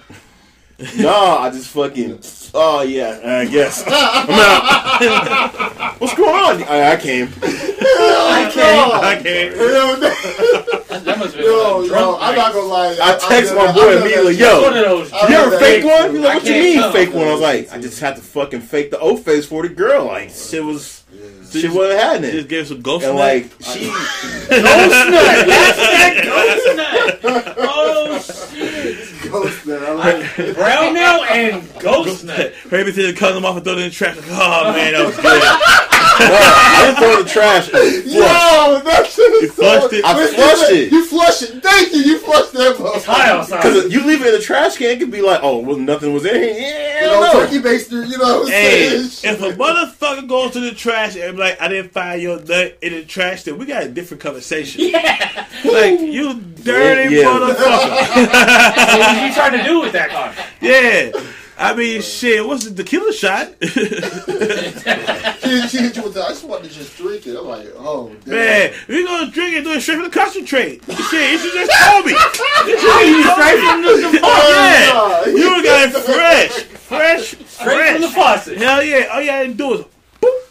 No, 0.98 1.38
I 1.40 1.50
just 1.50 1.70
fucking. 1.70 2.20
Oh 2.54 2.82
yeah, 2.84 3.20
I 3.24 3.46
guess 3.46 3.84
I'm 3.88 4.30
out. 4.30 6.00
What's 6.00 6.14
going 6.14 6.30
on? 6.30 6.64
I, 6.64 6.92
I 6.92 6.96
came. 6.98 7.30
I 7.42 8.50
can't. 8.54 8.94
I 8.94 9.20
can't. 9.22 9.56
Hell 9.56 10.00
no. 10.00 10.10
That, 10.88 11.02
that 11.04 11.18
must 11.20 11.36
have 11.36 11.44
been 11.44 11.46
Yo, 11.46 11.80
a 11.80 11.84
yo, 11.84 11.88
drunk 11.88 12.18
I'm 12.22 12.36
not 12.36 12.54
gonna 12.54 12.68
lie. 12.68 12.98
I 13.02 13.18
text 13.18 13.56
my 13.56 13.62
I've 13.62 13.76
boy 13.76 13.82
done 13.82 13.90
that 13.96 14.02
immediately, 14.02 14.36
yo. 14.36 14.62
One 14.62 14.78
of 14.78 14.86
those. 14.86 15.12
I 15.14 15.28
You 15.30 15.36
ever 15.36 15.50
that 15.50 15.60
fake 15.60 15.82
too. 15.82 15.88
one? 15.88 16.12
He's 16.12 16.20
like, 16.24 16.36
what 16.36 16.46
you 16.46 16.54
mean 16.54 16.92
fake 16.92 17.14
one? 17.14 17.28
I 17.28 17.32
was 17.32 17.42
like, 17.42 17.72
I 17.72 17.82
just 17.82 18.00
had 18.00 18.16
to 18.18 18.22
fucking 18.22 18.62
fake 18.62 18.92
the 18.92 19.00
O 19.00 19.18
face 19.18 19.46
for 19.48 19.64
the 19.64 19.70
girl. 19.70 20.06
Like 20.06 20.30
shit 20.30 20.64
was, 20.64 21.04
shit 21.62 21.72
wasn't 21.72 22.00
happening. 22.00 22.32
Just 22.32 22.48
give 22.48 22.68
some 22.68 22.82
ghost 22.82 23.06
and 23.06 23.16
nut. 23.16 23.26
like 23.26 23.52
she, 23.62 23.88
Ghost 26.24 26.76
nut. 26.76 27.20
Oh 27.60 28.20
shit! 28.20 29.32
Ghost 29.32 29.66
man, 29.66 29.84
I 29.84 29.92
like 29.92 30.40
it. 30.40 30.56
Brown 30.56 30.94
nail 30.94 31.24
and 31.30 31.64
ghost 31.80 32.24
nut. 32.26 32.54
Maybe 32.72 32.92
to 32.94 33.14
cut 33.14 33.34
them 33.34 33.46
off 33.46 33.56
and 33.58 33.64
throw 33.66 33.76
them 33.76 33.84
in 33.84 33.90
the 33.90 33.96
trash. 33.96 34.16
Like, 34.16 34.26
oh 34.30 34.72
man, 34.74 34.94
that 34.94 35.06
was 35.06 35.16
good. 35.18 35.44
I 36.20 36.86
didn't 36.86 36.98
throw 36.98 37.12
it 37.12 37.20
in 37.20 37.26
the 37.26 37.30
trash. 37.32 37.70
It 37.70 37.74
was 37.74 38.02
flushed. 38.02 38.16
Yo, 38.16 38.82
that 38.84 39.06
shit 39.06 39.32
is 39.34 39.42
You 39.44 39.50
flushed 39.50 39.90
so, 39.92 39.96
it? 39.98 40.06
I 40.06 40.16
Listen, 40.18 40.36
flushed 40.36 40.72
it. 40.72 40.92
You 40.92 41.06
flushed 41.06 41.42
it. 41.44 41.62
Thank 41.64 41.94
you. 41.94 42.00
You 42.02 42.18
flushed 42.20 42.54
that 42.54 42.76
motherfucker. 42.78 43.06
High 43.06 43.30
outside. 43.30 43.58
Because 43.62 43.94
you 43.94 44.04
leave 44.04 44.22
it 44.22 44.28
in 44.28 44.34
the 44.34 44.40
trash 44.42 44.78
can, 44.78 44.88
it 44.90 45.00
could 45.00 45.12
be 45.12 45.22
like, 45.22 45.42
oh, 45.44 45.60
well, 45.60 45.78
nothing 45.78 46.14
was 46.14 46.26
in 46.26 46.34
here. 46.34 46.54
Yeah, 46.58 47.02
You 47.02 47.08
know, 47.08 47.22
know. 47.22 47.34
turkey 47.46 47.60
baster. 47.60 48.08
You 48.10 48.18
know 48.18 48.40
what 48.40 48.48
I'm 48.48 48.52
Hey, 48.52 48.98
saying? 49.04 49.36
if 49.36 49.42
a 49.44 49.52
motherfucker 49.56 49.97
goes 50.28 50.52
to 50.52 50.60
the 50.60 50.72
trash 50.74 51.16
and 51.16 51.36
be 51.38 51.44
like, 51.44 51.60
I 51.62 51.68
didn't 51.68 51.92
find 51.92 52.22
your 52.22 52.40
nut 52.40 52.78
in 52.82 52.94
the 52.94 53.04
trash, 53.06 53.44
then 53.44 53.58
we 53.58 53.66
got 53.66 53.84
a 53.84 53.90
different 53.90 54.22
conversation. 54.22 54.82
Yeah. 54.90 55.46
Like, 55.66 56.00
you 56.00 56.34
dirty 56.40 57.16
Yeah. 57.16 57.24
motherfucker. 57.24 57.56
what 58.98 59.14
was 59.14 59.22
you 59.28 59.34
trying 59.34 59.58
to 59.58 59.64
do 59.64 59.80
with 59.82 59.92
that 59.94 60.10
car? 60.10 60.34
yeah. 60.62 61.12
I 61.60 61.74
mean, 61.74 62.04
shit, 62.04 62.46
what's 62.46 62.66
the 62.70 62.84
tequila 62.84 63.12
shot? 63.12 63.48
she, 63.64 63.70
she 65.68 65.78
hit 65.80 65.96
you 65.96 66.04
with 66.04 66.14
that. 66.14 66.26
I 66.26 66.30
just 66.30 66.44
wanted 66.44 66.70
to 66.70 66.76
just 66.78 66.96
drink 66.98 67.26
it. 67.26 67.36
I'm 67.36 67.48
like, 67.48 67.66
oh, 67.78 68.12
damn. 68.26 68.36
Man, 68.36 68.74
we 68.88 69.04
gonna 69.04 69.32
drink 69.32 69.56
it, 69.56 69.64
do 69.64 69.72
it 69.72 69.82
straight 69.82 69.96
from 69.96 70.04
the 70.04 70.12
concentrate. 70.12 70.84
Shit, 70.86 71.32
you 71.32 71.38
should 71.40 71.54
just 71.54 71.72
told 71.84 72.06
me. 72.06 72.12
You 72.12 72.20
should 72.20 72.34
just 72.34 72.84
Straight 72.84 73.60
told 73.60 73.72
from 73.72 73.82
the, 73.82 73.94
the 74.12 74.20
Yeah. 74.22 75.26
You 75.26 75.50
would've 75.50 75.66
got 75.66 75.90
it 75.90 75.94
fresh. 76.04 76.52
Fresh. 76.78 77.24
straight 77.48 77.92
from 77.94 78.02
the 78.02 78.10
Fresh. 78.10 78.14
faucet. 78.14 78.58
Hell 78.60 78.84
yeah. 78.84 79.08
All 79.12 79.22
you 79.22 79.32
had 79.32 79.48
to 79.48 79.54
do 79.56 79.74
is 79.74 79.82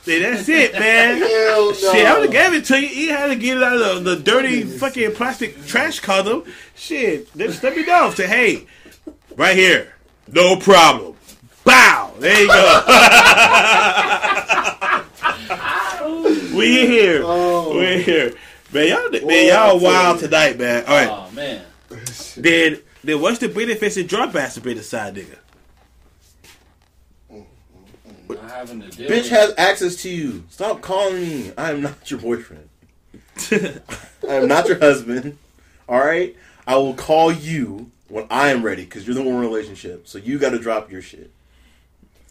boop. 0.06 0.22
That's 0.22 0.48
it, 0.48 0.72
man. 0.72 1.18
Hell 1.18 1.66
no. 1.66 1.72
Shit, 1.72 2.06
I 2.06 2.18
would 2.18 2.32
have 2.32 2.32
gave 2.32 2.54
it 2.54 2.64
to 2.66 2.80
you. 2.80 2.88
You 2.88 3.10
had 3.10 3.28
to 3.28 3.36
get 3.36 3.56
it 3.56 3.62
out 3.62 3.80
of 3.80 4.04
the, 4.04 4.16
the 4.16 4.22
dirty 4.22 4.62
fucking 4.62 5.12
plastic 5.12 5.64
trash 5.66 6.00
condom. 6.00 6.44
Shit, 6.74 7.34
just 7.36 7.62
let 7.62 7.76
me 7.76 7.84
know. 7.84 8.10
Say, 8.10 8.26
hey, 8.26 8.66
right 9.36 9.56
here, 9.56 9.94
no 10.28 10.56
problem. 10.56 11.14
Bow. 11.64 12.12
There 12.18 12.40
you 12.40 12.48
go. 12.48 12.52
we 16.56 16.86
here. 16.86 17.22
Oh. 17.24 17.78
We 17.78 18.02
here. 18.02 18.32
Man, 18.72 18.88
y'all, 18.88 19.10
Boy, 19.10 19.26
man, 19.26 19.46
y'all 19.48 19.78
wild 19.80 20.20
you. 20.20 20.26
tonight, 20.28 20.58
man. 20.58 20.84
All 20.86 20.94
right. 20.94 21.08
Oh 21.10 21.30
man. 21.32 21.64
Then, 22.36 22.78
then 23.04 23.20
what's 23.20 23.38
the 23.38 23.48
benefits 23.48 23.96
of 23.96 24.06
drug 24.08 24.34
ass 24.36 24.54
to 24.54 24.60
be 24.60 24.74
the 24.74 24.82
side 24.82 25.14
nigga? 25.14 25.38
Not 28.28 28.50
having 28.50 28.80
to 28.82 28.88
deal 28.88 29.08
Bitch 29.10 29.22
with- 29.22 29.28
has 29.30 29.54
access 29.58 29.96
to 30.02 30.08
you. 30.10 30.44
Stop 30.50 30.80
calling 30.80 31.14
me. 31.20 31.52
I 31.56 31.70
am 31.70 31.82
not 31.82 32.10
your 32.10 32.20
boyfriend. 32.20 32.68
I 33.50 34.34
am 34.34 34.48
not 34.48 34.66
your 34.68 34.78
husband. 34.78 35.38
All 35.88 35.98
right? 36.00 36.36
I 36.66 36.76
will 36.76 36.94
call 36.94 37.30
you 37.32 37.90
when 38.08 38.26
I 38.30 38.48
am 38.48 38.62
ready 38.64 38.84
because 38.84 39.06
you're 39.06 39.14
the 39.14 39.22
one 39.22 39.34
in 39.34 39.36
a 39.36 39.40
relationship. 39.40 40.08
So 40.08 40.18
you 40.18 40.38
got 40.38 40.50
to 40.50 40.58
drop 40.58 40.90
your 40.90 41.02
shit. 41.02 41.30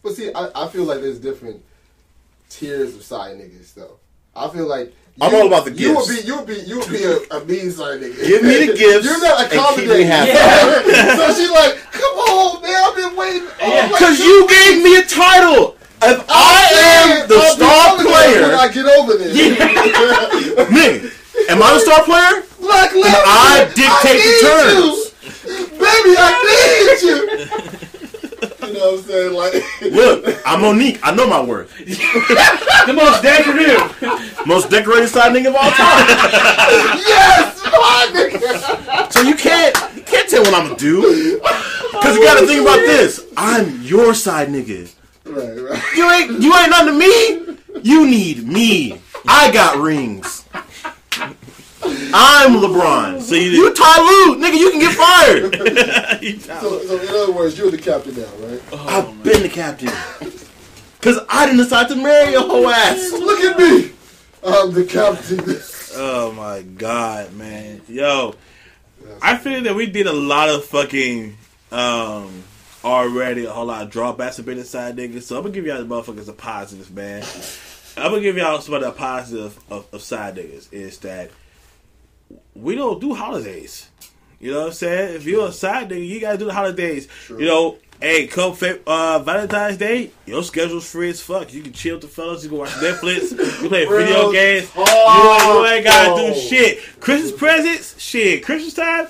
But 0.03 0.15
see, 0.15 0.31
I, 0.33 0.49
I 0.55 0.67
feel 0.67 0.83
like 0.83 1.01
there's 1.01 1.19
different 1.19 1.63
tiers 2.49 2.95
of 2.95 3.03
side 3.03 3.37
niggas, 3.37 3.73
though. 3.73 3.97
I 4.35 4.49
feel 4.49 4.67
like 4.67 4.93
I'm 5.21 5.33
all 5.33 5.47
about 5.47 5.63
the 5.65 5.71
gifts. 5.71 5.83
You 5.87 5.95
would 5.95 6.07
be, 6.07 6.21
you 6.27 6.35
would 6.37 6.47
be, 6.47 6.55
you 6.67 6.79
would 6.79 6.89
be 6.89 7.03
a, 7.03 7.37
a 7.37 7.45
mean 7.45 7.71
side 7.71 8.01
nigga. 8.01 8.27
Give 8.27 8.43
me 8.43 8.65
the 8.67 8.73
gifts 8.77 9.05
You're 9.05 9.21
not 9.21 9.41
and 9.43 9.49
keep 9.51 9.59
accommodating. 9.61 9.97
me 9.97 10.03
happy. 10.03 10.91
so 11.17 11.33
she's 11.33 11.49
like, 11.51 11.77
"Come 11.93 12.17
on, 12.17 12.61
man, 12.61 12.75
I've 12.83 12.95
been 12.95 13.15
waiting." 13.15 13.47
all 13.61 13.69
Yeah. 13.69 13.87
my 13.87 13.97
Because 13.97 14.19
you 14.19 14.47
gave 14.49 14.83
me 14.83 14.97
a 14.97 15.03
title. 15.05 15.77
If 16.07 16.25
I 16.29 16.69
am 17.21 17.27
the 17.27 17.35
I'll 17.35 17.55
star 17.55 17.95
player, 17.97 18.41
When 18.47 18.53
I 18.59 18.67
get 18.71 18.85
over 18.85 19.13
there, 19.17 19.33
nigga, 20.69 21.49
am 21.49 21.63
I 21.63 21.73
the 21.73 21.79
star 21.79 22.03
player? 22.03 22.43
Black 22.59 22.93
Lady, 22.93 23.07
I 23.09 23.65
dictate 23.75 24.21
the 24.21 24.29
need 24.29 24.77
you. 24.77 24.89
baby. 25.79 26.15
I 26.17 26.21
need 26.45 27.01
you. 27.05 27.17
you 28.67 28.73
know 28.73 28.91
what 28.91 28.99
I'm 28.99 29.05
saying? 29.05 29.33
Like, 29.33 29.53
Look, 29.93 30.41
I'm 30.45 30.61
Mo'Nique. 30.61 30.99
I 31.03 31.13
know 31.15 31.27
my 31.27 31.41
worth. 31.43 31.69
the 31.77 32.93
most 32.93 33.21
decorative. 33.21 34.47
Most 34.47 34.69
decorated 34.69 35.07
side 35.09 35.31
nigga 35.33 35.47
of 35.49 35.55
all 35.55 35.71
time. 35.71 36.07
yes, 37.05 37.63
my 37.65 38.07
nigga. 38.13 39.11
So 39.11 39.21
you 39.21 39.35
can't 39.35 39.75
you 39.95 40.01
can't 40.03 40.29
tell 40.29 40.43
what 40.43 40.53
I'm 40.53 40.67
gonna 40.67 40.77
do. 40.79 41.39
Cause 42.01 42.15
you 42.15 42.23
gotta 42.23 42.45
think 42.45 42.61
about 42.61 42.77
this. 42.79 43.21
I'm 43.37 43.81
your 43.81 44.13
side 44.13 44.49
nigga. 44.49 44.91
Right, 45.25 45.57
right. 45.59 45.83
You 45.95 46.11
ain't 46.11 46.41
you 46.41 46.55
ain't 46.55 46.69
nothing 46.69 46.93
to 46.93 46.99
me. 46.99 47.57
You 47.83 48.05
need 48.07 48.47
me. 48.47 49.01
I 49.27 49.51
got 49.51 49.77
rings. 49.79 50.45
I'm 52.17 52.55
LeBron. 52.55 53.21
So 53.21 53.35
you- 53.35 53.51
you 53.51 53.73
Ty 53.73 53.99
Lue, 54.01 54.35
nigga, 54.37 54.57
you 54.57 54.71
can 54.71 54.79
get 54.79 54.93
fired. 54.95 55.55
So, 56.61 56.79
so 56.85 56.99
in 56.99 57.09
other 57.09 57.31
words, 57.33 57.57
you're 57.57 57.69
the 57.69 57.77
captain 57.77 58.15
now, 58.15 58.27
right? 58.47 58.61
I've 58.73 59.23
been 59.23 59.43
the 59.43 59.49
captain. 59.49 59.89
Cause 61.01 61.19
I 61.29 61.45
didn't 61.45 61.59
decide 61.59 61.87
to 61.89 61.95
marry 61.95 62.33
a 62.33 62.41
whole 62.41 62.67
ass. 62.67 63.11
Look 63.11 63.39
at 63.41 63.57
me. 63.59 63.91
I'm 64.43 64.71
the 64.71 64.85
captain. 64.85 65.39
Oh 65.97 66.31
my 66.31 66.61
god, 66.63 67.33
man. 67.33 67.81
Yo, 67.87 68.33
I 69.21 69.37
feel 69.37 69.61
that 69.63 69.75
we 69.75 69.85
did 69.85 70.07
a 70.07 70.13
lot 70.13 70.49
of 70.49 70.65
fucking 70.65 71.37
um 71.71 72.43
already 72.85 73.45
a 73.45 73.51
whole 73.51 73.65
lot 73.65 73.81
of 73.81 73.89
drawbacks 73.89 74.37
of 74.39 74.45
being 74.45 74.59
inside 74.59 74.95
niggas. 74.95 75.23
So 75.23 75.37
I'm 75.37 75.41
gonna 75.41 75.53
give 75.53 75.65
y'all 75.65 75.83
the 75.83 75.87
motherfuckers 75.87 76.29
a 76.29 76.33
positive, 76.33 76.93
man. 76.93 77.23
I'm 77.97 78.11
gonna 78.11 78.21
give 78.21 78.37
y'all 78.37 78.61
some 78.61 78.75
of 78.75 78.81
the 78.81 78.91
positive 78.91 79.59
of, 79.69 79.87
of 79.91 80.01
side 80.01 80.35
niggas 80.35 80.71
is 80.71 80.99
that 80.99 81.31
we 82.53 82.75
don't 82.75 83.01
do 83.01 83.13
holidays. 83.13 83.89
You 84.39 84.51
know 84.51 84.59
what 84.61 84.67
I'm 84.67 84.73
saying? 84.73 85.15
If 85.15 85.25
you're 85.25 85.47
a 85.47 85.51
side 85.51 85.89
nigga, 85.89 86.07
you 86.07 86.19
gotta 86.19 86.37
do 86.37 86.45
the 86.45 86.53
holidays. 86.53 87.07
True. 87.07 87.39
You 87.39 87.45
know, 87.47 87.77
hey, 87.99 88.27
come 88.27 88.55
uh, 88.85 89.19
Valentine's 89.19 89.77
Day, 89.77 90.11
your 90.25 90.43
schedule's 90.43 90.89
free 90.89 91.09
as 91.09 91.21
fuck. 91.21 91.53
You 91.53 91.63
can 91.63 91.73
chill 91.73 91.95
with 91.95 92.03
the 92.03 92.07
fellas. 92.07 92.43
You 92.43 92.49
can 92.49 92.59
watch 92.59 92.69
Netflix. 92.71 93.31
you 93.63 93.69
play 93.69 93.85
Real 93.85 93.97
video 93.97 94.31
games. 94.31 94.75
You 94.75 95.65
ain't 95.65 95.85
gotta 95.85 96.33
do 96.33 96.39
shit. 96.39 96.99
Christmas 96.99 97.31
presents, 97.31 97.99
shit. 97.99 98.43
Christmas 98.43 98.73
time. 98.75 99.07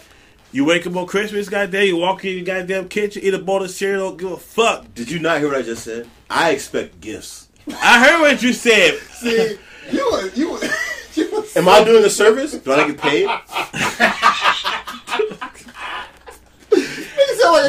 You 0.56 0.64
wake 0.64 0.88
up 0.88 0.96
on 0.96 1.06
Christmas, 1.06 1.50
goddamn. 1.50 1.86
You 1.86 1.98
walk 1.98 2.24
in 2.24 2.38
your 2.38 2.46
goddamn 2.46 2.88
kitchen, 2.88 3.22
eat 3.22 3.34
a 3.34 3.40
bowl 3.40 3.62
of 3.62 3.70
cereal, 3.70 4.12
don't 4.12 4.18
give 4.18 4.32
a 4.32 4.38
fuck. 4.38 4.86
Did 4.94 5.12
you 5.12 5.20
not 5.20 5.40
hear 5.40 5.50
what 5.50 5.58
I 5.58 5.62
just 5.64 5.84
said? 5.84 6.10
I 6.30 6.52
expect 6.52 7.02
gifts. 7.02 7.50
I 7.68 8.02
heard 8.02 8.22
what 8.22 8.42
you 8.42 8.54
said. 8.54 8.98
See, 9.16 9.58
you 9.92 10.12
were, 10.14 10.30
you 10.30 10.52
were, 10.54 10.62
you 11.16 11.30
were 11.30 11.44
Am 11.58 11.68
I 11.68 11.84
doing 11.84 12.06
a 12.06 12.10
service? 12.10 12.54
Do 12.54 12.72
I 12.72 12.90
get 12.90 12.98
paid? 12.98 13.28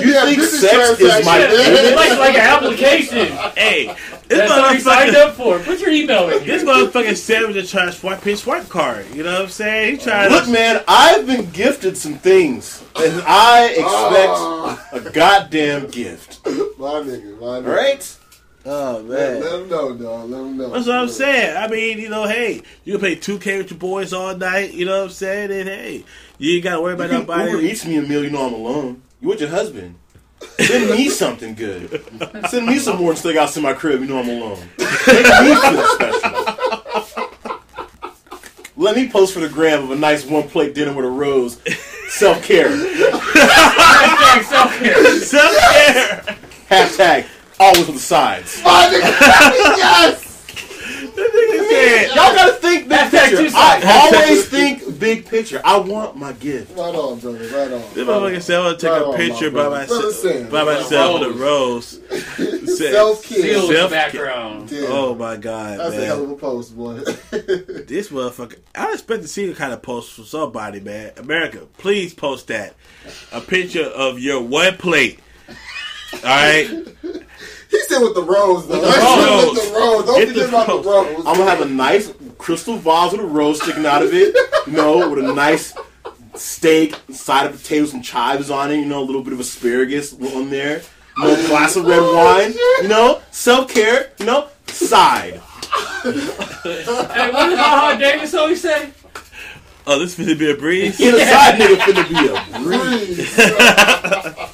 You 0.03 0.13
sound 0.13 0.29
like 0.29 0.37
a 0.37 0.41
You 0.41 0.47
think 0.47 0.61
sex 0.61 1.01
is 1.01 1.25
my- 1.25 1.39
transaction. 1.39 1.75
It's 1.77 1.97
like, 1.97 2.19
like 2.19 2.35
an 2.35 2.41
application. 2.41 3.27
Hey, 3.57 3.97
this 4.29 4.39
That's 4.39 4.51
what 4.51 4.73
we 4.73 4.81
signed 4.81 5.17
up 5.17 5.35
for. 5.35 5.59
Put 5.61 5.81
your 5.81 5.91
email 5.91 6.29
in 6.31 6.45
This 6.47 6.63
here. 6.63 6.71
motherfucker 6.73 7.17
said 7.17 7.43
was 7.47 7.71
trying 7.71 7.87
to 7.87 7.93
swipe 7.93 8.23
his 8.23 8.41
swipe 8.43 8.69
card. 8.69 9.07
You 9.15 9.23
know 9.23 9.33
what 9.33 9.43
I'm 9.43 9.49
saying? 9.49 9.99
He 9.99 10.03
trying 10.05 10.31
Look, 10.31 10.45
to. 10.47 10.51
man, 10.51 10.83
I've 10.89 11.27
been 11.27 11.49
gifted 11.51 11.97
some 11.97 12.15
things, 12.15 12.83
and 12.97 13.23
I 13.27 13.67
expect 13.69 13.85
a 13.85 15.09
ah. 15.09 15.11
goddamn 15.13 15.89
gift. 15.89 16.45
My 16.45 16.53
nigga, 17.03 17.41
my 17.41 17.61
nigga. 17.61 17.77
right? 17.77 18.17
Oh 18.69 19.01
man. 19.05 19.41
let 19.41 19.61
him 19.61 19.69
know, 19.69 19.97
dog. 19.97 20.29
Let 20.29 20.41
him 20.41 20.57
know. 20.57 20.71
That's 20.71 20.89
what 20.89 20.97
I'm 20.97 21.09
saying. 21.09 21.57
I 21.57 21.69
mean, 21.69 21.99
you 22.01 22.09
know, 22.09 22.27
hey, 22.27 22.63
you 22.85 22.95
can 22.95 23.01
play 23.01 23.15
2K 23.15 23.59
with 23.59 23.71
your 23.71 23.79
boys 23.79 24.13
all 24.13 24.37
night. 24.37 24.75
You 24.75 24.87
know 24.87 24.99
what 24.99 25.05
I'm 25.05 25.11
saying? 25.11 25.53
And 25.53 25.69
hey, 25.69 26.05
you 26.39 26.57
ain't 26.57 26.65
gotta 26.65 26.83
worry 26.83 26.95
about 26.95 27.05
You 27.05 27.11
can 27.11 27.21
Uber 27.21 27.37
nobody. 27.47 27.71
eats 27.71 27.87
me 27.87 27.97
a 27.97 28.03
meal, 28.03 28.25
you 28.25 28.31
know 28.31 28.45
I'm 28.49 28.55
alone. 28.55 29.03
You 29.21 29.29
with 29.29 29.41
your 29.41 29.51
husband. 29.51 29.97
Send 30.59 30.91
me 30.91 31.09
something 31.09 31.55
good. 31.55 32.05
Send 32.51 32.67
me 32.67 32.79
some 32.79 32.99
more 32.99 33.11
and 33.11 33.19
stick 33.19 33.37
out 33.37 33.57
in 33.57 33.63
my 33.63 33.73
crib, 33.73 34.01
you 34.01 34.07
know 34.07 34.19
I'm 34.19 34.29
alone. 34.29 34.69
Make 34.79 35.25
me 35.43 35.55
feel 35.55 35.87
special. 35.95 36.33
Let 38.77 38.95
me 38.97 39.09
post 39.09 39.33
for 39.33 39.41
the 39.41 39.49
gram 39.49 39.85
of 39.85 39.91
a 39.91 39.97
nice 39.97 40.27
one 40.27 40.49
plate 40.49 40.75
dinner 40.75 40.93
with 40.93 41.07
a 41.07 41.11
rose. 41.11 41.59
Self 42.09 42.43
care. 42.43 42.69
Hashtag 42.69 44.43
self-care. 44.45 45.21
Self-care. 45.21 46.37
Hashtag 46.69 47.27
always 47.59 47.89
on 47.89 47.95
the 47.95 48.01
sides. 48.01 48.61
Oh, 48.65 48.65
my 48.65 48.87
nigga, 48.95 49.77
yes! 49.79 50.23
That 51.17 51.31
nigga 51.33 51.69
said, 51.71 52.09
Y'all 52.15 52.35
gotta 52.35 52.53
think 52.55 52.89
big 52.89 53.11
picture. 53.11 53.49
I 53.57 54.13
always 54.13 54.49
think 54.49 54.83
big 54.99 55.27
picture. 55.27 55.61
I 55.65 55.79
want 55.79 56.17
my 56.17 56.33
gift. 56.33 56.77
Right 56.77 56.95
on, 56.95 57.19
brother. 57.19 57.39
Right 57.39 57.73
on. 57.73 57.81
This 57.95 58.07
motherfucker 58.07 58.43
said, 58.43 58.59
I 58.59 58.65
want 58.67 58.81
to 58.81 58.87
take 58.87 58.93
Right 58.93 59.03
a 59.03 59.07
on, 59.07 59.17
picture 59.17 59.51
my 59.51 59.57
by 59.69 59.87
brother. 59.87 60.03
myself, 60.07 60.51
by 60.51 60.65
myself 60.65 61.21
with 61.21 61.29
a 61.31 61.33
rose. 61.39 62.01
Said- 62.77 62.93
Self-care. 62.93 63.39
Seal 63.43 63.63
in 63.63 63.69
the 63.69 63.75
Self- 63.75 63.91
background. 63.91 64.69
Damn. 64.69 64.93
Oh 64.93 65.15
my 65.15 65.37
god, 65.37 65.79
That's 65.81 65.95
a 65.97 66.05
hell 66.07 66.25
of 66.25 66.31
a 66.31 66.37
post, 66.37 66.77
boy. 66.77 66.95
This 67.87 68.09
motherfucker, 68.09 68.59
I 68.75 68.93
expect 68.93 69.23
to 69.23 69.29
see 69.29 69.51
a 69.51 69.55
kind 69.55 69.73
of 69.73 69.83
post 69.83 70.13
from 70.13 70.25
somebody, 70.25 70.81
man. 70.81 71.13
America, 71.17 71.67
please 71.79 72.13
post 72.15 72.49
that. 72.49 72.75
A 73.33 73.41
picture 73.41 73.85
of 73.85 74.19
your 74.19 74.43
one 74.43 74.77
plate. 74.77 75.21
All 76.15 76.21
right? 76.23 76.67
he 77.71 77.81
said 77.83 78.01
with 78.01 78.15
the 78.15 78.23
rose, 78.23 78.67
though. 78.69 78.81
the 78.81 78.87
rose. 78.87 79.55
with 79.55 79.65
the 79.73 79.79
rose. 79.79 80.05
Don't 80.07 80.19
Get 80.21 80.29
forget 80.29 80.49
about 80.49 80.67
the 80.67 80.89
rose. 80.91 81.19
I'm 81.27 81.37
gonna 81.37 81.51
have 81.51 81.61
a 81.61 81.65
nice 81.67 82.09
crystal 82.39 82.77
vase 82.77 83.13
with 83.13 83.21
a 83.21 83.25
rose 83.25 83.61
sticking 83.63 83.87
out 83.87 84.03
of 84.03 84.13
it. 84.13 84.35
You 84.67 84.73
know, 84.73 85.09
with 85.11 85.25
a 85.25 85.33
nice 85.33 85.75
steak, 86.35 86.97
side 87.11 87.47
of 87.47 87.53
potatoes, 87.57 87.95
and 87.95 88.05
chives 88.05 88.51
on 88.51 88.71
it. 88.71 88.77
You 88.77 88.87
know, 88.87 89.01
a 89.01 89.05
little 89.05 89.23
bit 89.23 89.33
of 89.33 89.41
asparagus 89.41 90.13
on 90.13 90.51
there. 90.51 90.83
You 91.19 91.25
know, 91.25 91.33
a 91.33 91.47
glass 91.47 91.77
of 91.77 91.87
red 91.87 92.01
oh, 92.01 92.17
wine. 92.17 92.55
You 92.83 92.89
know, 92.89 93.23
self 93.31 93.73
care. 93.73 94.13
You 94.19 94.27
know, 94.27 94.49
side. 94.67 95.41
Hey, 96.03 97.31
what 97.33 97.49
did 97.49 97.57
Baha 97.57 97.99
Davis 97.99 98.35
always 98.35 98.61
say? 98.61 98.91
Oh, 99.87 99.99
this 99.99 100.17
finna 100.17 100.37
be 100.39 100.51
a 100.51 100.57
breeze? 100.57 100.99
In 101.01 101.15
a 101.15 101.19
side 101.19 101.61
nigga 101.61 101.77
finna 101.77 102.09
be 102.09 102.29
a 102.29 102.35
breeze. 102.61 103.35
Please. 103.35 104.53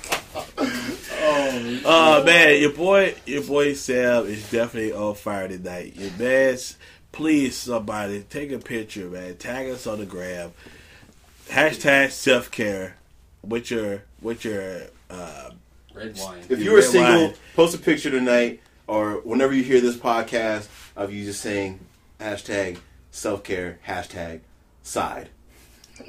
Oh 1.85 2.23
man, 2.25 2.61
your 2.61 2.73
boy, 2.73 3.15
your 3.27 3.43
boy 3.43 3.75
Sam 3.75 4.27
is 4.27 4.49
definitely 4.51 4.93
on 4.93 5.15
fire 5.15 5.49
tonight. 5.49 5.97
Your 5.97 6.11
man's, 6.19 6.77
please 7.13 7.57
somebody 7.57 8.25
take 8.29 8.51
a 8.53 8.59
picture, 8.59 9.09
man. 9.09 9.37
Tag 9.37 9.69
us 9.69 9.87
on 9.87 9.99
the 9.99 10.07
gram. 10.07 10.53
Hashtag 11.49 12.11
self 12.11 12.51
care 12.51 12.97
with 13.43 13.71
your 13.71 14.03
with 14.21 14.45
your 14.45 14.83
uh, 15.11 15.51
Red 15.95 16.17
wine. 16.19 16.41
If 16.49 16.59
You 16.59 16.65
you 16.67 16.73
were 16.73 16.83
single, 16.83 17.27
wine. 17.27 17.35
post 17.55 17.75
a 17.75 17.79
picture 17.79 18.11
tonight, 18.11 18.61
or 18.87 19.15
whenever 19.25 19.53
you 19.53 19.63
hear 19.63 19.81
this 19.81 19.97
podcast 19.97 20.69
of 20.97 21.13
you 21.13 21.25
just 21.25 21.41
saying 21.43 21.81
hashtag 22.19 22.79
self 23.11 23.43
care, 23.45 23.79
hashtag 23.87 24.41
side. 24.83 25.29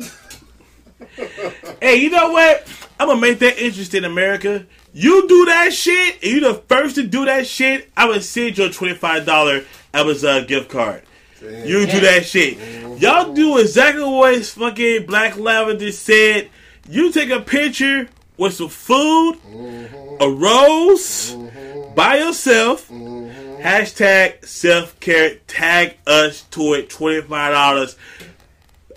Hey, 1.82 1.98
you 1.98 2.10
know 2.10 2.32
what? 2.32 2.66
I'm 2.98 3.10
gonna 3.10 3.20
make 3.20 3.40
that 3.40 3.58
interesting, 3.58 4.06
America. 4.06 4.66
You 4.94 5.28
do 5.28 5.46
that 5.46 5.74
shit, 5.74 6.16
and 6.24 6.32
you 6.32 6.40
the 6.40 6.54
first 6.54 6.96
to 6.96 7.04
do 7.06 7.26
that 7.26 7.46
shit. 7.46 7.90
I 7.98 8.08
would 8.08 8.24
send 8.24 8.58
you 8.58 8.66
a 8.66 8.70
twenty 8.70 8.94
five 8.94 9.26
dollar 9.26 9.66
Amazon 9.94 10.46
gift 10.48 10.70
card. 10.70 11.04
You 11.42 11.86
do 11.86 12.00
that 12.00 12.26
shit. 12.26 12.58
Mm-hmm. 12.58 12.98
Y'all 12.98 13.34
do 13.34 13.58
exactly 13.58 14.04
what 14.04 14.46
fucking 14.46 15.06
Black 15.06 15.38
Lavender 15.38 15.92
said. 15.92 16.50
You 16.90 17.12
take 17.12 17.30
a 17.30 17.42
picture 17.42 18.08
with 18.38 18.54
some 18.54 18.70
food, 18.70 19.38
mm-hmm. 19.46 20.22
a 20.22 20.30
rose, 20.30 21.36
mm-hmm. 21.36 21.96
by 21.96 22.18
yourself. 22.18 22.90
Hashtag 22.90 24.46
self 24.46 25.00
care. 25.00 25.36
Tag 25.48 25.98
us 26.06 26.42
to 26.52 26.74
it. 26.74 26.90
Twenty 26.90 27.22
five 27.22 27.54
dollars. 27.54 27.98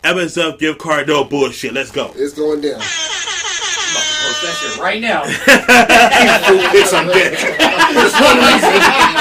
Amazon 0.03 0.57
gift 0.59 0.81
card. 0.81 1.09
No 1.09 1.25
bullshit. 1.25 1.73
Let's 1.73 1.91
go. 1.91 2.13
It's 2.17 2.35
going 2.35 2.61
down. 2.61 2.81
Post 2.81 4.43
that 4.43 4.59
shit 4.61 4.79
right 4.79 5.01
now. 5.01 5.23
It's 6.79 6.93
on 6.93 7.07
deck. 7.07 9.13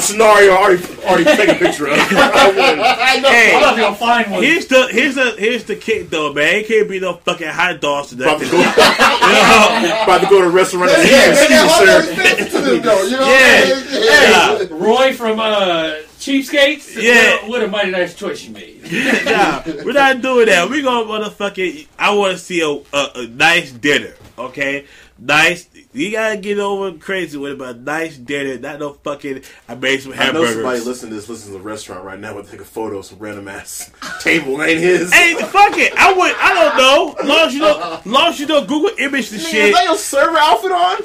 Hey, 0.00 0.16
now 0.16 0.30
I 0.30 0.46
got 0.46 0.48
here's 0.48 0.48
the 0.48 0.52
scenario 0.52 0.52
already 0.52 1.04
already 1.04 1.24
taken 1.24 1.56
a 1.56 1.58
picture 1.58 1.86
of. 1.88 1.98
I'm 1.98 3.22
hey. 3.22 3.56
about 3.56 3.74
to 3.74 3.80
go 3.80 3.94
find 3.94 4.30
one. 4.30 4.42
Here's 4.42 4.66
the 4.66 4.88
here's 4.90 5.14
the 5.14 5.34
here's 5.38 5.64
the 5.64 5.76
kick 5.76 6.10
though, 6.10 6.32
man. 6.32 6.56
It 6.56 6.68
can't 6.68 6.88
be 6.88 7.00
no 7.00 7.14
fucking 7.14 7.48
hot 7.48 7.80
dogs 7.80 8.08
today. 8.10 8.24
About 8.24 8.40
to 8.40 8.50
go, 8.50 8.60
about 10.04 10.20
to 10.20 10.26
go 10.28 10.40
to 10.40 10.46
a 10.46 10.50
restaurant 10.50 10.90
and 10.90 11.08
Yeah, 11.08 11.26
yeah, 11.48 11.68
sir. 11.68 12.80
though, 12.80 13.02
you 13.04 13.10
know 13.12 13.26
Yeah. 13.26 13.62
I 13.64 14.58
mean? 14.60 14.70
Yeah. 14.70 14.76
Roy 14.78 15.12
from 15.12 15.40
uh, 15.40 15.96
Cheapskates. 16.18 17.00
Yeah. 17.00 17.42
What, 17.42 17.48
what 17.48 17.62
a 17.62 17.68
mighty 17.68 17.90
nice 17.90 18.14
choice 18.14 18.44
you 18.44 18.52
made. 18.52 18.82
nah, 19.24 19.62
we're 19.84 19.92
not 19.92 20.20
doing 20.20 20.46
that. 20.46 20.68
We're 20.68 20.82
gonna 20.82 21.06
motherfucking. 21.06 21.86
I 21.98 22.14
want 22.14 22.32
to 22.32 22.38
see 22.38 22.60
a, 22.60 22.96
a 22.96 23.10
a 23.16 23.26
nice 23.26 23.72
dinner. 23.72 24.14
Okay, 24.38 24.86
nice. 25.18 25.68
You 25.92 26.12
gotta 26.12 26.36
get 26.36 26.60
over 26.60 26.96
crazy 26.98 27.36
with 27.36 27.52
it, 27.52 27.58
but 27.58 27.74
a 27.74 27.78
nice 27.78 28.16
dinner, 28.16 28.56
not 28.58 28.78
no 28.78 28.92
fucking. 28.92 29.42
I 29.68 29.74
made 29.74 30.00
some 30.00 30.12
I 30.12 30.30
know 30.30 30.44
somebody 30.44 30.54
hamburgers. 30.54 30.86
listening 30.86 31.10
to 31.10 31.16
this 31.16 31.28
listens 31.28 31.46
to 31.52 31.58
the 31.58 31.64
restaurant 31.64 32.04
right 32.04 32.18
now 32.20 32.32
would 32.36 32.46
take 32.46 32.60
a 32.60 32.64
photo 32.64 32.98
of 32.98 33.06
some 33.06 33.18
random 33.18 33.48
ass 33.48 33.90
table 34.20 34.62
ain't 34.62 34.78
his. 34.78 35.12
Hey, 35.12 35.34
fuck 35.34 35.76
it. 35.76 35.92
I 35.96 36.12
would. 36.12 36.32
I 36.38 36.54
don't 36.54 36.76
know. 36.76 37.16
Long 37.28 37.46
as 37.48 37.54
you 37.54 37.60
don't. 37.60 38.06
Long 38.06 38.28
as 38.28 38.38
you 38.38 38.46
don't 38.46 38.68
Google 38.68 38.92
image 38.98 39.30
the 39.30 39.38
Nigga, 39.38 39.50
shit. 39.50 39.64
is 39.70 39.74
that 39.74 39.84
your 39.84 39.96
server 39.96 40.38
outfit 40.38 40.70
on? 40.72 40.98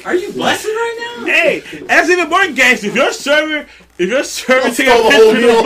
Are 0.06 0.14
you 0.14 0.32
blessing 0.32 0.70
right 0.70 1.16
now? 1.18 1.26
Hey, 1.26 1.60
that's 1.86 2.08
even 2.08 2.30
more 2.30 2.46
gangster. 2.52 2.86
If 2.88 2.94
your 2.94 3.12
server, 3.12 3.66
if 4.00 4.08
your 4.08 4.24
server 4.24 4.70
take 4.74 4.86
a 4.88 4.90
Stole 4.90 5.10
the 5.10 5.16
whole 5.16 5.32
picture, 5.32 5.46
meal. 5.46 5.62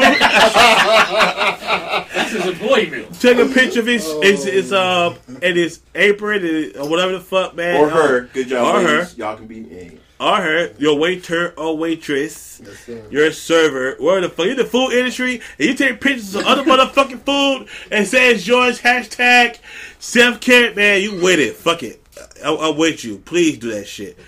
That's 2.14 2.32
his 2.32 2.46
employee 2.46 2.90
meal. 2.90 3.08
take 3.20 3.38
a 3.38 3.46
picture 3.46 3.80
of 3.80 3.86
his, 3.86 4.04
his, 4.22 4.44
his 4.44 4.72
uh, 4.72 5.16
and 5.42 5.56
his 5.56 5.80
apron 5.94 6.44
and, 6.44 6.76
or 6.76 6.88
whatever 6.88 7.12
the 7.12 7.20
fuck, 7.20 7.54
man. 7.54 7.76
Or 7.80 7.88
her. 7.88 8.20
Good 8.32 8.48
job, 8.48 8.74
Or 8.76 8.80
her. 8.80 9.08
Y'all 9.16 9.36
can 9.36 9.46
be. 9.46 9.62
Hey. 9.68 9.98
or 10.20 10.36
her, 10.36 10.72
your 10.78 10.98
waiter 10.98 11.52
or 11.56 11.76
waitress, 11.76 12.60
Yes, 12.64 12.78
sir. 12.86 13.02
your 13.10 13.30
server, 13.32 13.96
where 14.02 14.20
the 14.20 14.28
fuck, 14.28 14.46
you 14.46 14.52
in 14.52 14.56
the 14.56 14.64
food 14.64 14.92
industry, 14.92 15.40
and 15.58 15.68
you 15.68 15.74
take 15.74 16.00
pictures 16.00 16.34
of 16.34 16.44
other 16.46 16.62
motherfucking 16.64 17.20
food 17.24 17.68
and 17.90 18.06
say 18.06 18.30
it's 18.32 18.46
yours, 18.46 18.80
hashtag 18.80 19.58
self 19.98 20.40
care, 20.40 20.74
man, 20.74 21.02
you 21.02 21.20
with 21.22 21.38
it. 21.40 21.54
Fuck 21.56 21.82
it. 21.82 22.00
I, 22.44 22.54
I'm 22.54 22.76
with 22.76 23.04
you. 23.04 23.18
Please 23.18 23.58
do 23.58 23.70
that 23.72 23.86
shit. 23.86 24.18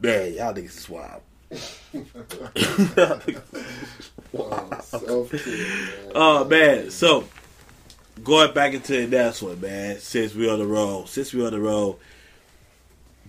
Man, 0.00 0.32
y'all 0.34 0.54
niggas 0.54 0.78
is 0.78 0.88
wild. 0.88 1.22
Oh, 1.52 1.58
man. 2.96 3.42
Oh 6.14 6.44
man, 6.44 6.90
so 6.90 7.24
going 8.22 8.54
back 8.54 8.74
into 8.74 8.92
the 8.92 9.06
next 9.06 9.42
one, 9.42 9.60
man. 9.60 9.98
Since 9.98 10.34
we 10.34 10.48
on 10.48 10.60
the 10.60 10.66
road, 10.66 11.08
since 11.08 11.32
we 11.32 11.44
on 11.44 11.52
the 11.52 11.60
road, 11.60 11.96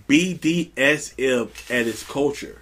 BDSM 0.08 1.50
and 1.70 1.88
its 1.88 2.04
culture. 2.04 2.58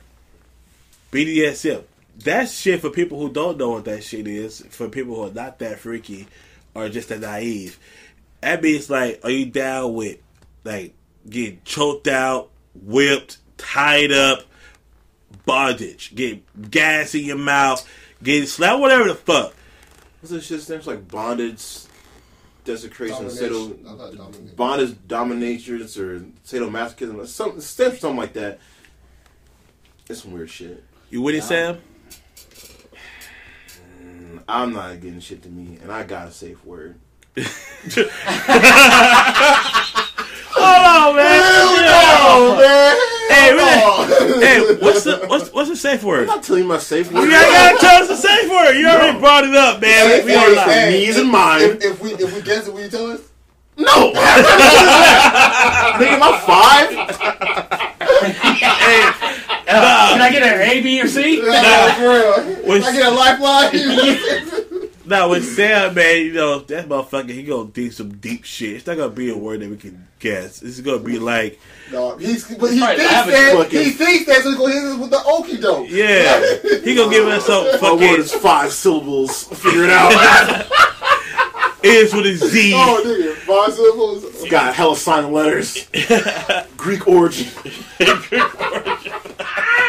BDSM. 1.12 1.82
that 2.24 2.48
shit 2.48 2.80
for 2.80 2.90
people 2.90 3.18
who 3.18 3.32
don't 3.32 3.58
know 3.58 3.70
what 3.70 3.84
that 3.86 4.04
shit 4.04 4.28
is, 4.28 4.64
for 4.70 4.88
people 4.88 5.16
who 5.16 5.26
are 5.26 5.32
not 5.32 5.58
that 5.58 5.80
freaky 5.80 6.28
or 6.74 6.88
just 6.88 7.08
that 7.08 7.20
naive. 7.20 7.78
That 8.40 8.62
means 8.62 8.88
like, 8.88 9.20
are 9.24 9.30
you 9.30 9.46
down 9.46 9.94
with 9.94 10.18
like 10.64 10.94
getting 11.28 11.60
choked 11.64 12.06
out, 12.06 12.50
whipped, 12.74 13.38
tied 13.58 14.12
up, 14.12 14.44
bondage, 15.44 16.14
Get 16.14 16.70
gas 16.70 17.14
in 17.14 17.24
your 17.24 17.38
mouth, 17.38 17.86
get 18.22 18.46
slapped, 18.48 18.80
whatever 18.80 19.08
the 19.08 19.14
fuck. 19.14 19.54
What's 20.20 20.30
this 20.32 20.46
shit 20.46 20.60
stands 20.60 20.86
like 20.86 21.08
bondage, 21.08 21.64
desecration, 22.64 23.26
Domination. 23.26 23.38
sado, 23.38 23.78
I 23.88 23.96
thought 23.96 24.16
domination. 24.16 24.52
bondage, 24.56 24.90
dominatrix, 25.08 25.98
or 25.98 26.20
sadomasochism, 26.46 27.18
or 27.18 27.26
something, 27.26 27.60
it 27.60 28.00
something 28.00 28.16
like 28.18 28.34
that. 28.34 28.58
It's 30.08 30.22
some 30.22 30.32
weird 30.32 30.50
shit. 30.50 30.82
You 31.10 31.22
with 31.22 31.34
it, 31.36 31.42
Sam? 31.44 31.78
Mm, 34.02 34.40
I'm 34.48 34.72
not 34.72 35.00
getting 35.00 35.20
shit 35.20 35.42
to 35.44 35.48
me, 35.48 35.78
and 35.82 35.90
I 35.90 36.02
got 36.04 36.28
a 36.28 36.32
safe 36.32 36.64
word. 36.64 36.96
Hold 40.52 40.86
on, 40.86 41.16
man. 41.16 41.66
Man. 43.30 43.38
Hey, 43.38 43.52
really? 43.52 44.44
Hey, 44.44 44.58
what's 44.82 45.04
the 45.04 45.24
what's 45.26 45.52
what's 45.52 45.68
the 45.70 45.76
safe 45.76 46.02
word? 46.02 46.22
I'm 46.22 46.26
not 46.36 46.42
telling 46.42 46.62
you 46.62 46.68
my 46.68 46.78
safe 46.78 47.10
word. 47.12 47.22
You 47.22 47.30
gotta, 47.30 47.52
gotta 47.52 47.78
tell 47.78 48.02
us 48.02 48.08
the 48.08 48.16
safe 48.16 48.50
word. 48.50 48.74
You 48.74 48.88
already 48.88 49.18
brought 49.18 49.44
it 49.44 49.54
up, 49.54 49.80
man. 49.80 50.06
Hey, 50.08 50.24
we 50.24 50.30
hey, 50.32 50.36
don't 50.36 50.56
lie. 50.56 50.64
hey, 50.72 50.90
Knees 50.90 51.16
if- 51.16 51.22
and 51.22 51.30
mine. 51.30 51.62
If, 51.62 51.82
if 51.84 52.00
we 52.02 52.12
if 52.14 52.34
we 52.34 52.42
guess 52.42 52.66
it, 52.68 52.74
will 52.74 52.82
you 52.82 52.88
tell 52.88 53.06
us? 53.10 53.20
No! 53.76 54.12
Nigga, 54.12 54.20
am 56.02 56.22
I 56.22 56.32
five? 56.44 56.88
Uh, 59.72 60.08
can 60.12 60.20
I 60.20 60.30
get 60.32 60.42
an 60.42 60.60
A, 60.68 60.80
B, 60.82 61.00
or 61.00 61.06
C? 61.08 61.40
Yeah, 61.42 61.94
for 61.94 62.08
real. 62.10 62.56
Which- 62.68 62.82
I 62.84 62.92
get 62.92 63.06
a 63.06 63.10
lifeline. 63.10 63.70
Now 65.10 65.28
with 65.28 65.44
Sam, 65.56 65.92
man, 65.94 66.18
you 66.24 66.32
know 66.32 66.60
that 66.60 66.88
motherfucker, 66.88 67.30
he 67.30 67.42
gonna 67.42 67.68
do 67.68 67.90
some 67.90 68.12
deep 68.18 68.44
shit. 68.44 68.76
It's 68.76 68.86
not 68.86 68.96
gonna 68.96 69.08
be 69.10 69.28
a 69.30 69.36
word 69.36 69.58
that 69.60 69.68
we 69.68 69.76
can 69.76 70.06
guess. 70.20 70.62
It's 70.62 70.78
gonna 70.80 71.00
be 71.00 71.18
like, 71.18 71.58
no, 71.90 72.16
he's 72.16 72.44
but 72.56 72.70
he 72.72 72.80
Right, 72.80 72.96
thinks 72.96 73.12
I 73.12 73.16
have 73.16 73.26
a 73.28 73.30
that 73.32 73.56
fucking- 73.56 73.82
he 73.84 73.90
thinks 73.90 74.26
that 74.26 74.42
so 74.42 74.56
gonna 74.56 74.72
hit 74.72 74.84
us 74.84 74.98
with 75.00 75.10
the 75.10 75.16
okie 75.16 75.60
doke. 75.60 75.88
yeah, 75.90 76.40
he 76.84 76.94
gonna 76.94 77.10
give 77.10 77.26
us 77.26 77.44
some 77.44 77.64
My 77.64 77.70
word 77.72 77.80
fucking 78.00 78.20
is 78.20 78.32
five 78.34 78.72
syllables. 78.72 79.42
Figure 79.48 79.82
it 79.84 79.90
out. 79.90 80.12
is 81.82 82.14
with 82.14 82.26
a 82.26 82.34
Z. 82.36 82.72
Oh, 82.76 83.02
nigga, 83.04 83.34
five 83.34 83.74
syllables. 83.74 84.48
Got 84.48 84.74
hella 84.76 84.94
silent 84.96 85.32
letters. 85.32 85.88
Greek 86.76 87.08
origin. 87.08 87.48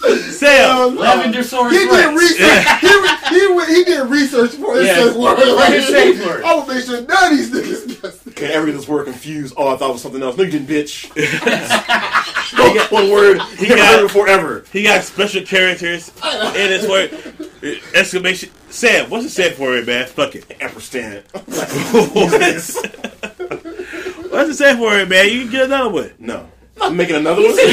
Sam, 0.00 0.96
Lavender 0.96 1.42
Source 1.42 1.72
He 1.72 1.78
did 1.80 1.90
Rex. 1.92 2.12
research. 2.18 2.66
he, 2.80 2.88
re- 2.88 3.18
he, 3.28 3.46
re- 3.58 3.74
he 3.74 3.84
did 3.84 4.00
research 4.10 4.52
for 4.52 4.76
his 4.76 4.86
Yeah. 4.86 4.94
safe 5.04 5.14
word. 5.16 5.36
For 5.38 5.64
his 5.72 5.86
safe 5.88 6.18
word. 6.26 6.42
I 6.44 6.54
will 6.54 6.64
make 6.66 6.84
sure 6.84 7.00
none 7.02 7.32
of 7.32 7.38
these 7.38 7.50
niggas 7.50 8.28
Okay, 8.28 8.50
everything 8.52 8.78
this 8.80 8.88
word 8.88 9.04
confused. 9.04 9.52
Oh, 9.58 9.68
I 9.68 9.76
thought 9.76 9.90
it 9.90 9.92
was 9.92 10.00
something 10.02 10.22
else. 10.22 10.36
No, 10.38 10.44
you 10.44 10.50
didn't, 10.50 10.68
bitch. 10.68 11.10
No, 12.52 12.68
one 12.90 13.08
word. 13.10 13.40
He 13.58 13.68
got- 13.68 13.78
heard 13.78 14.04
it 14.06 14.10
forever. 14.10 14.64
he 14.72 14.82
got 14.82 15.04
special 15.04 15.42
characters 15.44 16.10
in 16.56 16.70
his 16.70 16.84
word. 16.88 17.12
Exclamation! 17.94 18.50
Sam, 18.70 19.08
what's 19.08 19.24
the 19.24 19.30
safe 19.30 19.56
word, 19.58 19.86
man? 19.86 20.06
Fuck 20.08 20.34
it. 20.34 20.46
Ampersand. 20.60 21.22
What's 21.32 21.46
the 24.48 24.54
safe 24.54 24.78
word, 24.80 25.08
man? 25.08 25.28
You 25.28 25.42
can 25.42 25.50
get 25.50 25.64
another 25.66 25.90
one. 25.90 26.10
No. 26.18 26.48
I'm 26.80 26.96
making 26.96 27.16
another 27.16 27.42
one. 27.42 27.52
Nigga, 27.52 27.66
you 27.66 27.72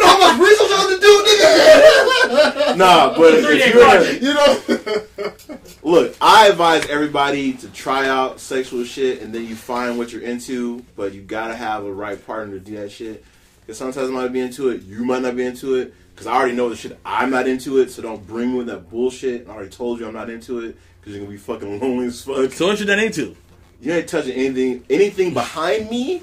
know 0.00 0.06
how 0.06 0.18
much 0.20 0.38
research 0.40 0.70
I 1.04 2.24
have 2.24 2.24
to 2.24 2.28
do, 2.28 2.72
nigga? 2.72 2.76
nah, 2.76 3.16
but 3.16 3.34
if 3.34 3.42
you're 3.42 3.82
in 3.82 4.22
a- 4.22 4.26
You 4.26 4.34
know? 4.34 5.60
Look, 5.82 6.16
I 6.20 6.48
advise 6.48 6.86
everybody 6.86 7.52
to 7.54 7.68
try 7.68 8.08
out 8.08 8.40
sexual 8.40 8.84
shit 8.84 9.20
and 9.22 9.34
then 9.34 9.46
you 9.46 9.54
find 9.54 9.98
what 9.98 10.12
you're 10.12 10.22
into, 10.22 10.84
but 10.96 11.12
you 11.12 11.20
gotta 11.20 11.54
have 11.54 11.84
a 11.84 11.92
right 11.92 12.24
partner 12.26 12.54
to 12.54 12.60
do 12.60 12.76
that 12.76 12.90
shit. 12.90 13.24
Because 13.60 13.78
sometimes 13.78 14.08
I 14.08 14.12
might 14.12 14.32
be 14.32 14.40
into 14.40 14.70
it, 14.70 14.82
you 14.82 15.04
might 15.04 15.22
not 15.22 15.36
be 15.36 15.44
into 15.44 15.74
it. 15.76 15.94
Because 16.14 16.26
I 16.28 16.34
already 16.36 16.54
know 16.54 16.68
the 16.68 16.76
shit 16.76 16.98
I'm 17.04 17.30
not 17.30 17.48
into 17.48 17.78
it, 17.80 17.90
so 17.90 18.00
don't 18.00 18.24
bring 18.26 18.52
me 18.52 18.58
with 18.58 18.68
that 18.68 18.88
bullshit. 18.88 19.48
I 19.48 19.52
already 19.52 19.70
told 19.70 19.98
you 19.98 20.06
I'm 20.06 20.14
not 20.14 20.30
into 20.30 20.60
it 20.60 20.76
because 21.00 21.12
you're 21.14 21.24
gonna 21.24 21.32
be 21.32 21.38
fucking 21.38 21.80
lonely 21.80 22.06
as 22.06 22.22
fuck. 22.22 22.52
So 22.52 22.68
what 22.68 22.78
you 22.78 22.86
done 22.86 23.00
into? 23.00 23.36
You 23.80 23.92
ain't 23.92 24.08
touching 24.08 24.32
anything, 24.32 24.84
anything 24.88 25.34
behind 25.34 25.90
me. 25.90 26.22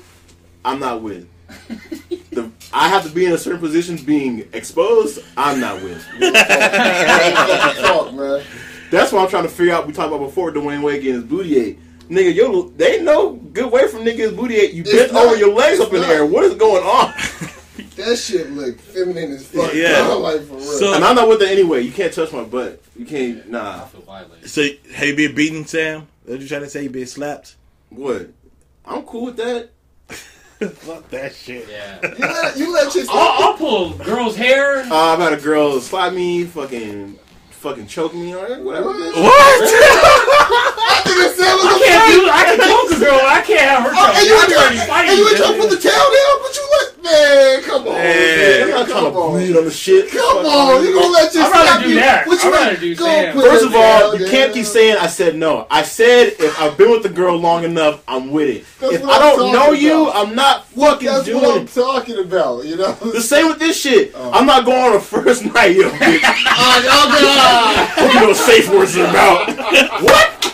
I'm 0.64 0.80
not 0.80 1.02
with. 1.02 1.28
The, 2.72 2.78
I 2.78 2.88
have 2.88 3.04
to 3.06 3.10
be 3.10 3.26
in 3.26 3.32
a 3.34 3.38
certain 3.38 3.60
position, 3.60 3.98
being 3.98 4.48
exposed. 4.54 5.20
I'm 5.38 5.60
not 5.60 5.82
with. 5.84 6.04
Talk, 7.78 8.14
man. 8.14 8.44
That's 8.90 9.12
what 9.12 9.24
I'm 9.24 9.30
trying 9.30 9.44
to 9.44 9.50
figure 9.50 9.74
out. 9.74 9.88
We 9.88 9.94
talked 9.94 10.08
about 10.14 10.26
before 10.26 10.52
Dwyane 10.52 10.82
Wade 10.84 11.02
getting 11.02 11.22
his 11.22 11.24
booty 11.30 11.58
ate. 11.58 11.80
Nigga, 12.10 12.34
yo, 12.36 12.64
they 12.70 12.96
ain't 12.96 13.04
no 13.04 13.34
good 13.34 13.72
way 13.72 13.88
from 13.88 14.02
nigga's 14.02 14.34
booty 14.34 14.56
ate. 14.56 14.74
You 14.74 14.82
It's 14.82 14.92
bent 14.94 15.14
not. 15.14 15.26
over 15.28 15.38
your 15.38 15.54
legs 15.54 15.80
up 15.80 15.94
in 15.94 16.02
the 16.02 16.08
air. 16.08 16.26
What 16.26 16.44
is 16.44 16.56
going 16.56 16.84
on? 16.84 17.14
That 17.96 18.16
shit 18.18 18.50
look 18.52 18.80
feminine 18.80 19.34
as 19.34 19.46
fuck. 19.46 19.74
Yeah. 19.74 20.02
like 20.14 20.42
for 20.44 20.54
real. 20.56 20.62
So- 20.62 20.94
and 20.94 21.04
I'm 21.04 21.16
not 21.16 21.28
with 21.28 21.40
that 21.40 21.50
anyway. 21.50 21.82
You 21.82 21.92
can't 21.92 22.12
touch 22.12 22.32
my 22.32 22.44
butt. 22.44 22.82
You 22.98 23.06
can't. 23.06 23.44
I 23.46 23.50
Nah. 23.50 23.86
feel 23.86 24.02
violated. 24.02 24.50
So 24.50 24.68
have 24.94 25.08
you 25.08 25.16
been 25.16 25.36
beaten, 25.36 25.66
Sam? 25.66 26.08
What 26.26 26.40
you 26.40 26.48
trying 26.48 26.62
to 26.62 26.70
say? 26.70 26.84
You 26.84 26.90
been 26.90 27.06
slapped? 27.06 27.56
What? 27.90 28.30
I'm 28.86 29.04
cool 29.04 29.26
with 29.26 29.38
that. 29.38 29.70
Fuck 30.70 31.10
that 31.10 31.34
shit. 31.34 31.68
Yeah. 31.68 32.00
you 32.04 32.26
let 32.28 32.58
you 32.58 32.74
let 32.74 32.92
chicks. 32.92 33.08
I'll, 33.10 33.44
I'll 33.50 33.54
pull 33.58 33.94
girls' 33.98 34.36
hair. 34.36 34.78
Uh, 34.84 34.94
I've 34.96 35.20
had 35.20 35.34
a 35.34 35.42
girl 35.42 35.80
slap 35.82 36.14
me, 36.14 36.46
fucking, 36.46 37.18
fucking 37.50 37.88
choke 37.88 38.14
me, 38.14 38.34
or 38.34 38.62
whatever. 38.62 38.90
What? 38.90 39.16
What? 39.16 39.62
Nigga 41.02 41.28
said 41.34 41.54
was 41.58 41.66
I 41.66 41.74
a 41.74 41.82
can't 41.82 42.06
do. 42.14 42.30
I 42.30 42.42
can 42.46 42.58
choke 42.62 42.92
a 42.94 43.00
girl. 43.02 43.20
I 43.26 43.42
can't 43.42 43.66
have 43.66 43.84
her 43.84 43.92
Oh, 43.92 44.06
choke. 44.06 44.16
and 44.22 44.26
you 44.30 44.34
I'm 44.38 44.46
ain't 44.46 44.54
already 44.54 44.78
trying, 44.78 44.88
fighting. 44.88 45.10
and 45.12 45.18
you 45.18 45.26
ain't 45.26 45.34
man. 45.34 45.42
trying 45.42 45.56
to 45.58 45.62
put 45.66 45.70
the 45.74 45.82
tail 45.82 46.06
down, 46.14 46.34
but 46.46 46.52
you 46.54 46.64
let 46.70 46.71
man, 47.04 47.62
come 47.64 47.88
on, 47.88 47.94
Man. 47.94 47.96
man, 47.96 48.64
I'm 48.64 48.70
not 48.70 48.88
trying 48.88 49.04
come 49.04 49.14
to 49.14 49.20
on, 49.20 49.32
bleed 49.32 49.58
on 49.58 49.66
the 49.66 49.72
shit. 49.72 50.10
come 50.12 50.46
on, 50.46 50.84
you 50.84 50.94
gonna 50.94 51.08
let 51.10 51.34
you 51.34 51.42
I'd 51.42 51.52
rather 51.52 51.68
slap 51.68 51.84
do 51.84 51.90
you? 51.90 51.96
that. 51.96 52.28
What 52.28 52.44
you 52.44 52.50
I'd 52.50 52.54
rather 52.54 52.72
ain't- 52.72 52.80
do 52.80 52.96
go 52.96 53.06
Sam. 53.06 53.40
First 53.40 53.66
of 53.66 53.76
all, 53.76 54.16
you 54.18 54.26
can't 54.28 54.54
keep 54.54 54.66
saying 54.66 54.98
I 54.98 55.08
said 55.08 55.36
no. 55.36 55.68
I 55.70 55.84
said 55.84 56.36
if 56.40 56.60
I've 56.62 56.78
been 56.78 56.92
with 56.92 57.04
the 57.04 57.10
girl 57.10 57.36
long 57.38 57.64
enough, 57.64 58.02
I'm 58.08 58.32
with 58.32 58.50
it. 58.50 58.66
That's 58.80 58.94
if 58.94 59.04
I 59.06 59.20
don't 59.20 59.52
know 59.52 59.66
talking 59.68 59.82
you. 59.82 60.10
I'm 60.12 60.36
not 60.36 60.68
fucking 60.68 61.08
That's 61.08 61.26
doing 61.26 61.42
what 61.44 61.60
I'm 61.62 61.68
talking 61.68 62.18
about. 62.20 62.66
You 62.66 62.76
know. 62.78 62.92
The 62.94 63.22
same 63.22 63.48
with 63.48 63.60
this 63.60 63.80
shit. 63.80 64.12
Oh. 64.16 64.32
I'm 64.32 64.46
not 64.46 64.66
going 64.66 64.82
on 64.82 64.96
a 64.96 65.00
first 65.00 65.44
night, 65.54 65.76
yo, 65.76 65.90
bitch. 65.90 66.20
oh, 66.24 67.86
Hope 67.98 68.14
you 68.14 68.20
know 68.20 68.28
what 68.28 68.38
safe 68.38 68.70
words 68.70 68.98
are 68.98 69.06
about. 69.10 70.02
what? 70.02 70.38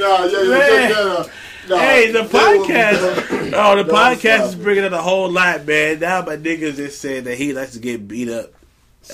Nah, 0.00 0.24
yeah, 0.24 0.42
yeah, 0.42 0.88
Man. 0.88 1.26
Check 1.70 1.78
that 1.78 1.78
out. 1.78 1.78
Nah, 1.78 1.78
Hey, 1.78 2.06
the 2.10 2.22
that 2.22 2.32
would 2.32 2.66
be- 2.68 2.72
podcast. 2.74 3.36
Oh, 3.52 3.74
the 3.76 3.82
No, 3.82 3.92
podcast 3.92 4.46
is 4.48 4.54
it. 4.54 4.62
bringing 4.62 4.84
up 4.84 4.92
a 4.92 5.02
whole 5.02 5.28
lot, 5.30 5.66
man. 5.66 5.98
Now 5.98 6.22
my 6.24 6.36
niggas 6.36 6.76
just 6.76 7.00
said 7.00 7.24
that 7.24 7.36
he 7.36 7.52
likes 7.52 7.72
to 7.72 7.80
get 7.80 8.06
beat 8.06 8.28
up. 8.28 8.52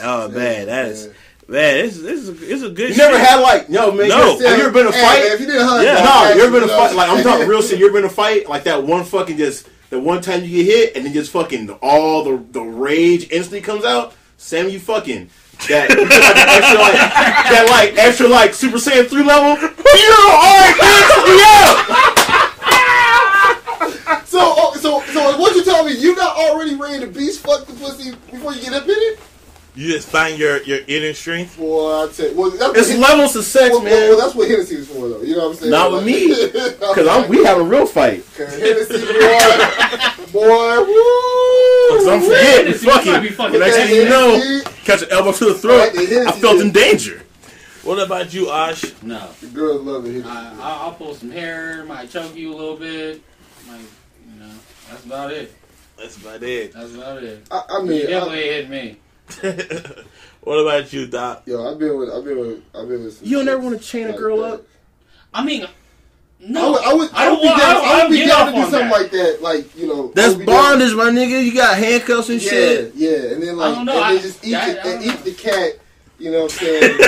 Oh 0.03 0.29
man, 0.29 0.67
that 0.67 0.87
is 0.87 1.07
man. 1.49 1.87
This, 1.87 1.97
this 1.99 2.21
is 2.29 2.39
this 2.41 2.51
is 2.51 2.63
a 2.65 2.69
good. 2.69 2.89
Shit. 2.89 2.97
You 2.99 3.03
never 3.05 3.19
had 3.19 3.37
like, 3.41 3.69
yo, 3.71 3.93
man. 3.93 4.09
No. 4.11 4.33
Have 4.39 4.41
you 4.59 4.65
ever 4.65 4.71
been 4.71 4.87
in 4.89 4.93
a 4.93 4.97
Hey, 4.97 5.03
fight? 5.03 5.33
if 5.33 5.41
you 5.41 5.47
did 5.47 5.57
a 5.57 5.65
hug, 5.67 5.83
Yeah. 5.83 6.05
No, 6.05 6.35
you 6.35 6.43
ever 6.43 6.61
been 6.61 6.69
a 6.69 6.73
fight? 6.73 6.95
Like 6.95 7.09
I'm 7.09 7.23
talking 7.23 7.49
real 7.49 7.63
shit. 7.63 7.79
You 7.79 7.87
ever 7.87 7.95
been 7.95 8.05
a 8.05 8.11
fight? 8.13 8.47
Like 8.47 8.65
that 8.65 8.83
one 8.83 9.05
fucking 9.05 9.39
just 9.39 9.69
the 9.89 9.99
one 9.99 10.21
time 10.21 10.45
you 10.45 10.65
get 10.65 10.67
hit 10.67 10.97
and 10.97 11.07
then 11.07 11.15
just 11.15 11.31
fucking 11.33 11.71
all 11.81 12.25
the 12.25 12.45
the 12.51 12.61
rage 12.61 13.31
instantly 13.31 13.63
comes 13.63 13.87
out. 13.87 14.13
Sam, 14.37 14.69
you 14.69 14.79
fucking 14.81 15.31
that 15.69 15.89
you 15.89 16.03
like 16.05 16.37
extra 16.37 16.79
like 16.79 16.93
that 16.93 17.67
like 17.71 17.97
extra 17.97 18.29
like 18.29 18.53
Super 18.53 18.77
Saiyan 18.77 19.07
three 19.09 19.23
level. 19.23 19.57
You 19.97 20.13
all 20.13 20.59
right, 20.59 20.75
bitch? 20.79 22.13
Yeah. 24.87 25.01
So, 25.07 25.13
so, 25.13 25.33
so, 25.33 25.39
what 25.39 25.55
you 25.57 25.65
tell 25.65 25.85
me? 25.85 25.97
You 25.99 26.15
not 26.17 26.37
already 26.37 26.75
ready 26.75 27.01
to 27.05 27.07
beast 27.11 27.41
fuck 27.41 27.67
the 27.67 27.73
pussy 27.75 28.13
before 28.31 28.53
you 28.55 28.61
get 28.63 28.73
up 28.73 28.85
in 28.85 28.91
it? 28.91 29.19
You 29.75 29.93
just 29.93 30.09
find 30.09 30.39
your 30.39 30.63
your 30.63 30.81
inner 30.89 31.13
strength. 31.13 31.59
Well, 31.59 32.05
I 32.05 32.11
tell 32.11 32.31
you, 32.31 32.35
well, 32.37 32.51
that's 32.51 32.79
It's 32.79 32.99
what, 32.99 33.11
levels 33.11 33.33
to 33.35 33.43
sex, 33.43 33.75
well, 33.75 33.83
man. 33.83 33.93
well, 33.93 34.09
well, 34.09 34.19
that's 34.21 34.35
what 34.35 34.49
Hennessy 34.49 34.77
is 34.77 34.89
for, 34.89 35.09
though. 35.09 35.21
You 35.21 35.37
know 35.37 35.49
what 35.49 35.51
I'm 35.51 35.57
saying? 35.57 35.71
Not 35.71 35.93
with 35.93 36.05
me, 36.07 36.29
Cause 36.95 37.07
I'm 37.07 37.29
we 37.29 37.45
having 37.45 37.67
a 37.67 37.69
real 37.69 37.85
fight. 37.87 38.25
Hennessy, 38.37 39.05
boy, 40.33 40.33
boy, 40.33 40.81
woo! 40.81 41.89
Cause 41.91 42.07
I'm 42.09 42.21
forgetting, 42.23 42.67
Hennessy, 42.73 42.87
you 42.87 42.93
fucking. 42.93 43.33
fucking 43.33 43.61
Next 43.61 43.77
That 43.77 43.89
thing 43.89 43.97
you 43.97 44.09
know, 44.09 44.63
catch 44.85 45.03
an 45.03 45.09
elbow 45.11 45.33
to 45.33 45.45
the 45.45 45.55
throat. 45.55 45.79
Right, 45.79 45.93
the 45.93 46.25
I 46.27 46.33
felt 46.33 46.61
in 46.63 46.73
danger. 46.73 47.23
What 47.83 47.99
about 48.01 48.33
you, 48.33 48.51
Ash? 48.51 48.83
No. 49.03 49.29
The 49.43 49.47
girls 49.49 49.83
love 49.83 50.07
it. 50.07 50.13
Hennessy. 50.13 50.29
I, 50.29 50.55
I'll, 50.55 50.87
I'll 50.87 50.93
pull 50.95 51.15
some 51.15 51.31
hair. 51.31 51.85
Might 51.85 52.09
choke 52.11 52.35
you 52.35 52.53
a 52.53 52.57
little 52.57 52.77
bit. 52.77 53.23
Might, 53.69 53.75
you 53.77 53.83
know. 53.83 53.89
That's 54.91 55.05
about 55.05 55.33
it. 55.33 55.53
That's 55.99 56.17
about 56.17 56.43
it. 56.43 56.73
That's 56.73 56.95
about 56.95 57.23
it. 57.23 57.47
I, 57.51 57.63
I 57.71 57.79
You 57.79 57.85
mean, 57.87 58.13
I, 58.15 58.37
hit 58.37 58.69
me. 58.71 58.97
what 60.43 60.57
about 60.57 60.93
you, 60.93 61.07
Doc? 61.07 61.43
yo, 61.47 61.71
I've 61.73 61.79
been 61.79 61.97
with, 61.99 62.11
I've 62.11 62.25
been 62.25 62.39
with, 62.39 62.63
I've 62.75 62.89
been 62.89 63.05
with. 63.05 63.17
Some 63.19 63.27
You 63.27 63.39
don't 63.39 63.49
ever 63.49 63.59
wanna 63.61 63.79
chain 63.79 64.09
a 64.09 64.13
girl 64.17 64.39
that. 64.43 64.53
up? 64.55 64.63
I 65.35 65.45
mean, 65.45 65.65
uh, 65.65 65.69
No, 66.39 66.77
I 66.77 66.93
would, 66.95 67.11
I 67.13 67.13
would, 67.13 67.13
I 67.13 67.25
I 67.25 67.31
would 67.31 67.41
don't 67.41 67.41
be 67.43 67.47
want- 67.49 67.59
down, 67.61 67.71
I 67.71 67.73
don't- 67.75 67.85
I 67.87 68.01
I 68.01 68.05
would 68.05 68.11
be 68.13 68.27
down 68.27 68.47
to 68.47 68.53
do 68.53 68.61
something 68.63 68.79
that. 68.89 68.91
like 69.03 69.11
that. 69.11 69.39
Like 69.43 69.77
you 69.77 69.87
know, 69.89 70.09
I 70.11 70.13
That's 70.15 70.35
would 70.37 70.47
down- 70.47 70.79
bondage, 70.79 70.95
my 70.95 71.11
nigga. 71.11 71.45
You 71.45 71.55
got 71.55 71.77
handcuffs 71.79 72.29
and 72.29 72.41
Yeah, 72.43 72.51
shit. 72.51 72.95
yeah, 72.95 73.11
and 73.33 73.43
then 73.43 73.57
like, 73.57 73.75
don't 73.75 73.87
know, 73.87 73.97
and 73.97 74.05
I- 74.05 74.13
then 74.15 74.23
just 74.23 74.45
eat, 74.47 74.55
I- 74.55 74.73
the, 74.75 74.87
I 74.87 74.91
and 74.93 75.05
eat 75.05 75.25
the 75.25 75.33
cat. 75.33 75.73
You 76.19 76.31
know 76.31 76.43
what 76.45 76.53
I'm 76.53 76.59
saying? 76.59 76.99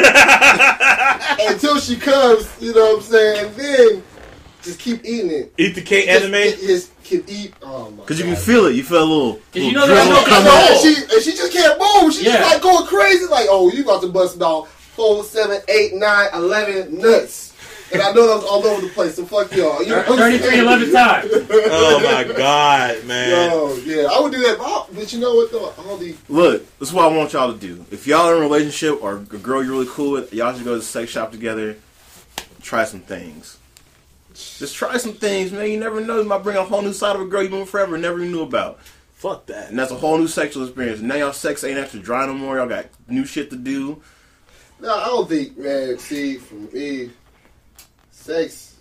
Until 1.54 1.78
she 1.80 1.96
comes, 1.96 2.46
you 2.60 2.74
know 2.74 2.94
what 2.94 2.96
I'm 2.96 3.02
saying? 3.02 3.46
And 3.46 3.54
then 3.56 4.02
just 4.62 4.78
keep 4.80 5.02
eating 5.04 5.30
it. 5.30 5.54
Eat 5.56 5.74
the 5.76 5.80
cat 5.82 6.08
anime. 6.08 6.34
it- 6.34 6.60
Just 6.60 6.90
can 7.08 7.24
eat. 7.28 7.54
Oh 7.62 7.90
my 7.90 8.04
Cause 8.04 8.18
you 8.18 8.24
can 8.24 8.36
feel 8.36 8.66
it. 8.66 8.74
You 8.76 8.84
feel 8.84 9.02
a 9.02 9.04
little. 9.04 9.34
'Cause 9.34 9.42
you 9.54 9.72
little 9.72 9.88
know 9.88 9.94
there's 9.94 10.08
no 10.08 10.22
come 10.24 10.42
control. 10.44 10.56
and 10.56 10.80
she, 10.80 11.14
and 11.14 11.22
she 11.24 11.32
just 11.32 11.52
can't 11.52 11.78
move. 11.78 12.12
She's 12.14 12.22
Yeah. 12.24 12.38
just 12.38 12.52
like 12.52 12.62
going 12.62 12.86
crazy. 12.86 13.26
Like, 13.26 13.46
oh, 13.50 13.70
you 13.72 13.82
about 13.84 14.02
to 14.02 14.08
bust 14.08 14.36
about 14.36 14.68
four, 14.68 15.24
seven, 15.24 15.60
eight, 15.68 15.94
nine, 15.94 16.28
eleven 16.34 16.98
nuts. 16.98 17.46
And 17.90 18.02
I 18.02 18.12
know 18.12 18.26
that 18.26 18.34
was 18.36 18.44
all 18.44 18.66
over 18.66 18.82
the 18.82 18.92
place. 18.92 19.14
So 19.16 19.24
fuck 19.24 19.50
y'all. 19.56 19.82
You 19.82 19.90
know 19.92 20.02
what 20.06 20.18
33 20.18 20.58
11 20.58 20.92
times. 20.92 21.30
Oh 21.50 22.00
my 22.04 22.24
god, 22.36 23.02
man. 23.06 23.50
Yo, 23.50 23.74
yeah, 23.84 24.08
I 24.12 24.20
would 24.20 24.30
do 24.32 24.38
that. 24.40 24.58
But, 24.58 24.64
I- 24.66 24.84
but 24.92 25.12
you 25.12 25.20
know 25.20 25.34
what 25.36 25.50
though? 25.50 25.72
All 25.88 25.96
the 25.96 26.14
Look, 26.28 26.78
this 26.78 26.88
is 26.90 26.94
what 26.94 27.10
I 27.10 27.16
want 27.16 27.32
y'all 27.32 27.50
to 27.52 27.58
do. 27.58 27.86
If 27.90 28.06
y'all 28.06 28.26
are 28.28 28.34
in 28.36 28.40
a 28.40 28.42
relationship 28.42 29.02
or 29.02 29.14
a 29.14 29.18
girl 29.20 29.62
you're 29.62 29.72
really 29.72 29.86
cool 29.90 30.10
with, 30.12 30.34
y'all 30.34 30.54
should 30.54 30.64
go 30.64 30.72
to 30.74 30.80
the 30.80 30.84
sex 30.84 31.10
shop 31.10 31.32
together. 31.32 31.76
Try 32.60 32.84
some 32.84 33.00
things. 33.00 33.56
Just 34.58 34.74
try 34.74 34.96
some 34.96 35.12
things, 35.12 35.52
man. 35.52 35.70
You 35.70 35.78
never 35.78 36.00
know. 36.00 36.20
You 36.20 36.28
might 36.28 36.42
bring 36.42 36.56
a 36.56 36.64
whole 36.64 36.82
new 36.82 36.92
side 36.92 37.14
of 37.14 37.22
a 37.22 37.26
girl 37.26 37.42
you've 37.42 37.52
been 37.52 37.60
with 37.60 37.70
forever 37.70 37.94
and 37.94 38.02
never 38.02 38.18
even 38.18 38.32
knew 38.32 38.42
about. 38.42 38.80
Fuck 39.12 39.46
that. 39.46 39.70
And 39.70 39.78
that's 39.78 39.92
a 39.92 39.96
whole 39.96 40.18
new 40.18 40.26
sexual 40.26 40.64
experience. 40.64 41.00
Now 41.00 41.14
y'all 41.14 41.32
sex 41.32 41.62
ain't 41.62 41.78
extra 41.78 42.00
dry 42.00 42.26
no 42.26 42.34
more. 42.34 42.56
Y'all 42.56 42.68
got 42.68 42.86
new 43.06 43.24
shit 43.24 43.50
to 43.50 43.56
do. 43.56 44.02
No, 44.80 44.92
I 44.92 45.04
don't 45.06 45.28
think, 45.28 45.56
man. 45.56 45.96
See, 45.98 46.38
for 46.38 46.54
me, 46.54 47.10
sex. 48.10 48.76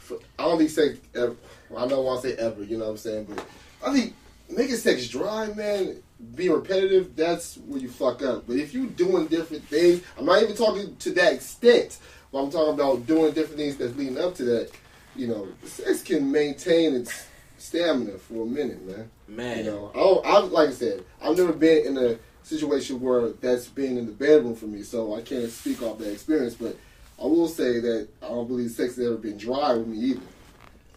For, 0.00 0.18
I 0.38 0.42
don't 0.42 0.58
think 0.58 0.70
sex. 0.70 0.98
Ever, 1.14 1.36
I 1.74 1.86
don't 1.86 2.04
want 2.04 2.20
to 2.22 2.28
say 2.28 2.36
ever. 2.36 2.62
You 2.62 2.76
know 2.76 2.84
what 2.84 2.90
I'm 2.92 2.96
saying? 2.98 3.24
But 3.30 3.46
I 3.86 3.94
think 3.94 4.14
making 4.50 4.76
sex 4.76 5.08
dry, 5.08 5.46
man, 5.54 6.02
being 6.34 6.52
repetitive. 6.52 7.16
That's 7.16 7.56
where 7.56 7.80
you 7.80 7.88
fuck 7.88 8.22
up. 8.22 8.46
But 8.46 8.56
if 8.56 8.74
you 8.74 8.88
doing 8.88 9.26
different 9.28 9.64
things, 9.64 10.02
I'm 10.18 10.26
not 10.26 10.42
even 10.42 10.54
talking 10.54 10.96
to 10.96 11.12
that 11.12 11.32
extent. 11.32 11.98
But 12.30 12.42
I'm 12.42 12.50
talking 12.50 12.74
about 12.74 13.06
doing 13.06 13.32
different 13.32 13.56
things 13.56 13.76
that's 13.76 13.96
leading 13.96 14.18
up 14.18 14.34
to 14.34 14.44
that. 14.44 14.70
You 15.18 15.26
know, 15.26 15.48
sex 15.64 16.02
can 16.02 16.30
maintain 16.30 16.94
its 16.94 17.26
stamina 17.58 18.18
for 18.18 18.44
a 18.44 18.46
minute, 18.46 18.80
man. 18.86 19.10
Man. 19.26 19.58
You 19.58 19.64
know, 19.64 20.22
I 20.24 20.36
I've 20.38 20.52
like 20.52 20.68
I 20.68 20.72
said, 20.72 21.04
I've 21.20 21.36
never 21.36 21.52
been 21.52 21.86
in 21.86 21.98
a 21.98 22.18
situation 22.44 23.00
where 23.00 23.30
that's 23.30 23.66
been 23.66 23.98
in 23.98 24.06
the 24.06 24.12
bedroom 24.12 24.54
for 24.54 24.66
me, 24.66 24.82
so 24.82 25.16
I 25.16 25.22
can't 25.22 25.50
speak 25.50 25.82
off 25.82 25.98
that 25.98 26.12
experience. 26.12 26.54
But 26.54 26.76
I 27.20 27.26
will 27.26 27.48
say 27.48 27.80
that 27.80 28.08
I 28.22 28.28
don't 28.28 28.46
believe 28.46 28.70
sex 28.70 28.94
has 28.94 29.04
ever 29.06 29.16
been 29.16 29.36
dry 29.36 29.74
with 29.74 29.88
me 29.88 29.98
either. 29.98 30.20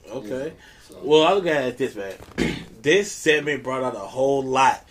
you 0.05 0.11
Okay. 0.11 0.29
know, 0.29 0.51
so. 0.87 0.99
Well, 1.03 1.23
I'll 1.23 1.35
look 1.35 1.47
at 1.47 1.63
it 1.65 1.77
this 1.79 1.95
man. 1.95 2.13
this 2.83 3.11
segment 3.11 3.63
brought 3.63 3.83
out 3.83 3.95
a 3.95 3.99
whole 3.99 4.43
lot 4.43 4.85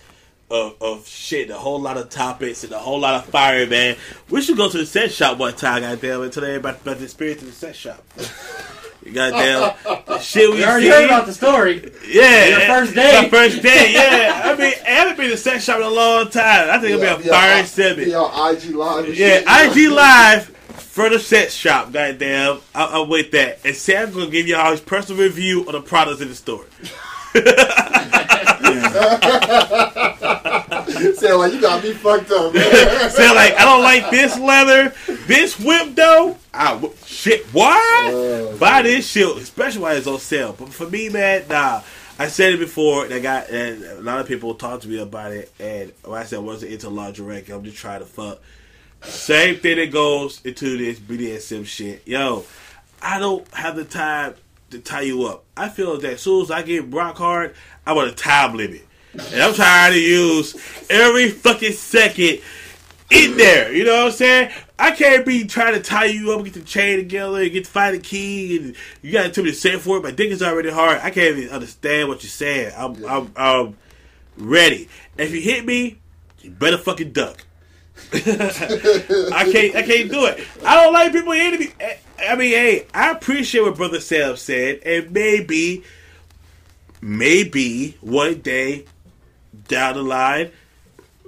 of, 0.51 0.75
of 0.83 1.07
shit, 1.07 1.51
a 1.51 1.55
whole 1.55 1.81
lot 1.81 1.97
of 1.97 2.11
topics, 2.11 2.65
and 2.65 2.73
a 2.73 2.79
whole 2.81 2.99
lot 2.99 3.15
of 3.15 3.27
fire, 3.27 3.65
man. 3.69 3.97
We 4.29 4.43
should 4.43 4.57
go 4.57 4.69
to 4.69 4.77
the 4.79 4.87
sex 4.87 5.15
shop 5.15 5.39
one 5.39 5.55
time, 5.55 5.83
goddamn, 5.83 6.23
and 6.23 6.33
tell 6.33 6.45
everybody 6.45 6.77
about 6.81 6.99
the 6.99 7.05
experience 7.05 7.43
in 7.43 7.47
the 7.47 7.55
sex 7.55 7.79
shop. 7.79 8.03
You 9.05 9.13
goddamn 9.13 9.75
the 10.07 10.19
shit 10.19 10.51
we 10.51 10.57
We 10.57 10.65
already 10.65 10.85
see. 10.87 10.91
heard 10.91 11.05
about 11.07 11.27
the 11.27 11.33
story. 11.33 11.91
yeah, 12.07 12.47
Your 12.49 12.61
first 12.61 12.95
day. 12.95 13.21
My 13.23 13.29
first 13.29 13.63
day, 13.63 13.93
yeah. 13.95 14.43
I 14.45 14.57
mean, 14.57 14.75
I 14.87 14.91
haven't 14.91 15.17
been 15.17 15.27
to 15.27 15.33
the 15.33 15.37
sex 15.39 15.65
shop 15.65 15.77
in 15.77 15.83
a 15.85 15.89
long 15.89 16.29
time. 16.29 16.69
I 16.71 16.79
think 16.79 17.01
it'll 17.01 17.19
be 17.19 17.29
a 17.29 17.33
fire 17.33 17.65
segment. 17.65 18.09
Be 18.09 18.15
on 18.15 18.55
IG 18.57 18.75
live. 18.75 19.09
Yeah, 19.17 19.39
shit, 19.39 19.77
you 19.77 19.89
know? 19.89 19.95
IG 19.95 19.97
Live 19.97 20.47
for 20.77 21.09
the 21.09 21.19
sex 21.19 21.55
shop, 21.55 21.93
goddamn. 21.93 22.61
I- 22.75 23.01
I'm 23.01 23.09
with 23.09 23.31
that. 23.33 23.61
And 23.65 23.75
Sam's 23.75 24.15
gonna 24.15 24.29
give 24.31 24.47
y'all 24.47 24.71
his 24.71 24.81
personal 24.81 25.23
review 25.23 25.63
of 25.65 25.73
the 25.73 25.81
products 25.81 26.21
in 26.21 26.29
the 26.29 26.35
store. 26.35 26.67
Saying 31.15 31.39
like 31.39 31.53
you 31.53 31.61
got 31.61 31.83
me 31.83 31.93
fucked 31.93 32.31
up. 32.31 32.53
Man. 32.55 33.11
Say 33.11 33.29
like, 33.35 33.55
I 33.55 33.65
don't 33.65 33.83
like 33.83 34.11
this 34.11 34.39
leather, 34.39 34.95
this 35.27 35.59
whip 35.59 35.95
though. 35.95 36.37
I 36.53 36.77
wh- 36.77 37.07
shit, 37.07 37.45
what? 37.47 38.13
Oh, 38.13 38.57
Buy 38.59 38.83
this 38.83 39.09
shit, 39.09 39.37
especially 39.37 39.83
while 39.83 39.97
it's 39.97 40.07
on 40.07 40.19
sale. 40.19 40.55
But 40.59 40.73
for 40.73 40.89
me, 40.89 41.09
man, 41.09 41.45
nah. 41.49 41.83
I 42.19 42.27
said 42.29 42.53
it 42.53 42.59
before. 42.59 43.09
That 43.09 43.23
got 43.23 43.49
and 43.49 43.83
a 43.83 44.03
lot 44.03 44.21
of 44.21 44.27
people 44.29 44.55
talked 44.55 44.83
to 44.83 44.89
me 44.89 44.99
about 44.99 45.33
it. 45.33 45.51
And 45.59 45.93
I 46.07 46.25
said 46.25 46.37
I 46.37 46.43
wasn't 46.43 46.73
into 46.73 46.91
lingerie, 46.91 47.45
I'm 47.51 47.65
just 47.65 47.79
trying 47.79 48.01
to 48.01 48.07
fuck. 48.07 48.41
Same 49.03 49.57
thing 49.57 49.79
that 49.79 49.91
goes 49.91 50.45
into 50.45 50.77
this 50.77 50.99
BDSM 50.99 51.65
shit. 51.65 52.07
Yo, 52.07 52.45
I 53.01 53.19
don't 53.19 53.49
have 53.55 53.75
the 53.77 53.85
time 53.85 54.35
to 54.71 54.79
tie 54.79 55.01
you 55.01 55.25
up. 55.25 55.45
I 55.57 55.71
feel 55.71 55.99
that 55.99 56.13
as 56.13 56.21
soon 56.21 56.43
as 56.43 56.51
I 56.51 56.61
get 56.63 56.93
rock 56.93 57.17
hard, 57.17 57.55
I 57.87 57.95
want 57.95 58.11
a 58.11 58.15
time 58.15 58.55
limit. 58.55 58.87
And 59.15 59.43
I'm 59.43 59.55
trying 59.55 59.93
to 59.93 59.99
use 59.99 60.55
every 60.91 61.31
fucking 61.31 61.73
second 61.73 62.41
in 63.11 63.37
there. 63.37 63.73
You 63.73 63.85
know 63.85 63.99
what 63.99 64.07
I'm 64.07 64.13
saying? 64.13 64.53
I 64.79 64.93
can't 64.93 65.27
be 65.27 65.45
trying 65.45 65.75
to 65.75 65.81
tie 65.81 66.07
you 66.07 66.33
up, 66.33 66.45
get 66.45 66.55
the 66.55 66.61
chain 66.63 66.99
together, 66.99 67.49
get 67.49 67.65
to 67.65 67.71
find 67.71 67.95
the 67.95 68.01
key, 68.01 68.57
and 68.57 68.77
you 69.03 69.13
got 69.13 69.25
to 69.25 69.31
tell 69.31 69.45
me 69.45 69.51
to 69.51 69.57
say 69.57 69.77
for 69.79 69.99
it. 69.99 70.03
My 70.03 70.11
dick 70.11 70.31
is 70.31 70.43
already 70.43 70.71
hard. 70.71 70.99
I 71.03 71.11
can't 71.11 71.37
even 71.37 71.51
understand 71.51 72.09
what 72.09 72.23
you're 72.23 72.31
saying. 72.31 72.73
I'm, 72.77 73.05
I'm, 73.05 73.33
I'm 73.37 73.77
ready. 74.39 74.89
If 75.19 75.33
you 75.35 75.41
hit 75.41 75.67
me, 75.67 75.99
you 76.41 76.51
better 76.51 76.79
fucking 76.79 77.13
duck. 77.13 77.45
I 78.13 79.49
can't, 79.53 79.77
I 79.77 79.83
can't 79.83 80.11
do 80.11 80.25
it. 80.27 80.47
I 80.65 80.83
don't 80.83 80.93
like 80.93 81.13
people 81.13 81.33
hitting 81.33 81.61
me. 81.61 81.73
I- 81.81 81.99
I 82.23 82.37
mean, 82.37 82.51
hey, 82.53 82.87
I 82.93 83.13
appreciate 83.13 83.63
what 83.63 83.77
Brother 83.77 83.99
Sam 83.99 84.37
said, 84.37 84.81
and 84.85 85.11
maybe, 85.11 85.83
maybe 87.01 87.97
one 88.03 88.41
day 88.43 88.85
down 89.69 89.95
the 89.95 90.03
line, 90.03 90.51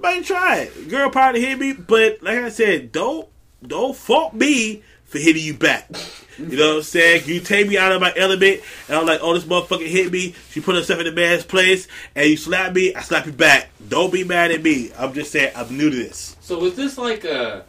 might 0.03 0.25
try 0.25 0.57
it. 0.59 0.89
Girl 0.89 1.09
probably 1.09 1.41
hit 1.41 1.57
me, 1.57 1.73
but 1.73 2.21
like 2.21 2.37
I 2.37 2.49
said, 2.49 2.91
don't 2.91 3.27
don't 3.65 3.95
fault 3.95 4.33
me 4.33 4.83
for 5.05 5.17
hitting 5.19 5.43
you 5.43 5.53
back. 5.53 5.89
You 6.37 6.57
know 6.57 6.69
what 6.69 6.77
I'm 6.77 6.83
saying? 6.83 7.23
You 7.25 7.39
take 7.39 7.67
me 7.67 7.77
out 7.77 7.91
of 7.91 8.01
my 8.01 8.11
element, 8.17 8.61
and 8.87 8.97
I'm 8.97 9.05
like, 9.05 9.19
oh, 9.21 9.35
this 9.35 9.43
motherfucker 9.43 9.87
hit 9.87 10.11
me. 10.11 10.33
She 10.49 10.59
put 10.61 10.75
herself 10.75 10.99
in 10.99 11.05
the 11.05 11.11
man's 11.11 11.45
place, 11.45 11.87
and 12.15 12.27
you 12.27 12.37
slap 12.37 12.73
me, 12.73 12.93
I 12.95 13.01
slap 13.01 13.27
you 13.27 13.31
back. 13.31 13.69
Don't 13.87 14.11
be 14.11 14.23
mad 14.23 14.49
at 14.51 14.63
me. 14.63 14.91
I'm 14.97 15.13
just 15.13 15.31
saying, 15.31 15.51
I'm 15.55 15.77
new 15.77 15.91
to 15.91 15.95
this. 15.95 16.35
So 16.41 16.57
was 16.59 16.75
this 16.75 16.97
like 16.97 17.23
a, 17.23 17.63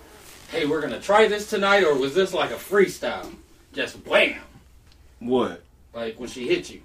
hey, 0.50 0.64
we're 0.64 0.80
gonna 0.80 0.98
try 1.00 1.28
this 1.28 1.48
tonight, 1.50 1.84
or 1.84 1.94
was 1.94 2.14
this 2.14 2.32
like 2.32 2.50
a 2.52 2.54
freestyle? 2.56 3.34
Just 3.74 3.96
wham, 4.06 4.40
What? 5.18 5.62
like 5.92 6.18
when 6.18 6.28
she 6.30 6.48
hit 6.48 6.70
you, 6.70 6.80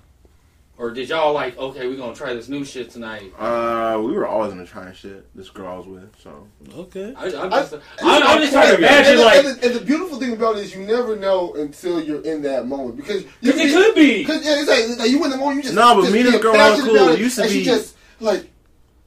or 0.79 0.91
did 0.91 1.09
y'all 1.09 1.33
like, 1.33 1.57
okay, 1.57 1.87
we're 1.87 1.97
gonna 1.97 2.15
try 2.15 2.33
this 2.33 2.47
new 2.47 2.63
shit 2.63 2.89
tonight? 2.89 3.33
Uh, 3.37 4.01
we 4.01 4.13
were 4.13 4.25
always 4.25 4.53
into 4.53 4.65
trying 4.65 4.93
shit. 4.93 5.27
This 5.35 5.49
girl 5.49 5.67
I 5.67 5.77
was 5.77 5.87
with, 5.87 6.15
so 6.23 6.47
Okay. 6.73 7.13
I, 7.17 7.25
I'm 7.25 7.53
I- 7.53 7.59
just, 7.59 7.73
I, 8.01 8.21
I'm 8.21 8.39
just 8.39 8.53
trying 8.53 8.67
to 8.69 8.73
and, 8.75 8.83
imagine 8.85 9.11
and, 9.13 9.21
like, 9.21 9.45
and, 9.45 9.47
the, 9.57 9.65
and 9.67 9.75
the 9.75 9.81
beautiful 9.85 10.17
thing 10.17 10.31
about 10.33 10.55
it 10.55 10.61
is 10.61 10.73
you 10.73 10.81
never 10.83 11.17
know 11.17 11.53
until 11.55 12.01
you're 12.01 12.21
in 12.21 12.41
that 12.43 12.65
moment 12.65 12.95
because 12.95 13.23
you 13.41 13.51
because 13.51 13.59
it 13.59 13.73
could 13.73 13.95
be. 13.95 14.23
Cause 14.23 14.43
yeah, 14.43 14.55
it's 14.61 14.69
like, 14.89 14.99
like 14.99 15.11
you 15.11 15.21
in 15.25 15.31
the 15.31 15.37
moment, 15.37 15.57
you 15.57 15.63
just 15.63 15.75
No, 15.75 15.95
but 15.95 16.01
just 16.03 16.13
me 16.13 16.21
and 16.21 16.29
this 16.29 16.41
girl 16.41 16.53
were 16.53 16.57
passionate 16.57 16.85
cool. 16.87 17.09
It 17.09 17.19
used 17.19 17.35
to 17.35 17.41
and 17.43 17.51
she 17.51 17.59
be- 17.59 17.65
just 17.65 17.95
like. 18.21 18.49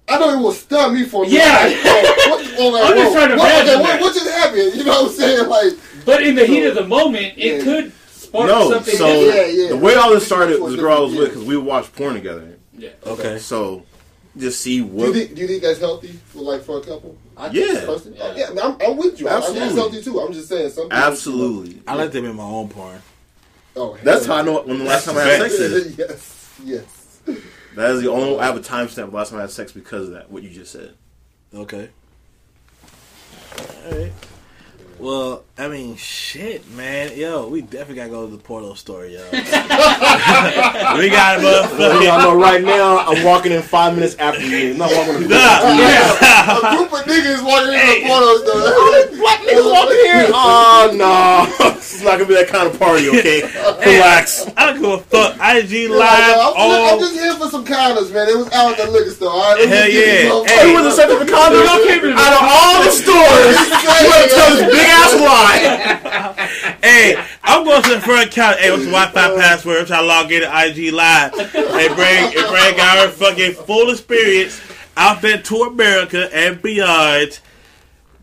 I 0.08 0.18
know 0.18 0.30
it 0.30 0.42
will 0.42 0.52
stun 0.52 0.94
me 0.94 1.04
for 1.04 1.24
a 1.24 1.26
minute. 1.28 1.38
Yeah. 1.38 1.52
Like, 1.52 1.76
oh, 1.86 2.28
what, 2.28 2.54
oh, 2.58 2.68
like, 2.72 2.90
I'm 2.90 2.96
just 2.98 3.12
trying 3.14 3.28
to 3.30 3.36
what, 3.36 3.48
imagine 3.48 3.68
okay, 3.74 3.80
what, 3.82 3.92
that. 3.92 4.00
what 4.02 4.14
just 4.14 4.30
happened? 4.30 4.74
You 4.74 4.84
know 4.84 5.02
what 5.02 5.10
I'm 5.12 5.16
saying? 5.16 5.48
Like, 5.48 5.72
But 6.04 6.22
in 6.24 6.34
the 6.34 6.44
heat 6.44 6.64
of 6.64 6.74
the 6.74 6.86
moment, 6.86 7.34
it 7.38 7.58
Yeah. 7.58 7.62
could 7.64 7.92
spark 8.32 8.48
no. 8.48 8.70
something 8.70 8.94
So. 8.96 9.06
Yeah, 9.06 9.46
yeah. 9.46 9.68
the 9.70 9.76
way 9.76 9.94
all 9.94 10.10
this 10.10 10.26
started 10.26 10.56
do 10.56 10.62
was 10.64 10.74
it 10.74 10.76
the 10.76 10.82
girl 10.82 10.96
I 10.96 11.00
was 11.00 11.10
different, 11.12 11.28
with 11.30 11.34
because 11.34 11.48
we 11.48 11.56
watched 11.56 11.94
porn 11.94 12.14
together. 12.14 12.58
Yeah. 12.76 12.90
Okay. 13.06 13.38
So 13.38 13.84
just 14.36 14.60
see 14.60 14.78
do 14.80 14.86
you, 14.86 14.92
what. 14.92 15.12
think, 15.12 15.34
do 15.34 15.42
you 15.42 15.46
think 15.48 15.62
that's 15.62 15.78
healthy 15.80 16.08
for 16.08 16.38
like 16.42 16.62
for 16.62 16.78
a 16.78 16.80
couple? 16.80 17.16
I 17.36 17.48
think 17.50 17.66
Yeah. 17.66 17.80
so. 17.80 17.96
Yeah. 18.10 18.22
Oh, 18.22 18.36
yeah, 18.36 18.46
I 18.46 18.50
mean, 18.50 18.58
I'm, 18.60 18.76
I'm 18.90 18.96
with 18.96 19.20
you. 19.20 19.28
I- 19.28 19.36
I 19.36 19.40
think 19.40 19.56
Absolutely. 19.58 19.76
healthy 19.80 20.02
too. 20.02 20.20
I'm 20.20 20.32
just 20.32 20.48
saying 20.48 20.70
something. 20.70 20.92
Absolutely. 20.92 21.82
I 21.86 21.94
like 21.94 22.12
them 22.12 22.24
in 22.24 22.36
my 22.36 22.42
own 22.44 22.68
porn. 22.68 23.00
Oh, 23.74 23.96
That's 24.02 24.26
how 24.26 24.36
I 24.36 24.42
know 24.42 24.62
when 24.62 24.78
the 24.78 24.84
last 24.84 25.06
time 25.06 25.16
I 25.16 25.22
had 25.22 25.40
sex 25.40 25.54
is. 25.54 25.98
yes, 25.98 26.58
yes. 26.62 27.20
That 27.74 27.90
is 27.92 28.02
the 28.02 28.10
only. 28.10 28.38
I 28.38 28.46
have 28.46 28.56
a 28.56 28.60
timestamp. 28.60 29.04
of 29.04 29.10
the 29.10 29.16
Last 29.16 29.30
time 29.30 29.38
I 29.38 29.42
had 29.42 29.50
sex 29.50 29.72
because 29.72 30.08
of 30.08 30.14
that. 30.14 30.30
What 30.30 30.42
you 30.42 30.50
just 30.50 30.72
said. 30.72 30.94
Okay. 31.54 31.88
Alright. 33.86 34.12
Well, 34.98 35.42
I 35.58 35.68
mean, 35.68 35.96
shit, 35.96 36.68
man. 36.72 37.16
Yo, 37.16 37.48
we 37.48 37.60
definitely 37.60 37.96
gotta 37.96 38.10
go 38.10 38.26
to 38.26 38.30
the 38.36 38.42
porno 38.42 38.74
store, 38.74 39.04
yo. 39.06 39.18
we 39.32 39.38
got 41.10 41.38
a 41.38 41.42
Well, 41.42 41.68
motherfucking. 41.68 42.10
I 42.10 42.22
know 42.22 42.34
right 42.38 42.62
now 42.62 42.98
I'm 42.98 43.24
walking 43.24 43.50
in 43.52 43.62
five 43.62 43.94
minutes 43.94 44.14
after 44.16 44.40
you. 44.46 44.72
I'm 44.72 44.78
not 44.78 44.92
walking 44.94 45.14
in 45.24 45.28
Nah, 45.28 45.36
yeah. 45.74 46.72
A 46.72 46.76
group 46.76 46.92
of 46.92 47.00
niggas 47.06 47.42
walking 47.44 47.72
Hey. 47.72 48.02
in 48.02 48.02
the 48.02 48.08
porno 48.08 48.36
store. 48.46 49.18
Black 49.18 49.40
niggas 49.40 49.72
walking 49.72 49.98
here? 50.06 50.26
Oh 50.32 50.90
no, 50.94 51.74
this 51.74 51.94
is 51.94 52.02
not 52.02 52.12
gonna 52.18 52.26
be 52.26 52.34
that 52.34 52.48
kind 52.48 52.68
of 52.68 52.78
party. 52.78 53.08
Okay, 53.22 53.42
relax. 53.84 54.46
I 54.56 54.66
don't 54.72 54.80
give 54.80 54.90
a 54.90 54.98
fuck. 54.98 55.34
IG 55.36 55.90
Like, 55.90 55.98
live. 55.98 56.28
yo, 56.30 56.40
I'm, 56.42 56.54
all 56.56 56.94
I'm 56.94 56.98
just 57.00 57.14
here 57.14 57.34
for 57.34 57.48
some 57.50 57.64
condoms, 57.64 58.12
man. 58.12 58.28
It 58.28 58.36
was 58.38 58.50
out 58.52 58.78
at 58.78 58.86
the 58.86 58.90
liquor 58.92 59.10
store. 59.10 59.30
All 59.30 59.40
right, 59.54 59.58
Let's 59.58 59.70
Hell 59.70 59.86
just 59.86 59.92
get 59.92 60.06
these 60.06 60.24
yeah. 60.24 60.30
motherfuckers- 60.30 60.48
Hey, 60.48 60.68
You 60.70 60.74
was 60.78 60.86
a 60.86 60.92
searching 60.96 61.18
for 61.18 61.28
condoms 61.28 61.66
out 62.16 62.32
of 62.32 62.42
all 62.42 62.76
the 62.82 62.90
stores. 63.02 63.54
You 63.58 64.06
want 64.08 64.22
to 64.22 64.30
tell 64.32 64.48
this 64.56 64.64
big 64.72 64.88
ass 64.92 65.14
lie? 65.14 66.78
hey, 66.82 67.16
I 67.42 67.52
I'm 67.62 67.64
going 67.68 67.82
to 67.82 67.90
the 67.90 68.00
front 68.00 68.32
counter. 68.32 68.58
Hey, 68.58 68.70
what's 68.70 68.84
the 68.84 68.90
Wi-Fi 68.90 69.40
password? 69.40 69.78
I'm 69.78 69.86
trying 69.86 70.02
to 70.02 70.06
log 70.06 70.32
in 70.32 70.40
to 70.40 70.46
IG 70.48 70.92
Live 70.92 71.32
Hey, 71.52 71.88
bring 71.94 72.36
and 72.36 72.48
bring 72.48 72.80
our 72.80 73.08
fucking 73.08 73.52
full 73.52 73.90
experience 73.90 74.60
out 74.96 75.22
there 75.22 75.40
to 75.40 75.56
America 75.62 76.28
and 76.34 76.60
beyond. 76.60 77.38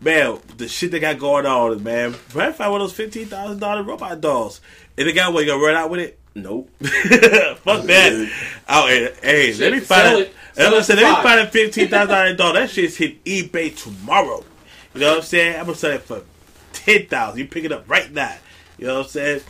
Man, 0.00 0.40
the 0.56 0.68
shit 0.68 0.90
they 0.90 1.00
got 1.00 1.18
going 1.18 1.46
on, 1.46 1.82
man. 1.82 2.14
Brad 2.32 2.54
find 2.54 2.70
one 2.70 2.80
of 2.80 2.88
those 2.88 2.96
fifteen 2.96 3.26
thousand 3.26 3.60
dollar 3.60 3.82
robot 3.82 4.20
dolls, 4.20 4.60
and 4.98 5.08
the 5.08 5.12
guy 5.12 5.28
what 5.28 5.44
you 5.44 5.52
gonna 5.52 5.64
run 5.64 5.76
out 5.76 5.88
with 5.88 6.00
it? 6.00 6.18
Nope. 6.34 6.68
Fuck 6.80 7.84
that. 7.84 8.32
Oh, 8.68 8.86
hey, 8.88 9.14
hey 9.22 9.54
let 9.54 9.72
me 9.72 9.80
find 9.80 10.02
sell 10.02 10.18
it. 10.18 10.20
it. 10.20 10.34
Sell 10.52 10.70
Let 10.70 10.76
me 10.76 10.82
say, 10.82 10.94
let 10.96 11.18
me 11.18 11.22
find 11.22 11.40
a 11.40 11.46
fifteen 11.46 11.88
thousand 11.88 12.14
dollar 12.14 12.34
doll. 12.36 12.52
That 12.52 12.68
shit's 12.68 12.96
hit 12.96 13.24
eBay 13.24 13.76
tomorrow. 13.76 14.44
You 14.94 15.00
know 15.00 15.08
what 15.10 15.18
I'm 15.18 15.22
saying? 15.22 15.58
I'm 15.58 15.66
gonna 15.66 15.76
sell 15.76 15.92
it 15.92 16.02
for 16.02 16.22
ten 16.72 17.06
thousand. 17.06 17.38
You 17.40 17.46
pick 17.46 17.64
it 17.64 17.72
up 17.72 17.88
right 17.88 18.10
now. 18.12 18.36
You 18.78 18.86
know 18.86 18.98
what 18.98 19.06
I'm 19.06 19.10
saying? 19.10 19.40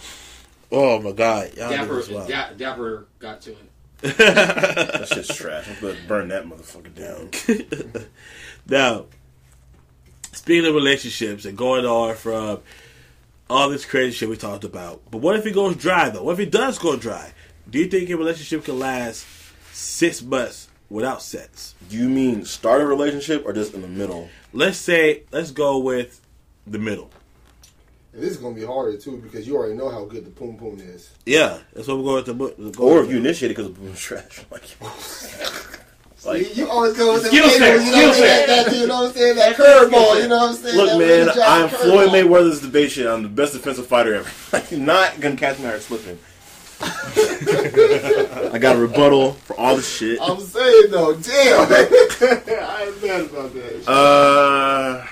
Oh 0.73 1.01
my 1.01 1.13
god, 1.13 1.55
y'all 1.57 1.71
Dapper, 1.71 1.95
niggas 1.95 2.15
wild. 2.15 2.29
Da- 2.29 2.53
Dapper 2.53 3.07
got 3.19 3.41
to 3.43 3.51
it. 3.53 3.57
That 4.17 5.09
shit's 5.09 5.35
trash. 5.37 5.69
I'm 5.69 5.81
gonna 5.81 5.99
burn 6.09 6.29
that 6.29 6.47
motherfucker 6.47 6.95
down. 6.95 8.07
Now, 8.67 9.07
speaking 10.33 10.67
of 10.69 10.75
relationships 10.75 11.45
and 11.45 11.57
going 11.59 11.85
on 11.85 12.15
from 12.15 12.61
all 13.49 13.69
this 13.69 13.85
crazy 13.85 14.13
shit 14.13 14.29
we 14.29 14.37
talked 14.37 14.65
about, 14.65 15.03
but 15.11 15.19
what 15.19 15.35
if 15.37 15.45
it 15.47 15.53
goes 15.55 15.77
dry 15.77 16.09
though? 16.09 16.23
What 16.23 16.35
if 16.35 16.41
it 16.41 16.53
does 16.53 16.79
go 16.79 16.97
dry? 16.97 17.33
Do 17.69 17.79
you 17.79 17.87
think 17.87 18.09
a 18.11 18.17
relationship 18.17 18.65
can 18.65 18.79
last 18.79 19.27
six 19.73 20.23
months 20.23 20.69
without 20.89 21.23
sex? 21.23 21.75
Do 21.89 21.97
you 21.97 22.09
mean 22.09 22.45
start 22.45 22.81
a 22.81 22.87
relationship 22.87 23.45
or 23.45 23.53
just 23.53 23.75
in 23.75 23.83
the 23.83 23.89
middle? 23.89 24.29
Let's 24.53 24.79
say, 24.79 25.25
let's 25.33 25.51
go 25.51 25.79
with 25.79 26.20
the 26.71 26.79
middle. 26.79 27.11
And 28.13 28.23
this 28.23 28.31
is 28.33 28.37
gonna 28.39 28.55
be 28.55 28.65
harder 28.65 28.97
too 28.97 29.19
because 29.19 29.47
you 29.47 29.57
already 29.57 29.75
know 29.75 29.89
how 29.89 30.05
good 30.05 30.25
the 30.25 30.31
poom 30.31 30.57
poom 30.59 30.81
is. 30.81 31.11
Yeah, 31.27 31.59
that's 31.75 31.87
what 31.89 31.99
we're 31.99 32.23
going 32.23 32.25
to. 32.25 32.71
Go 32.73 32.85
Or 32.85 32.95
with 33.01 33.07
if 33.07 33.11
you 33.13 33.19
initiate 33.19 33.53
it 33.53 33.57
because 33.57 33.71
of 33.71 33.99
trash. 33.99 34.41
Like, 36.23 36.45
See, 36.45 36.53
you 36.61 36.69
always 36.69 36.95
go 36.99 37.15
with 37.15 37.23
the 37.23 37.29
Skill 37.31 37.49
set, 37.49 37.63
angles, 37.63 37.87
you 37.87 37.93
know 37.97 37.97
what 37.97 38.09
I'm 38.09 38.13
skill 38.13 38.13
saying? 38.27 38.47
set. 38.47 38.67
That, 38.67 38.77
you 38.77 38.87
know 38.87 38.95
what 39.01 39.09
I'm 39.09 39.15
saying? 39.17 39.37
That 39.37 39.57
curveball, 39.57 40.23
you 40.23 40.29
know 40.29 40.37
what 40.37 40.51
I'm 40.51 40.55
saying? 40.57 40.77
look, 40.77 40.89
That 40.91 40.99
man, 40.99 41.29
I'm 41.47 41.69
Floyd 41.71 42.09
curveball. 42.11 42.29
Mayweather's 42.29 42.61
debate 42.61 42.91
shit. 42.91 43.07
I'm 43.07 43.23
the 43.23 43.29
best 43.31 43.55
defensive 43.55 43.87
fighter 43.87 44.15
ever. 44.17 44.31
Like, 44.53 44.71
you're 44.71 44.81
not 44.81 45.19
gonna 45.21 45.37
catch 45.37 45.59
me 45.61 45.65
out 45.65 45.81
slipping. 45.81 46.19
I 46.83 48.59
got 48.61 48.77
a 48.77 48.79
rebuttal 48.79 49.33
for 49.33 49.59
all 49.59 49.77
the 49.77 49.83
shit. 49.83 50.19
I'm 50.21 50.41
saying 50.41 50.91
though, 50.91 51.15
damn. 51.15 51.73
I 51.73 52.85
ain't 52.87 53.03
mad 53.03 53.21
about 53.23 53.55
that. 53.55 53.89
Uh, 53.89 55.07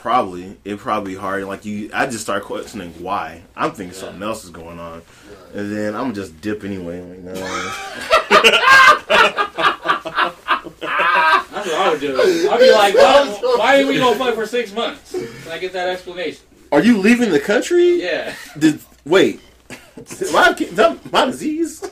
probably 0.00 0.56
it 0.64 0.78
probably 0.78 1.14
hard. 1.14 1.44
Like 1.44 1.64
you, 1.64 1.90
I 1.92 2.06
just 2.06 2.22
start 2.22 2.44
questioning 2.44 2.92
why. 3.02 3.42
I'm 3.56 3.72
thinking 3.72 3.94
something 3.94 4.22
else 4.22 4.44
is 4.44 4.50
going 4.50 4.78
on, 4.78 5.02
and 5.54 5.74
then 5.74 5.94
I'm 5.94 6.14
just 6.14 6.40
dip 6.40 6.64
anyway. 6.64 7.00
Like, 7.00 7.20
no. 7.20 7.34
That's 11.60 11.66
what 11.66 11.74
I 11.74 11.90
would 11.90 12.00
do. 12.00 12.48
I'd 12.50 12.58
be 12.58 12.72
like, 12.72 12.94
why, 12.94 13.56
why 13.58 13.76
ain't 13.76 13.88
we 13.88 13.98
gonna 13.98 14.16
fuck 14.16 14.34
for 14.34 14.46
six 14.46 14.72
months? 14.72 15.12
Can 15.12 15.52
I 15.52 15.58
get 15.58 15.74
that 15.74 15.88
explanation? 15.88 16.42
Are 16.72 16.82
you 16.82 16.98
leaving 16.98 17.30
the 17.30 17.40
country? 17.40 18.02
Yeah. 18.02 18.34
Did 18.58 18.80
wait? 19.04 19.40
Am 19.70 20.36
I, 20.36 20.54
is 20.58 20.76
that 20.76 21.12
my 21.12 21.26
disease? 21.26 21.82
I 21.84 21.88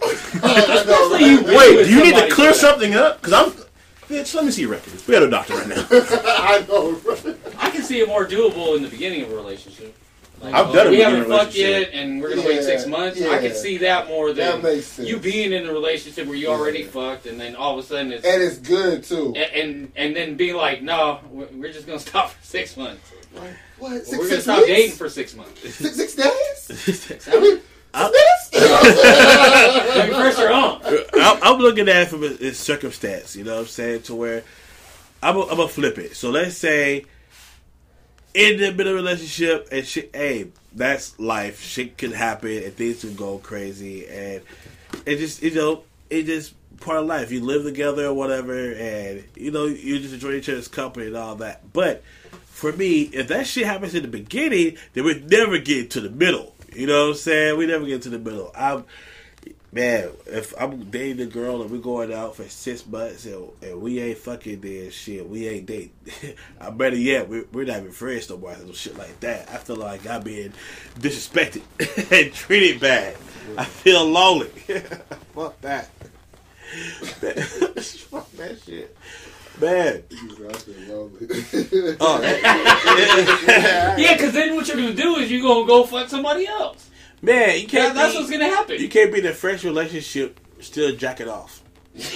know, 0.67 0.75
Especially 0.75 1.27
you 1.27 1.37
right? 1.39 1.47
Be 1.47 1.57
Wait, 1.57 1.85
do 1.85 1.91
you 1.91 2.05
need 2.05 2.17
to 2.17 2.31
clear 2.31 2.55
something 2.55 2.95
up? 2.95 3.21
Because 3.21 3.33
I'm. 3.35 3.53
Bitch, 4.09 4.35
let 4.35 4.45
me 4.45 4.51
see 4.51 4.63
your 4.63 4.71
records. 4.71 5.07
We 5.07 5.13
got 5.13 5.23
a 5.23 5.29
doctor 5.31 5.55
right 5.55 5.69
now. 5.69 5.87
I 5.91 6.65
know. 6.69 6.99
I 7.59 7.71
can 7.71 7.83
see 7.83 8.01
it 8.01 8.09
more 8.09 8.25
doable 8.27 8.77
in 8.77 8.83
the 8.83 8.89
beginning 8.89 9.23
of 9.23 9.33
a 9.33 9.37
relationship. 9.37 9.95
Like, 10.41 10.55
I've 10.55 10.69
oh, 10.69 10.73
done 10.73 10.87
it 10.87 10.89
oh, 10.89 10.93
we 10.93 11.01
haven't 11.01 11.29
fucked 11.29 11.55
yet, 11.57 11.91
and 11.93 12.23
we're 12.23 12.31
gonna 12.31 12.47
wait 12.47 12.63
six 12.63 12.87
months. 12.87 13.21
I 13.21 13.39
can 13.41 13.55
see 13.55 13.79
that 13.79 14.07
more 14.07 14.29
than 14.33 14.63
That 14.63 14.63
makes 14.63 14.87
sense. 14.87 15.09
you 15.09 15.19
being 15.19 15.53
in 15.53 15.67
a 15.67 15.73
relationship 15.73 16.27
where 16.29 16.37
you 16.37 16.47
already 16.49 16.81
Yeah. 16.81 16.87
fucked, 16.89 17.27
and 17.27 17.41
then 17.41 17.57
all 17.57 17.77
of 17.79 17.85
a 17.85 17.89
sudden 17.89 18.13
it's 18.13 18.25
And 18.25 18.41
it's 18.43 18.57
good 18.59 19.03
too. 19.05 19.35
and, 19.37 19.53
and 19.53 19.93
and 19.97 20.17
then 20.17 20.37
being 20.37 20.55
like, 20.55 20.81
no, 20.81 21.19
we're 21.31 21.49
we're 21.55 21.73
just 21.73 21.87
gonna 21.87 21.99
stop 22.11 22.31
for 22.31 22.45
six 22.47 22.77
months. 22.77 23.03
What? 23.33 23.93
Or 23.93 24.05
Six, 24.05 24.11
we're 24.13 24.17
gonna 24.19 24.29
six 24.31 24.43
stop 24.45 24.57
weeks? 24.59 24.69
dating 24.69 24.97
for 24.97 25.09
six 25.11 25.35
months. 25.35 25.61
six, 25.75 25.97
six 25.97 26.15
days? 26.15 27.29
I 27.35 27.41
mean, 27.41 27.61
I'm. 27.95 28.13
I'm, 31.15 31.39
I'm 31.43 31.59
looking 31.59 31.89
at 31.89 32.03
it 32.03 32.09
from 32.09 32.23
a, 32.23 32.53
circumstance. 32.53 33.37
You 33.37 33.45
know 33.45 33.55
what 33.55 33.61
I'm 33.61 33.67
saying? 33.67 34.03
To 34.03 34.15
where 34.15 34.45
I'm 35.23 35.35
gonna 35.35 35.69
flip 35.69 35.99
it. 35.99 36.17
So 36.17 36.31
let's 36.31 36.57
say 36.57 37.05
in 38.35 38.59
the 38.59 38.73
middle 38.73 38.93
of 38.93 38.99
a 38.99 39.03
relationship 39.03 39.69
and 39.73 39.87
shit. 39.87 40.11
Hey, 40.15 40.49
that's 40.73 41.19
life. 41.19 41.61
Shit 41.63 41.99
can 41.99 42.13
happen 42.13 42.63
and 42.63 42.73
things 42.75 43.01
can 43.01 43.15
go 43.15 43.39
crazy, 43.39 44.07
and 44.07 44.43
it 45.07 45.17
just 45.17 45.43
you 45.43 45.55
know 45.55 45.83
it 46.11 46.25
just 46.25 46.55
part 46.81 46.99
of 46.99 47.07
life. 47.07 47.31
You 47.31 47.45
live 47.45 47.65
together 47.65 48.07
or 48.07 48.15
whatever, 48.15 48.73
and 48.73 49.25
you 49.35 49.51
know 49.51 49.67
you 49.67 49.99
just 49.99 50.15
enjoy 50.15 50.33
each 50.33 50.49
other's 50.49 50.69
company 50.69 51.07
and 51.07 51.17
all 51.17 51.37
that. 51.37 51.73
But 51.73 52.03
for 52.45 52.73
me, 52.73 53.03
if 53.03 53.29
that 53.29 53.47
shit 53.47 53.67
happens 53.67 53.95
in 53.95 54.03
the 54.03 54.09
beginning, 54.09 54.77
then 54.93 55.05
we 55.05 55.21
never 55.21 55.59
get 55.59 55.91
to 55.93 56.01
the 56.01 56.11
middle. 56.11 56.55
You 56.75 56.87
know 56.87 57.07
what 57.07 57.11
I'm 57.11 57.15
saying? 57.15 57.59
We 57.59 57.67
never 57.67 57.87
get 57.87 58.03
to 58.03 58.11
the 58.11 58.19
middle. 58.19 58.51
I'm 58.55 58.85
man, 59.73 60.11
if 60.27 60.55
I'm 60.61 60.91
dating 60.91 61.21
a 61.21 61.27
girl 61.27 61.63
and 61.63 61.71
we're 61.71 61.79
going 61.79 62.13
out 62.13 62.37
for 62.37 62.45
six 62.45 62.87
months 62.87 63.27
and, 63.27 63.49
and 63.63 63.81
we 63.81 64.01
ain't 64.01 64.19
fucking 64.19 64.61
then 64.61 64.91
shit, 64.91 65.29
we 65.29 65.49
ain't 65.49 65.67
date. 65.67 65.93
I 66.61 66.71
better 66.71 66.97
yet, 66.97 67.29
we're, 67.29 67.45
we're 67.53 67.67
not 67.67 67.79
even 67.79 67.93
friends 67.93 68.31
no 68.31 68.39
more. 68.39 68.57
No 68.57 68.73
shit 68.73 68.97
like 68.97 69.21
that. 69.21 69.51
I 69.51 69.59
feel 69.59 69.77
like 69.77 70.07
I'm 70.07 70.23
being 70.23 70.53
disrespected 70.99 71.63
and 72.13 72.33
treated 72.33 72.81
bad. 72.81 73.17
I 73.57 73.65
feel 73.65 74.05
lonely. 74.07 74.49
Fuck 75.35 75.61
that. 75.63 75.91
Fuck 76.69 78.31
that 78.33 78.59
shit. 78.65 78.97
Man. 79.61 80.03
Oh, 82.01 82.21
Yeah, 83.99 84.15
because 84.15 84.33
then 84.33 84.55
what 84.55 84.69
you're 84.69 84.77
gonna 84.77 84.95
do 84.95 85.17
is 85.17 85.31
you're 85.31 85.43
gonna 85.43 85.67
go 85.67 85.85
fuck 85.85 86.09
somebody 86.09 86.47
else. 86.47 86.89
man, 87.23 87.61
you 87.61 87.67
can't. 87.67 87.95
that's 87.95 88.13
be, 88.13 88.19
what's 88.19 88.31
gonna 88.31 88.45
happen. 88.49 88.81
You 88.81 88.89
can't 88.89 89.13
be 89.13 89.21
in 89.21 89.27
a 89.27 89.33
fresh 89.33 89.65
relationship 89.65 90.41
still 90.61 90.95
jack 90.95 91.21
it 91.21 91.29
off. 91.29 91.63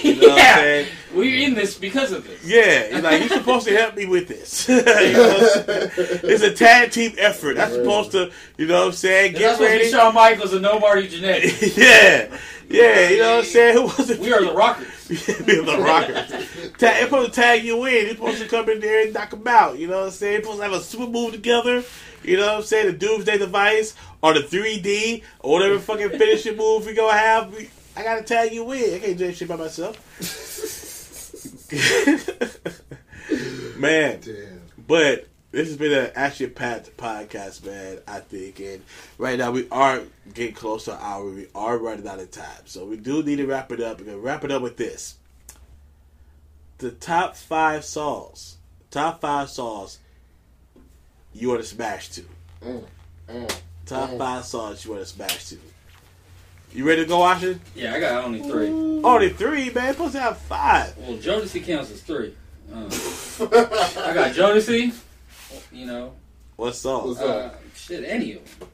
You 0.01 0.15
know 0.15 0.21
what 0.29 0.31
I'm 0.31 0.37
yeah, 0.37 0.55
saying? 0.55 0.87
we're 1.13 1.45
in 1.47 1.55
this 1.55 1.77
because 1.77 2.11
of 2.13 2.25
this. 2.25 2.43
Yeah, 2.45 2.87
you're 2.89 3.01
like 3.01 3.19
you're 3.19 3.29
supposed 3.37 3.67
to 3.67 3.75
help 3.75 3.95
me 3.95 4.05
with 4.05 4.27
this. 4.29 4.67
You 4.69 4.75
know 4.77 5.27
what 5.27 5.41
I'm 5.41 5.65
saying? 5.65 6.19
it's 6.23 6.43
a 6.43 6.53
tag 6.53 6.91
team 6.91 7.13
effort. 7.17 7.57
I'm 7.57 7.69
supposed 7.71 8.11
to, 8.11 8.31
you 8.57 8.67
know 8.67 8.79
what 8.79 8.87
I'm 8.87 8.91
saying? 8.93 9.31
And 9.31 9.37
Get 9.39 9.41
that's 9.41 9.57
supposed 9.57 9.69
to 9.71 9.75
ready. 9.77 9.85
be 9.85 9.91
Shawn 9.91 10.13
Michaels 10.15 10.53
and 10.53 10.61
no 10.61 10.79
Marty 10.79 11.09
Jannetty. 11.09 11.77
yeah, 11.77 12.37
yeah. 12.69 13.09
You 13.09 13.17
know 13.19 13.29
what 13.35 13.39
I'm 13.39 13.43
saying? 13.45 13.73
Who 13.75 13.81
was 13.83 14.09
it? 14.09 14.19
We 14.19 14.31
are 14.31 14.43
the 14.45 14.53
Rockers. 14.53 15.09
we 15.09 15.59
are 15.59 15.63
the 15.65 15.77
Rockers. 15.83 16.29
Ta- 16.31 16.77
They're 16.79 17.01
supposed 17.03 17.33
to 17.33 17.41
tag 17.41 17.63
you 17.65 17.83
in. 17.85 18.05
They're 18.05 18.15
supposed 18.15 18.41
to 18.41 18.47
come 18.47 18.69
in 18.69 18.79
there 18.79 19.03
and 19.03 19.13
knock 19.13 19.31
them 19.31 19.45
out. 19.47 19.77
You 19.77 19.87
know 19.87 19.97
what 19.99 20.05
I'm 20.05 20.11
saying? 20.11 20.33
They're 20.33 20.41
supposed 20.43 20.59
to 20.59 20.63
have 20.63 20.73
a 20.73 20.79
super 20.81 21.07
move 21.11 21.33
together. 21.33 21.83
You 22.23 22.37
know 22.37 22.45
what 22.47 22.55
I'm 22.55 22.63
saying? 22.63 22.85
The 22.87 22.93
Doomsday 22.93 23.37
Device 23.37 23.95
or 24.21 24.33
the 24.33 24.39
3D 24.39 25.23
or 25.41 25.53
whatever 25.59 25.77
fucking 25.77 26.11
finishing 26.11 26.55
move 26.55 26.85
we 26.85 26.93
gonna 26.93 27.17
have. 27.17 27.53
We, 27.95 28.01
I 28.01 28.03
gotta 28.03 28.23
tag 28.23 28.53
you 28.53 28.71
in. 28.71 28.95
I 28.95 28.99
can't 28.99 29.17
do 29.17 29.27
that 29.27 29.35
shit 29.35 29.47
by 29.47 29.55
myself. 29.55 29.97
Man, 33.77 34.19
Damn. 34.21 34.61
but 34.87 35.27
this 35.51 35.67
has 35.67 35.77
been 35.77 35.91
an 35.93 36.11
action 36.15 36.51
packed 36.51 36.95
podcast, 36.97 37.65
man. 37.65 37.99
I 38.07 38.19
think, 38.19 38.59
and 38.59 38.81
right 39.17 39.37
now 39.37 39.51
we 39.51 39.67
are 39.71 40.01
getting 40.33 40.55
close 40.55 40.85
to 40.85 40.93
an 40.93 40.99
hour. 41.01 41.25
We 41.29 41.47
are 41.53 41.77
running 41.77 42.07
out 42.07 42.19
of 42.19 42.31
time, 42.31 42.63
so 42.65 42.85
we 42.85 42.97
do 42.97 43.21
need 43.23 43.37
to 43.37 43.45
wrap 43.45 43.71
it 43.71 43.79
up. 43.81 43.99
We're 43.99 44.05
gonna 44.05 44.17
wrap 44.17 44.43
it 44.43 44.51
up 44.51 44.61
with 44.61 44.77
this: 44.77 45.15
the 46.79 46.91
top 46.91 47.35
five 47.35 47.83
songs, 47.85 48.57
top 48.91 49.21
five 49.21 49.49
songs 49.49 49.99
you 51.33 51.49
want 51.49 51.61
to 51.61 51.67
smash 51.67 52.09
to. 52.09 52.21
Mm, 52.63 52.83
mm, 53.29 53.55
Top 53.85 54.09
Mm. 54.11 54.17
five 54.17 54.45
songs 54.45 54.85
you 54.85 54.91
want 54.91 55.03
to 55.03 55.09
smash 55.09 55.45
to. 55.49 55.57
You 56.73 56.87
ready 56.87 57.03
to 57.03 57.07
go, 57.07 57.19
Washington? 57.19 57.61
Yeah, 57.75 57.93
I 57.93 57.99
got 57.99 58.23
only 58.23 58.41
three. 58.41 58.67
Only 58.69 59.29
three, 59.29 59.69
man. 59.69 59.93
Supposed 59.93 60.13
to 60.13 60.19
have 60.21 60.37
five. 60.39 60.97
Well, 60.97 61.17
Jodeci 61.17 61.63
counts 61.63 61.91
as 61.91 62.01
three. 62.01 62.33
Uh, 62.73 62.85
I 64.05 64.13
got 64.13 64.33
Jodeci. 64.33 64.93
You 65.71 65.85
know, 65.85 66.13
What 66.55 66.73
song? 66.75 67.07
What's 67.09 67.19
uh, 67.21 67.53
shit, 67.75 68.03
any 68.03 68.33
of 68.33 68.59
them. 68.59 68.69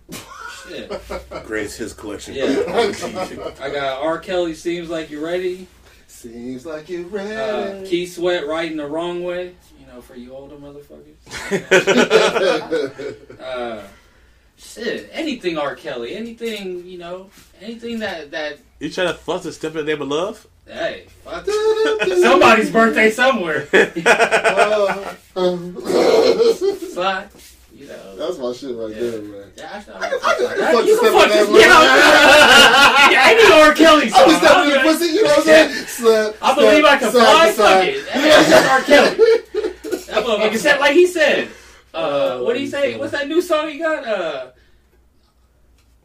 Shit. 0.67 1.01
Grace 1.45 1.75
his 1.75 1.93
collection. 1.93 2.35
Yeah. 2.35 2.45
I 3.61 3.69
got 3.69 4.01
R. 4.01 4.17
Kelly. 4.19 4.53
Seems 4.55 4.89
like 4.89 5.09
you're 5.09 5.23
ready. 5.25 5.67
Seems 6.07 6.65
like 6.65 6.87
you're 6.89 7.05
Uh, 7.05 7.11
ready. 7.11 7.89
Keith 7.89 8.13
Sweat 8.15 8.47
riding 8.47 8.77
the 8.77 8.85
wrong 8.87 9.23
way. 9.23 9.55
You 9.79 9.87
know, 9.87 9.99
for 10.01 10.15
you 10.15 10.33
older 10.33 10.55
motherfuckers. 10.55 11.15
Uh, 13.41 13.83
shit, 14.59 15.09
anything 15.11 15.57
R. 15.57 15.75
Kelly, 15.75 16.15
anything 16.15 16.85
you 16.85 16.97
know, 16.99 17.29
anything 17.61 17.99
that 17.99 18.31
that 18.31 18.59
You 18.79 18.89
trying 18.91 19.07
to 19.07 19.13
fuss 19.15 19.45
and 19.45 19.53
step 19.53 19.71
in 19.75 19.85
the 19.85 19.91
name 19.91 20.01
of 20.01 20.07
love? 20.09 20.45
hey, 20.67 21.05
fuck 21.23 21.47
somebody's 22.21 22.69
birthday 22.71 23.09
somewhere. 23.11 23.67
Uh, 25.35 25.55
Sly, 26.93 27.27
You 27.73 27.87
know. 27.87 28.15
That's 28.17 28.37
my 28.39 28.51
shit 28.51 28.75
right 28.75 28.89
Yeah. 28.89 28.99
there, 28.99 29.21
man. 29.21 29.51
Yeah, 29.55 29.69
actually, 29.71 29.93
I 29.93 29.97
I 29.99 30.09
can- 30.09 30.19
can 30.19 30.29
I 30.29 30.33
I 30.33 30.35
can 30.35 30.73
fuck 30.75 30.85
You 30.85 30.97
step 30.97 31.11
can 31.11 31.19
fuck 31.19 31.29
that 31.29 31.37
this. 31.37 31.49
know. 31.49 31.57
Yeah, 33.09 33.23
I 33.23 33.33
need 33.35 33.51
R. 33.53 33.73
Kelly 33.73 34.09
song. 34.09 34.21
I'm 34.23 34.29
just 34.29 34.41
stepping 34.43 34.63
in 34.63 34.69
the 34.69 34.79
I'm 34.79 34.85
pussy, 34.85 35.05
you 35.05 35.23
know 35.23 35.29
what 35.29 35.37
I'm 35.39 35.43
saying? 35.45 35.85
Slap, 35.87 36.35
I 36.41 36.55
believe 36.55 36.83
I 36.85 36.97
can 36.97 37.11
fly. 37.11 37.23
side 37.23 37.47
to 37.47 37.53
side. 37.53 37.95
Fuck 37.95 38.15
it. 38.15 38.49
That's 38.49 38.67
R. 38.67 38.81
Kelly. 38.81 39.15
That 40.09 40.23
motherfucker 40.25 40.57
said 40.57 40.79
like 40.79 40.93
he 40.93 41.07
said. 41.07 41.47
Uh, 41.93 42.39
what 42.39 42.55
do 42.55 42.61
you 42.61 42.67
say? 42.67 42.97
What's 42.97 43.11
that 43.13 43.27
new 43.27 43.41
song 43.41 43.69
he 43.69 43.79
got? 43.79 44.05
Uh, 44.07 44.47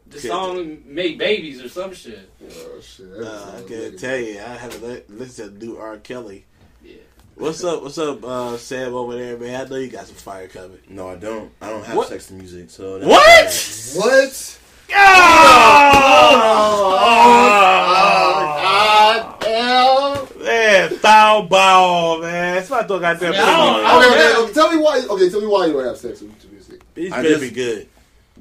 the 0.07 0.19
song 0.19 0.79
"Make 0.85 1.17
Babies" 1.17 1.61
or 1.63 1.69
some 1.69 1.93
shit. 1.93 2.29
Oh, 2.43 2.79
shit. 2.81 3.09
that 3.11 3.19
Uh, 3.19 3.21
was 3.21 3.53
I 3.55 3.59
a 3.59 3.63
can't 3.67 3.99
tell 3.99 4.17
you. 4.17 4.39
I 4.39 4.55
haven't 4.55 4.83
li- 4.83 5.03
listened 5.09 5.59
to 5.59 5.65
new 5.65 5.77
R. 5.77 5.97
Kelly. 5.97 6.45
Yeah. 6.83 6.95
What's 7.35 7.63
up? 7.63 7.83
What's 7.83 7.97
up, 7.97 8.23
uh, 8.23 8.57
Sam 8.57 8.93
over 8.93 9.15
there, 9.15 9.37
man? 9.37 9.65
I 9.65 9.69
know 9.69 9.75
you 9.75 9.89
got 9.89 10.05
some 10.07 10.15
fire 10.15 10.47
coming. 10.47 10.79
No, 10.89 11.09
I 11.09 11.15
don't. 11.15 11.51
I 11.61 11.69
don't 11.69 11.83
have 11.85 11.97
What? 11.97 12.07
sex 12.09 12.27
to 12.27 12.33
music. 12.33 12.69
So 12.69 12.99
that's 12.99 13.95
What? 13.95 14.05
What? 14.05 14.59
Oh, 14.97 15.01
God 18.61 19.39
damn. 19.41 20.04
Man, 20.45 20.89
foul 20.99 21.43
ball, 21.47 22.21
man. 22.21 22.57
It's 22.57 22.69
my 22.69 22.81
dog 22.83 23.01
got 23.01 23.19
that. 23.19 23.27
I 23.27 23.31
mean, 23.31 23.39
I 23.41 23.45
don't- 23.45 23.85
I 23.85 23.97
Okay, 23.97 24.05
don't- 24.07 24.17
okay, 24.17 24.43
okay, 24.43 24.53
tell 24.53 24.71
me 24.71 24.77
why. 24.77 24.99
Okay, 25.09 25.29
tell 25.29 25.41
me 25.41 25.47
why 25.47 25.65
you 25.65 25.73
don't 25.73 25.85
have 25.85 25.97
sex 25.97 26.21
with 26.21 26.51
music. 26.51 26.81
He's 26.95 27.11
I 27.11 27.17
better 27.17 27.29
just- 27.29 27.41
be 27.41 27.49
good. 27.49 27.87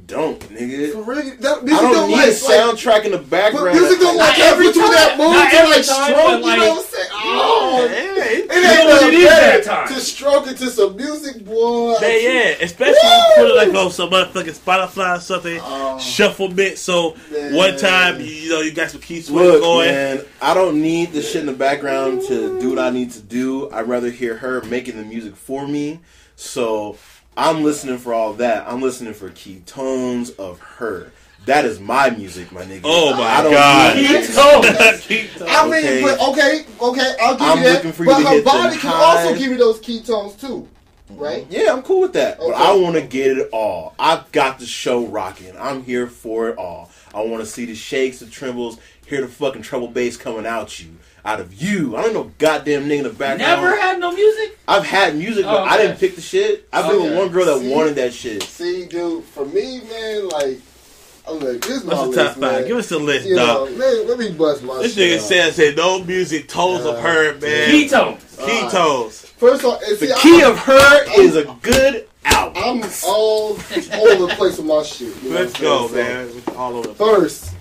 Don't, 0.07 0.41
nigga. 0.51 0.93
For 0.93 1.03
real, 1.03 1.23
that 1.39 1.59
I 1.59 1.61
music 1.63 1.81
don't 1.81 1.93
don't 1.93 2.09
need 2.11 2.17
like, 2.17 2.29
a 2.29 2.33
soundtrack 2.33 3.05
in 3.05 3.13
the 3.13 3.19
But 3.19 3.31
background. 3.31 3.79
music 3.79 4.01
don't 4.01 4.17
like 4.17 4.39
every 4.41 4.67
every 4.69 4.81
time. 4.83 4.91
that 4.93 5.17
mood 5.17 5.33
to 5.33 5.57
every 5.57 5.77
like 5.77 5.87
time, 5.87 6.05
stroke. 6.11 6.43
but, 6.43 6.45
You 6.45 6.57
know 6.57 6.69
what 6.75 6.79
I'm 6.79 6.85
saying? 6.85 7.09
Oh, 7.13 7.89
Yeah, 7.89 8.25
it 8.25 8.35
he- 8.35 8.43
ain't 8.43 8.89
no 8.89 9.09
it 9.09 9.15
is 9.15 9.25
better 9.25 9.59
that 9.59 9.65
time. 9.65 9.89
to 9.95 10.01
stroke 10.01 10.47
it 10.49 10.57
to 10.59 10.71
some 10.71 10.97
music, 10.97 11.45
boy. 11.45 11.95
Man, 12.01 12.23
yeah, 12.23 12.55
especially 12.61 12.97
when 13.03 13.19
you 13.19 13.35
put 13.37 13.51
it 13.51 13.57
like 13.57 13.75
on 13.85 13.91
some 13.93 14.11
motherfucking 14.11 14.59
Spotify 14.59 15.17
or 15.17 15.21
something, 15.21 15.61
Oh. 15.63 15.99
shuffle 16.01 16.49
bit. 16.49 16.77
So 16.79 17.17
Man. 17.31 17.55
one 17.55 17.77
time, 17.79 18.19
you, 18.21 18.27
you 18.27 18.51
know, 18.51 18.61
you 18.63 18.73
got 18.73 18.91
some 18.91 19.01
key 19.01 19.21
switch 19.23 19.37
Look, 19.45 19.63
going. 19.63 19.91
man, 19.91 20.25
I 20.43 20.55
don't 20.55 20.83
need 20.83 21.13
the 21.13 21.23
shit 21.23 21.37
in 21.41 21.47
the 21.47 21.53
background 21.53 22.23
to 22.27 22.59
do 22.61 22.69
what 22.71 22.81
I 22.81 22.91
need 22.91 23.13
to 23.13 23.21
do. 23.21 23.71
I'd 23.71 23.89
rather 23.89 24.11
hear 24.11 24.37
her 24.39 24.61
making 24.63 24.97
the 24.97 25.05
music 25.05 25.37
for 25.37 25.69
me. 25.69 26.01
So 26.37 26.95
I'm 27.37 27.63
listening 27.65 27.99
for 27.99 28.15
all 28.15 28.35
that. 28.35 28.67
I'm 28.69 28.81
listening 28.81 29.15
for 29.15 29.31
key 29.31 29.63
tones 29.67 30.31
of 30.31 30.61
her. 30.61 31.11
That 31.47 31.65
is 31.67 31.79
my 31.79 32.09
music, 32.11 32.53
my 32.53 32.63
nigga. 32.63 32.83
Oh 32.85 33.15
my 33.17 33.23
I 33.25 33.43
don't 33.43 33.53
God. 33.53 33.97
need- 33.97 34.07
Key 34.07 34.33
tones. 34.33 35.01
Key 35.07 35.27
tone. 35.39 35.49
I 35.51 35.65
mean, 35.69 35.75
Okay. 35.85 36.03
but 36.03 36.21
okay, 36.31 36.65
okay, 36.81 37.15
I'll 37.21 37.35
give 37.35 37.43
I'm 37.43 37.59
you 37.59 37.65
that. 37.65 37.95
for 37.95 38.05
you 38.05 38.11
but 38.11 38.19
to 38.19 38.25
her 38.25 38.31
hit 38.31 38.45
body 38.45 38.77
can 38.79 38.91
high. 38.91 39.03
also 39.25 39.35
give 39.39 39.51
you 39.51 39.57
those 39.59 39.79
ketones 39.81 40.41
too, 40.41 40.67
right? 41.11 41.43
Mm-hmm. 41.45 41.53
Yeah, 41.53 41.73
I'm 41.73 41.83
cool 41.83 42.01
with 42.01 42.15
that. 42.15 42.39
But 42.39 42.55
I 42.55 42.75
want 42.75 42.95
to 42.95 43.03
get 43.03 43.37
it 43.37 43.51
all. 43.53 43.95
I've 43.99 44.31
got 44.33 44.59
the 44.59 44.65
show 44.67 45.05
rocking. 45.07 45.55
I'm 45.59 45.83
here 45.83 46.07
for 46.07 46.49
it 46.49 46.57
all. 46.57 46.91
I 47.15 47.21
want 47.23 47.43
to 47.45 47.47
see 47.47 47.65
the 47.65 47.75
shakes, 47.75 48.19
the 48.19 48.27
trembles, 48.27 48.79
hear 49.07 49.21
the 49.21 49.29
fucking 49.29 49.63
treble 49.63 49.89
bass 49.89 50.17
coming 50.17 50.47
out 50.47 50.81
you, 50.81 50.91
out 51.25 51.41
of 51.41 51.55
you. 51.55 51.97
I 51.97 52.03
don't 52.03 52.13
know 52.15 52.33
goddamn 52.39 52.85
nigga 52.89 52.99
in 52.99 53.03
the 53.05 53.11
background. 53.11 53.39
Never 53.39 53.77
had 53.81 54.01
no 54.01 54.13
music. 54.13 54.59
I've 54.67 54.85
had 54.85 55.17
music, 55.17 55.45
but 55.45 55.61
Oh, 55.61 55.65
I 55.65 55.77
didn't 55.77 55.99
pick 55.99 56.17
the 56.17 56.21
shit. 56.21 56.69
I've 56.73 56.91
been 56.91 57.03
with 57.03 57.17
one 57.17 57.29
girl 57.29 57.45
that 57.47 57.59
See? 57.61 57.71
wanted 57.71 57.95
that 57.97 58.13
shit. 58.13 58.43
See, 58.43 58.87
dude, 58.87 59.23
for 59.25 59.45
me, 59.47 59.81
man, 59.89 60.29
like, 60.31 60.59
I'm 61.29 61.39
like, 61.41 61.65
here's 61.65 61.85
my 61.85 61.95
What's 61.95 62.17
list, 62.17 62.29
top 62.33 62.37
man. 62.39 62.51
five? 62.55 62.67
Give 62.67 62.77
us 62.77 62.91
a 62.91 62.99
list, 62.99 63.27
you 63.29 63.37
know, 63.37 63.67
dog. 63.67 63.71
let, 63.79 64.07
let 64.09 64.19
me 64.19 64.33
bust 64.33 64.63
my 64.63 64.79
This 64.83 64.95
shit 64.95 65.13
nigga 65.13 65.23
out. 65.23 65.29
said, 65.29 65.55
said 65.55 65.77
no 65.77 66.03
music, 66.05 66.49
tones 66.49 66.85
of 66.85 66.97
Uh, 66.97 67.01
her, 67.01 67.39
man. 67.39 67.71
Key 67.71 67.89
tones. 67.89 68.23
Key 68.45 68.69
tones. 68.71 69.21
First 69.39 69.65
off, 69.65 69.81
and 69.87 69.97
see, 69.99 70.07
The 70.09 70.15
I- 70.17 70.21
key 70.21 70.43
I- 70.43 70.51
of 70.51 70.59
her 70.59 71.21
is 71.21 71.37
a 71.37 71.45
good 71.63 72.09
album. 72.27 72.63
I'm 72.83 72.91
all 73.07 73.51
over 73.53 74.27
the 74.27 74.35
place 74.37 74.57
with 74.59 74.67
my 74.67 74.83
shit. 74.83 75.15
You 75.23 75.31
know 75.31 75.37
Let's 75.37 75.53
what 75.55 75.61
go, 75.61 75.87
I'm 75.89 75.95
man. 75.95 76.31
We're 76.47 76.57
all 76.57 76.77
over. 76.77 76.95
First, 76.95 77.55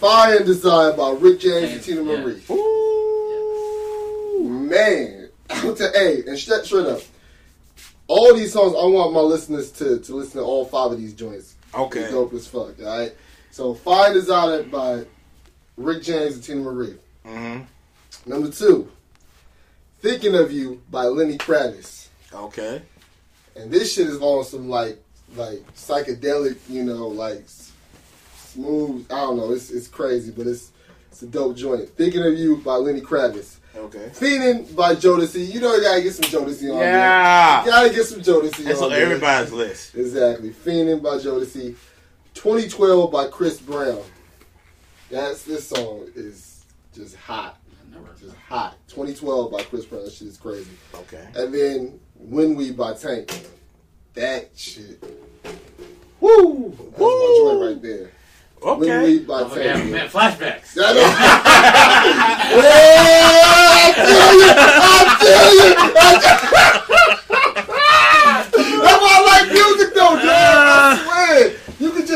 Fire 0.00 0.36
and 0.36 0.46
Desire 0.46 0.92
by 0.92 1.10
Rick 1.10 1.40
James 1.40 1.72
and 1.72 1.80
Teena 1.80 2.06
Yeah. 2.06 2.20
Marie. 2.22 2.42
Ooh. 2.50 4.48
Man, 4.48 5.28
I'll 5.50 5.74
tell, 5.74 5.92
hey, 5.92 6.22
and 6.26 6.38
straight, 6.38 6.64
straight 6.64 6.86
up, 6.86 7.00
all 8.06 8.34
these 8.34 8.52
songs, 8.52 8.72
I 8.74 8.84
want 8.86 9.12
my 9.12 9.20
listeners 9.20 9.70
to, 9.72 9.98
to 9.98 10.14
listen 10.14 10.40
to 10.40 10.46
all 10.46 10.64
five 10.64 10.92
of 10.92 10.98
these 10.98 11.14
joints. 11.14 11.54
Okay. 11.74 12.00
It's 12.02 12.12
dope 12.12 12.32
as 12.34 12.46
fuck, 12.46 12.78
alright? 12.80 13.14
So, 13.50 13.74
Fire 13.74 14.06
and 14.06 14.14
Desire 14.14 14.62
by 14.64 15.04
Rick 15.76 16.02
James 16.04 16.34
and 16.34 16.44
Teena 16.44 16.62
Marie. 16.62 16.96
hmm 17.24 17.60
Number 18.26 18.50
two, 18.50 18.90
Thinking 20.00 20.34
of 20.36 20.52
You 20.52 20.80
by 20.90 21.04
Lenny 21.04 21.36
Kravitz. 21.38 22.08
Okay. 22.32 22.82
And 23.58 23.70
this 23.70 23.92
shit 23.92 24.06
is 24.06 24.20
on 24.20 24.44
some 24.44 24.68
like 24.68 25.02
like 25.36 25.60
psychedelic, 25.74 26.56
you 26.68 26.84
know, 26.84 27.08
like 27.08 27.44
smooth. 28.36 29.06
I 29.10 29.16
don't 29.16 29.36
know. 29.36 29.52
It's 29.52 29.70
it's 29.70 29.88
crazy, 29.88 30.30
but 30.30 30.46
it's 30.46 30.72
it's 31.10 31.22
a 31.22 31.26
dope 31.26 31.56
joint. 31.56 31.88
Thinking 31.90 32.22
of 32.24 32.34
You 32.38 32.58
by 32.58 32.74
Lenny 32.74 33.00
Kravitz. 33.00 33.56
Okay. 33.76 34.10
Feenin' 34.12 34.74
by 34.74 34.94
Jodeci. 34.94 35.52
You 35.52 35.60
know 35.60 35.74
you 35.74 35.82
gotta 35.82 36.02
get 36.02 36.12
some 36.12 36.24
Jodeci 36.24 36.72
on 36.72 36.80
there. 36.80 36.92
Yeah. 36.92 37.64
You 37.64 37.70
gotta 37.70 37.90
get 37.94 38.06
some 38.06 38.20
Jodeci 38.20 38.64
That's 38.64 38.78
on 38.78 38.84
on 38.86 38.90
there. 38.90 39.04
everybody's 39.04 39.52
list. 39.52 39.94
Exactly. 39.94 40.50
Fiending 40.50 41.02
by 41.02 41.16
Jodeci. 41.18 41.76
2012 42.34 43.12
by 43.12 43.26
Chris 43.28 43.60
Brown. 43.60 44.02
That's 45.10 45.42
this 45.42 45.68
song 45.68 46.06
is 46.14 46.64
just 46.94 47.16
hot. 47.16 47.58
Just 48.20 48.34
hot. 48.36 48.76
2012 48.88 49.52
by 49.52 49.62
Chris 49.62 49.84
Brown. 49.84 50.04
That 50.04 50.12
shit 50.12 50.28
is 50.28 50.36
crazy. 50.36 50.70
Okay. 50.94 51.28
And 51.36 51.54
then 51.54 52.00
When 52.18 52.54
We 52.56 52.72
by 52.72 52.94
Tank. 52.94 53.46
That 54.14 54.50
shit. 54.56 55.02
Woo! 56.20 56.74
That's 56.76 56.98
my 56.98 57.34
joint 57.38 57.60
right 57.62 57.80
there. 57.82 58.10
When 58.60 58.80
We 58.80 58.90
Okay. 58.90 59.18
by 59.24 59.40
Oh, 59.42 59.48
man, 59.54 59.76
Tank. 59.78 59.90
man, 59.92 60.08
flashbacks. 60.08 60.74
That 60.74 60.96
is- 60.96 61.02
Yeah, 62.48 63.70
I 63.70 63.72
feel 63.94 64.32
you. 64.38 64.50
I 64.50 64.52
feel 65.20 65.48
you. 65.54 65.68
That's 68.82 69.00
why 69.02 69.10
I 69.10 69.12
like 69.26 69.46
music 69.52 69.90
though, 69.94 70.16
dude. 70.16 70.28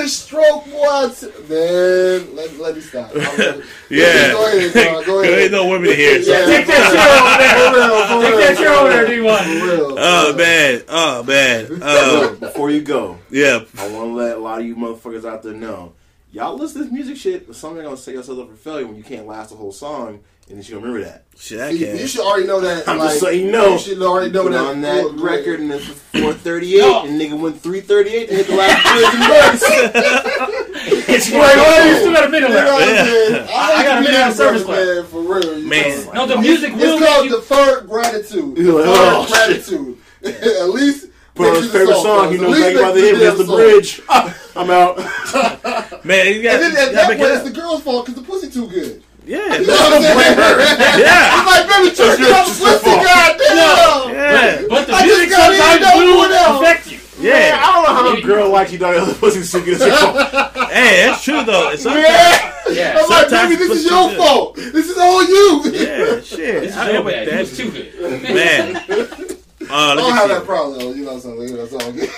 I 0.03 0.07
swear. 0.07 0.42
You 0.44 0.50
can 0.53 0.59
just 0.59 0.66
stroke 0.66 0.66
what 0.66 1.48
man. 1.48 2.36
Let, 2.36 2.59
let 2.59 2.74
me 2.74 2.80
stop. 2.80 3.11
I'm 3.14 3.62
Yeah. 3.90 4.32
Go 4.32 4.46
ahead, 4.46 4.72
John. 4.72 5.05
Go 5.05 5.22
There 5.22 5.30
ahead. 5.30 5.42
ain't 5.42 5.53
no 5.53 5.68
women 5.68 5.94
here. 5.96 6.22
So. 6.22 6.30
Yeah. 6.32 6.46
Take 6.46 6.66
that 6.66 7.66
For 7.70 7.78
real, 7.78 8.07
for 8.07 8.22
Take 8.22 8.30
real, 8.30 8.38
that 8.40 8.57
shit 8.57 8.66
over 8.66 8.88
there, 8.88 9.07
D1. 9.07 9.62
real. 9.62 9.96
Oh 9.98 10.34
man. 10.36 10.82
Oh 10.88 11.22
man. 11.22 11.66
Oh 11.82 12.20
Look, 12.30 12.40
before 12.40 12.70
you 12.70 12.80
go, 12.82 13.18
yeah. 13.30 13.61
I 13.78 13.88
want 13.90 14.09
to 14.11 14.14
let 14.14 14.36
a 14.36 14.40
lot 14.40 14.61
of 14.61 14.66
you 14.66 14.76
motherfuckers 14.76 15.24
out 15.24 15.42
there 15.42 15.53
know. 15.53 15.92
Y'all 16.33 16.57
listen 16.57 16.78
to 16.78 16.85
this 16.85 16.93
music 16.93 17.16
shit, 17.18 17.47
but 17.47 17.55
some 17.55 17.76
are 17.78 17.83
gonna 17.83 17.95
set 17.97 18.14
yourself 18.14 18.39
up 18.39 18.49
for 18.49 18.57
failure 18.57 18.87
when 18.87 18.97
you 18.97 19.03
can't 19.03 19.26
last 19.26 19.53
a 19.53 19.55
whole 19.55 19.70
song, 19.70 20.18
and 20.49 20.57
then 20.57 20.64
you 20.64 20.74
gonna 20.74 20.87
remember 20.87 21.05
that. 21.05 21.24
Shit, 21.39 21.61
I 21.61 21.72
See, 21.72 22.01
you 22.01 22.07
should 22.07 22.22
already 22.22 22.47
know 22.47 22.59
that. 22.62 22.89
I'm 22.89 22.97
like, 22.97 23.11
just 23.11 23.20
saying, 23.20 23.45
you 23.47 23.53
know. 23.53 23.72
You 23.74 23.78
should 23.78 24.01
already 24.01 24.30
know 24.30 24.49
that 24.49 24.59
on 24.64 24.80
that 24.80 25.03
full- 25.03 25.12
record, 25.22 25.61
and 25.61 25.70
it's 25.70 25.85
438, 26.12 26.78
No. 26.80 27.05
and 27.05 27.20
nigga 27.20 27.39
went 27.39 27.61
338 27.61 28.28
to 28.30 28.35
hit 28.35 28.47
the 28.47 28.55
last 28.55 28.87
prison 28.87 29.20
verse. 29.28 31.09
it's 31.09 31.30
Wait, 31.30 31.39
wait, 31.39 31.91
you 31.91 31.97
still 31.99 32.12
got 32.14 32.24
a 32.26 32.28
minute 32.30 32.51
left. 32.51 32.72
what 32.72 32.83
I'm 32.83 32.89
Yeah. 32.89 33.47
I- 33.51 33.72
I 33.74 33.83
got 33.85 33.93
a 33.93 34.01
like 34.01 34.05
minute 34.05 34.18
you, 34.18 34.24
on 34.24 34.33
service 34.35 34.64
brother, 34.64 34.95
man, 35.03 35.05
for 35.11 35.20
real. 35.20 35.59
You 35.59 35.68
Man. 35.68 36.05
know. 36.07 36.12
No, 36.12 36.26
the 36.26 36.39
music 36.41 36.72
will 36.74 36.97
It's 36.97 37.07
called 37.07 37.24
you. 37.26 37.37
deferred 37.37 37.89
gratitude. 37.89 38.57
You're 38.57 38.78
Deferred 38.78 38.87
oh, 38.87 39.26
gratitude. 39.28 39.99
At 40.24 40.68
least 40.70 41.09
Put 41.35 41.47
on 41.49 41.55
make 41.55 41.62
his 41.62 41.72
favorite 41.72 41.97
song. 41.97 42.28
He 42.30 42.35
At 42.37 42.41
knows 42.43 42.51
least 42.51 42.61
nothing 42.61 42.78
about 42.78 42.95
the 42.95 43.01
make 43.03 43.12
him. 43.14 43.20
That's 43.20 43.39
the 43.39 43.45
bridge. 43.45 44.01
Ah. 44.09 44.39
I'm 44.57 44.70
out. 44.70 46.05
Man, 46.05 46.26
you 46.35 46.43
got. 46.43 46.61
And 46.61 46.76
then 46.76 46.89
at 46.89 46.93
that 46.95 47.07
point, 47.09 47.20
it's 47.20 47.45
the 47.45 47.51
girl's 47.51 47.83
fault 47.83 48.07
because 48.07 48.20
the 48.20 48.26
pussy 48.26 48.51
too 48.51 48.68
good. 48.68 49.03
Yeah. 49.24 49.57
You 49.57 49.66
know 49.66 49.72
what 49.72 49.93
I'm 49.95 50.03
saying? 50.03 50.39
Yeah. 51.01 51.30
I'm 51.33 51.47
like, 51.47 51.66
baby, 51.70 51.95
check 51.97 52.18
your 52.18 52.28
it 52.28 52.35
out, 52.35 52.47
sister's 52.49 52.72
pussy, 52.83 52.85
fault. 52.91 53.03
goddamn. 53.07 54.14
Yeah. 54.14 54.62
But 54.68 54.87
the 54.89 54.93
I 54.93 55.07
just 55.07 55.18
music 55.18 55.30
sometimes 55.33 55.80
don't 55.80 56.01
do 56.03 56.22
it 56.24 56.28
do 56.28 56.35
now. 56.35 56.61
affect 56.61 56.87
you. 56.91 56.99
Man, 56.99 57.22
Yeah. 57.22 57.61
I 57.62 57.72
don't 57.72 57.83
know 57.85 57.95
how 57.95 58.14
no 58.14 58.20
girl 58.20 58.51
like 58.51 58.72
you 58.72 58.78
thought 58.78 58.93
the 58.95 59.01
other 59.03 59.14
pussy 59.14 59.43
so 59.43 59.62
good. 59.64 59.78
Hey, 60.72 61.07
that's 61.07 61.22
true 61.22 61.45
though. 61.45 61.70
It's 61.70 61.83
sometimes, 61.85 62.05
Yeah. 62.09 62.62
Yeah. 62.72 62.99
I'm 63.01 63.09
like, 63.09 63.30
baby, 63.30 63.57
this 63.57 63.70
is 63.70 63.85
your 63.89 64.11
fault. 64.16 64.57
This 64.57 64.89
is 64.91 64.99
all 64.99 65.22
you. 65.22 65.62
Yeah, 65.72 66.20
shit. 66.20 66.64
It's 66.64 66.76
I 66.76 66.89
real 66.89 66.97
am 66.99 67.05
with 67.05 67.14
bad. 67.14 67.28
It 67.28 67.39
was 67.41 67.57
too 67.57 67.70
that. 67.70 67.93
good. 67.93 68.35
Man. 68.35 69.37
Uh, 69.70 69.74
I 69.74 69.94
don't 69.94 70.04
me 70.06 70.10
have 70.12 70.22
see. 70.28 70.34
that 70.34 70.44
problem. 70.44 70.96
You 70.96 71.04
know 71.04 71.18
something. 71.18 71.48
You 71.48 71.56
know 71.56 71.66
something. 71.66 72.08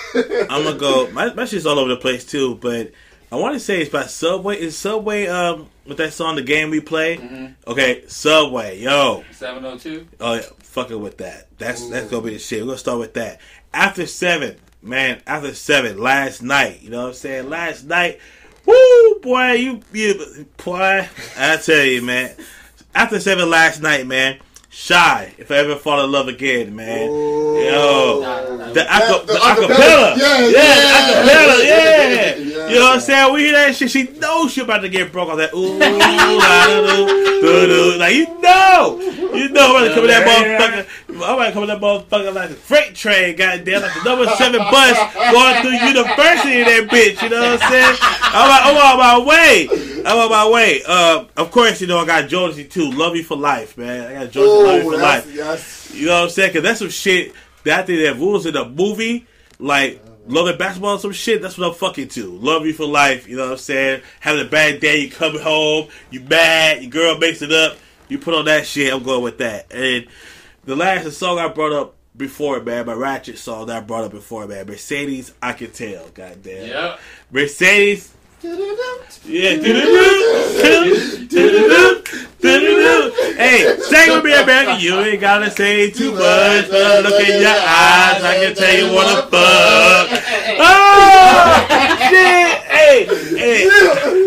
I'm 0.49 0.63
gonna 0.63 0.73
go. 0.77 1.09
My, 1.11 1.33
my 1.33 1.45
shit's 1.45 1.65
all 1.65 1.79
over 1.79 1.89
the 1.89 1.97
place 1.97 2.25
too, 2.25 2.55
but 2.55 2.91
I 3.31 3.35
want 3.37 3.53
to 3.55 3.59
say 3.59 3.81
it's 3.81 3.89
by 3.89 4.03
Subway. 4.05 4.59
Is 4.59 4.77
Subway 4.77 5.27
um 5.27 5.67
with 5.85 5.97
that 5.97 6.13
song, 6.13 6.35
the 6.35 6.41
game 6.41 6.69
we 6.69 6.79
play? 6.79 7.17
Mhm. 7.17 7.55
Okay, 7.67 8.03
Subway, 8.07 8.79
yo, 8.79 9.23
702. 9.31 10.07
oh 10.21 10.33
yeah, 10.35 10.41
fucking 10.59 11.01
with 11.01 11.17
that. 11.17 11.47
That's 11.57 11.87
that's 11.89 12.09
gonna 12.09 12.23
be 12.23 12.33
the 12.33 12.39
shit. 12.39 12.61
We're 12.61 12.67
gonna 12.67 12.77
start 12.77 12.99
with 12.99 13.13
that. 13.15 13.39
After 13.73 14.05
seven, 14.05 14.55
man. 14.81 15.21
After 15.27 15.53
seven, 15.53 15.97
last 15.99 16.41
night. 16.41 16.81
You 16.81 16.89
know 16.91 17.01
what 17.03 17.07
I'm 17.09 17.13
saying? 17.13 17.49
Last 17.49 17.83
night, 17.85 18.19
woo, 18.65 19.19
boy, 19.21 19.51
you, 19.53 19.81
you 19.93 20.45
boy. 20.63 21.07
I 21.37 21.57
tell 21.57 21.83
you, 21.83 22.01
man. 22.01 22.31
After 22.93 23.19
seven 23.19 23.49
last 23.49 23.81
night, 23.81 24.07
man. 24.07 24.39
Shai, 24.77 25.33
if 25.37 25.51
I 25.51 25.55
ever 25.55 25.77
fall 25.77 26.03
in 26.03 26.11
love 26.11 26.27
again, 26.27 26.75
man. 26.75 27.07
Oh. 27.09 27.57
Yo. 27.57 28.19
Nah, 28.21 28.43
nah, 28.43 28.55
nah. 28.57 28.73
The, 28.73 28.81
aca- 28.93 29.25
the 29.25 29.31
the 29.33 29.39
acapella. 29.39 29.71
acapella. 29.71 30.17
Yeah, 30.17 30.37
yeah, 30.37 30.49
yeah. 30.51 30.83
the 30.83 30.89
acapella, 31.31 31.63
yeah. 31.63 32.35
Yeah. 32.35 32.67
You 32.67 32.75
know 32.75 32.83
what 32.85 32.95
I'm 32.95 32.99
saying? 32.99 33.33
We 33.33 33.39
hear 33.43 33.53
that 33.53 33.73
shit, 33.73 33.89
she 33.89 34.03
knows 34.03 34.51
she 34.51 34.59
about 34.61 34.79
to 34.79 34.89
get 34.89 35.13
broke 35.13 35.29
off 35.29 35.37
that 35.37 35.53
ooh, 35.53 35.79
la. 35.79 35.87
Like, 37.97 38.15
you 38.15 38.25
know. 38.41 38.99
You 39.35 39.49
know 39.49 39.75
I'm 39.75 39.83
about 39.83 39.87
to 39.87 39.93
come 39.95 40.03
in 40.03 40.09
that 40.09 40.25
motherfucker. 40.27 40.85
I'm 41.09 41.15
about 41.17 41.45
to 41.45 41.51
come 41.53 41.63
in 41.63 41.69
that 41.69 41.79
motherfucker 41.81 42.33
like 42.33 42.49
a 42.49 42.53
freight 42.53 42.95
train, 42.95 43.35
goddamn, 43.35 43.81
like 43.81 43.93
the 43.93 44.03
number 44.03 44.27
seven 44.35 44.59
bus 44.59 44.97
going 45.31 45.61
through 45.61 45.71
university 45.87 46.59
in 46.59 46.65
that 46.65 46.87
bitch. 46.89 47.21
You 47.21 47.29
know 47.29 47.41
what 47.51 47.61
I'm 47.63 47.69
saying? 47.71 47.97
I'm, 48.01 48.51
on- 48.51 48.75
I'm 48.75 48.77
on 48.77 48.97
my 48.97 49.17
way. 49.27 49.67
I'm 50.05 50.17
on 50.17 50.29
my 50.29 50.49
way. 50.49 50.81
Uh, 50.87 51.25
of 51.37 51.51
course, 51.51 51.79
you 51.81 51.87
know, 51.87 51.99
I 51.99 52.05
got 52.05 52.29
Jodeci 52.29 52.69
too. 52.69 52.91
Love 52.91 53.15
you 53.15 53.23
for 53.23 53.37
life, 53.37 53.77
man. 53.77 54.07
I 54.07 54.13
got 54.25 54.33
Jodeci 54.33 54.64
Love 54.65 54.83
you 54.83 54.87
Oh, 54.89 54.91
for 54.91 54.97
that's, 54.97 55.25
life. 55.27 55.35
that's, 55.35 55.93
You 55.95 56.05
know 56.07 56.13
what 56.15 56.23
I'm 56.23 56.29
saying? 56.29 56.49
Because 56.49 56.63
that's 56.63 56.79
some 56.79 56.89
shit 56.89 57.33
that 57.63 57.79
I 57.79 57.83
think 57.83 58.01
that 58.03 58.15
rules 58.17 58.45
in 58.45 58.55
a 58.55 58.67
movie, 58.67 59.25
like 59.59 60.01
Love 60.27 60.47
and 60.47 60.57
Basketball 60.57 60.93
and 60.93 61.01
some 61.01 61.11
shit, 61.11 61.41
that's 61.41 61.57
what 61.57 61.67
I'm 61.67 61.73
fucking 61.75 62.07
to. 62.09 62.31
Love 62.37 62.65
you 62.65 62.73
for 62.73 62.85
life, 62.85 63.27
you 63.27 63.37
know 63.37 63.43
what 63.45 63.51
I'm 63.53 63.57
saying? 63.57 64.01
Having 64.19 64.47
a 64.47 64.49
bad 64.49 64.79
day, 64.79 65.01
you 65.01 65.09
come 65.11 65.39
home, 65.39 65.89
you 66.09 66.19
mad, 66.21 66.81
your 66.81 66.89
girl 66.89 67.17
makes 67.17 67.41
it 67.41 67.51
up, 67.51 67.77
you 68.09 68.17
put 68.17 68.33
on 68.33 68.45
that 68.45 68.65
shit, 68.65 68.91
I'm 68.93 69.03
going 69.03 69.21
with 69.23 69.37
that. 69.39 69.67
And 69.71 70.07
the 70.65 70.75
last 70.75 71.11
song 71.13 71.37
I 71.37 71.47
brought 71.47 71.73
up 71.73 71.95
before, 72.17 72.59
man, 72.61 72.85
my 72.87 72.93
Ratchet 72.93 73.37
song 73.37 73.67
that 73.67 73.77
I 73.77 73.79
brought 73.81 74.05
up 74.05 74.11
before, 74.11 74.47
man, 74.47 74.65
Mercedes, 74.65 75.31
I 75.43 75.53
Can 75.53 75.69
Tell, 75.71 76.07
goddamn. 76.09 76.67
Yep. 76.69 76.99
Mercedes, 77.31 78.11
yeah. 79.25 79.57
Hey, 83.37 83.77
sing 83.79 84.11
with 84.13 84.23
me, 84.23 84.33
America. 84.33 84.77
You 84.79 84.99
ain't 84.99 85.19
gotta 85.19 85.49
say 85.51 85.89
too 85.89 86.11
much, 86.11 86.69
but 86.69 87.03
look 87.03 87.19
in 87.21 87.41
your 87.41 87.49
eyes. 87.49 88.23
I 88.23 88.37
can 88.41 88.55
tell 88.55 88.75
you 88.75 88.93
wanna 88.93 89.21
fuck. 89.23 90.09
Oh, 90.57 91.67
shit. 92.09 92.61
Hey, 92.63 93.05
hey. 93.35 93.69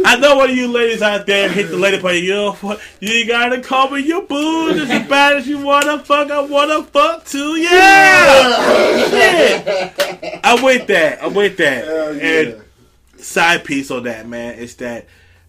I 0.04 0.16
know 0.20 0.36
one 0.36 0.50
of 0.50 0.56
you 0.56 0.68
ladies 0.68 1.00
out 1.02 1.26
there 1.26 1.48
hit 1.48 1.70
the 1.70 1.76
lady 1.76 2.00
part. 2.00 2.16
You 2.16 2.34
know 2.34 2.52
what? 2.52 2.80
You 3.00 3.26
gotta 3.26 3.60
call 3.60 3.90
me 3.90 4.00
your 4.00 4.22
boo. 4.22 4.74
Just 4.74 4.90
as 4.90 5.08
bad 5.08 5.36
as 5.36 5.46
you 5.46 5.58
wanna 5.58 5.98
fuck, 6.00 6.30
I 6.30 6.40
wanna 6.40 6.82
fuck 6.82 7.24
too. 7.24 7.56
Yeah. 7.56 9.08
Shit. 9.10 10.40
I'm 10.44 10.62
with 10.62 10.86
that. 10.88 11.22
I'm 11.22 11.34
with 11.34 11.56
that. 11.58 11.84
Yeah. 11.86 12.28
And 12.28 12.62
side 13.20 13.64
piece 13.64 13.90
on 13.90 14.04
that, 14.04 14.28
man, 14.28 14.54
is 14.54 14.76
that 14.76 15.06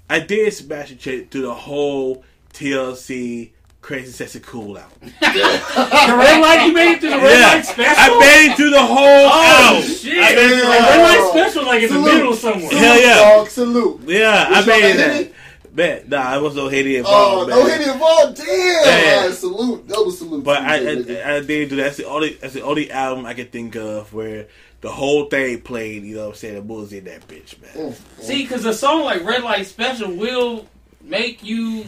I 0.10 0.20
did 0.20 0.52
smash 0.54 0.92
a 0.92 0.96
chick 0.96 1.32
through 1.32 1.44
the 1.44 1.54
whole 1.54 2.24
TLC 2.54 3.52
Crazy 3.82 4.12
Sexy 4.12 4.40
Cool 4.42 4.78
out. 4.78 4.92
The 5.02 6.16
red 6.18 6.42
light, 6.42 6.66
you 6.68 6.74
made 6.74 6.94
it 6.94 7.00
through 7.02 7.12
the 7.12 7.18
red 7.18 7.42
light 7.56 7.66
special. 7.66 7.96
I 8.16 8.20
made 8.20 8.52
it 8.52 8.58
through 8.58 8.70
the 8.72 8.82
whole 8.82 8.98
Oh 8.98 9.78
out. 9.78 9.84
shit! 9.84 10.18
I 10.18 10.36
made 10.36 10.46
it 10.46 10.50
through 10.50 10.58
The 10.58 10.66
the 10.66 10.72
Yeah. 10.72 10.90
red 10.90 11.02
light 11.04 11.30
special, 11.32 11.66
like 11.66 11.84
in 11.84 11.94
the 11.94 12.00
middle 12.00 12.34
somewhere. 12.34 12.70
Hell 12.72 13.00
yeah. 13.02 13.16
Dog, 13.38 13.50
salute. 13.50 14.02
Yeah, 14.06 14.50
Was 14.50 14.68
I 14.68 14.72
made 14.72 14.82
hit 14.84 15.00
it. 15.00 15.28
it? 15.28 15.34
Man, 15.72 16.04
nah, 16.10 16.18
I 16.18 16.38
was 16.40 16.56
no 16.56 16.68
Haiti 16.68 16.96
Oh, 16.96 17.00
involved. 17.00 17.50
no 17.52 17.68
man. 17.68 17.80
hit 17.80 17.88
involved. 17.90 18.38
Damn. 18.38 18.48
Yeah. 18.48 19.16
All 19.22 19.28
right, 19.28 19.34
salute. 19.38 19.88
Double 19.88 20.12
salute. 20.12 20.44
But 20.44 20.60
to 20.60 20.66
I, 20.66 20.76
you. 20.78 21.18
I, 21.20 21.36
I 21.36 21.40
did 21.42 21.70
do 21.70 21.76
that. 21.78 21.84
That's 21.84 21.98
the 21.98 22.06
only 22.08 22.34
that's 22.34 22.54
the 22.56 22.64
only 22.64 22.92
album 22.92 23.26
I 23.26 23.34
can 23.34 23.48
think 23.48 23.76
of 23.76 24.12
where 24.14 24.48
the 24.82 24.90
whole 24.92 25.26
thing 25.26 25.62
played. 25.62 26.04
You 26.04 26.16
know 26.16 26.22
what 26.24 26.30
I'm 26.30 26.36
saying? 26.36 26.56
The 26.56 26.62
Bulls 26.62 26.94
in 26.94 27.06
that 27.06 27.28
bitch, 27.28 27.62
man. 27.62 27.96
See, 28.20 28.44
because 28.44 28.66
a 28.66 28.74
song 28.74 29.04
like 29.04 29.24
Red 29.24 29.44
Light 29.44 29.66
Special 29.66 30.12
will 30.12 30.68
make 31.02 31.44
you 31.44 31.86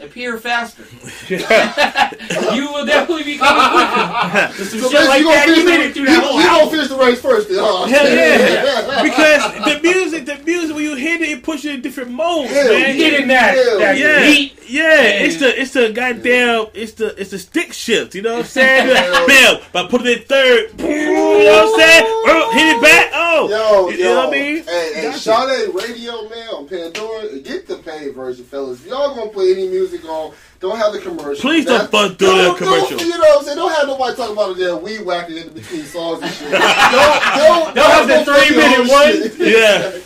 appear 0.00 0.36
faster. 0.38 0.82
you 1.28 2.72
will 2.72 2.84
definitely 2.84 3.24
be 3.24 3.38
coming 3.38 3.70
quicker. 3.70 4.64
Some 4.64 4.80
So 4.80 4.90
shit 4.90 5.08
like 5.08 5.22
basically, 5.22 5.32
that, 5.32 5.46
you 5.48 5.54
you 5.54 5.64
gonna 5.64 5.78
made 5.78 5.84
it 5.86 5.92
finish 5.92 5.94
through 5.94 6.04
the, 6.04 6.10
that 6.10 6.22
you, 6.22 6.28
whole 6.28 6.40
you 6.40 6.46
gonna 6.46 6.70
finish 6.70 6.88
the 6.88 6.96
race 6.96 7.20
first. 7.20 7.48
Oh, 7.52 7.86
Hell 7.86 8.06
shit. 8.06 8.14
yeah. 8.18 9.02
because 9.02 9.64
the 9.64 9.80
music, 9.82 10.26
the 10.26 10.38
music 10.44 10.74
when 10.76 10.84
you 10.84 10.94
hit 10.96 11.20
it, 11.22 11.28
it 11.30 11.42
puts 11.42 11.64
you 11.64 11.72
in 11.72 11.80
different 11.80 12.10
modes, 12.10 12.50
Hell 12.50 12.68
man. 12.72 12.96
Get 12.96 13.20
in 13.22 13.28
that, 13.28 13.54
Hell 13.56 13.78
that 13.78 13.96
Yeah, 13.98 14.24
heat. 14.24 14.58
yeah, 14.68 15.02
it's 15.24 15.38
the 15.38 15.60
it's 15.60 15.72
the 15.72 15.92
goddamn 15.92 16.66
it's 16.74 16.92
the 16.92 17.18
it's 17.20 17.30
the 17.30 17.38
stick 17.38 17.72
shift. 17.72 18.14
You 18.14 18.22
know 18.22 18.32
what 18.34 18.38
I'm 18.40 18.44
saying? 18.46 18.88
Yeah. 18.88 19.26
Bam, 19.26 19.60
by 19.72 19.86
putting 19.88 20.08
it 20.08 20.28
third, 20.28 20.70
you 20.80 20.86
know 20.86 21.70
what 21.70 21.74
I'm 21.74 21.80
saying? 21.80 22.04
Oh, 22.06 22.50
hit 22.52 22.76
it 22.76 22.82
back. 22.82 23.10
Oh, 23.14 23.48
Yo, 23.48 23.88
you 23.90 23.96
yo, 24.04 24.14
know 24.14 24.16
what 24.26 24.28
I 24.28 24.30
mean? 24.32 24.64
Hey, 24.64 24.92
hey, 24.94 25.02
Gotcha. 25.02 25.18
Sade 25.18 25.74
Radio, 25.74 26.28
man, 26.28 26.48
on 26.50 26.68
Pandora, 26.68 27.38
get 27.40 27.66
the 27.66 27.76
paid 27.78 28.14
version, 28.14 28.44
fellas. 28.44 28.80
If 28.84 28.86
y'all 28.90 29.14
gonna 29.14 29.30
play 29.30 29.52
any 29.52 29.68
music 29.68 29.83
on, 30.04 30.34
don't 30.60 30.76
have 30.78 30.92
the 30.92 30.98
commercial. 31.00 31.40
Please 31.40 31.64
don't 31.64 31.90
fuck 31.90 32.16
do 32.16 32.26
the 32.26 32.32
don't- 32.32 32.56
commercial. 32.58 32.96
Don't, 32.98 33.00
you 33.06 33.08
know 33.10 33.18
what 33.18 33.38
I'm 33.38 33.44
saying? 33.44 33.56
Don't 33.56 33.72
have 33.74 33.86
nobody 33.86 34.16
talking 34.16 34.32
about 34.32 34.56
a 34.56 34.58
damn 34.58 34.82
weed 34.82 35.00
whacking 35.04 35.36
in 35.36 35.48
between 35.50 35.84
songs 35.84 36.22
and 36.22 36.32
shit. 36.32 36.50
don't, 36.50 36.60
don't, 37.36 37.74
Don't 37.74 37.90
have 37.90 38.08
the 38.08 38.24
three-minute 38.24 38.78
old 38.80 38.88
one. 38.88 39.12
shit. 39.12 39.34
Yeah. 39.38 40.00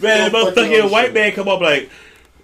Man, 0.00 0.30
Don't 0.30 0.54
motherfucking 0.54 0.82
old 0.82 0.92
white 0.92 1.04
shit. 1.06 1.14
man 1.14 1.32
come 1.32 1.48
up 1.48 1.60
like, 1.60 1.90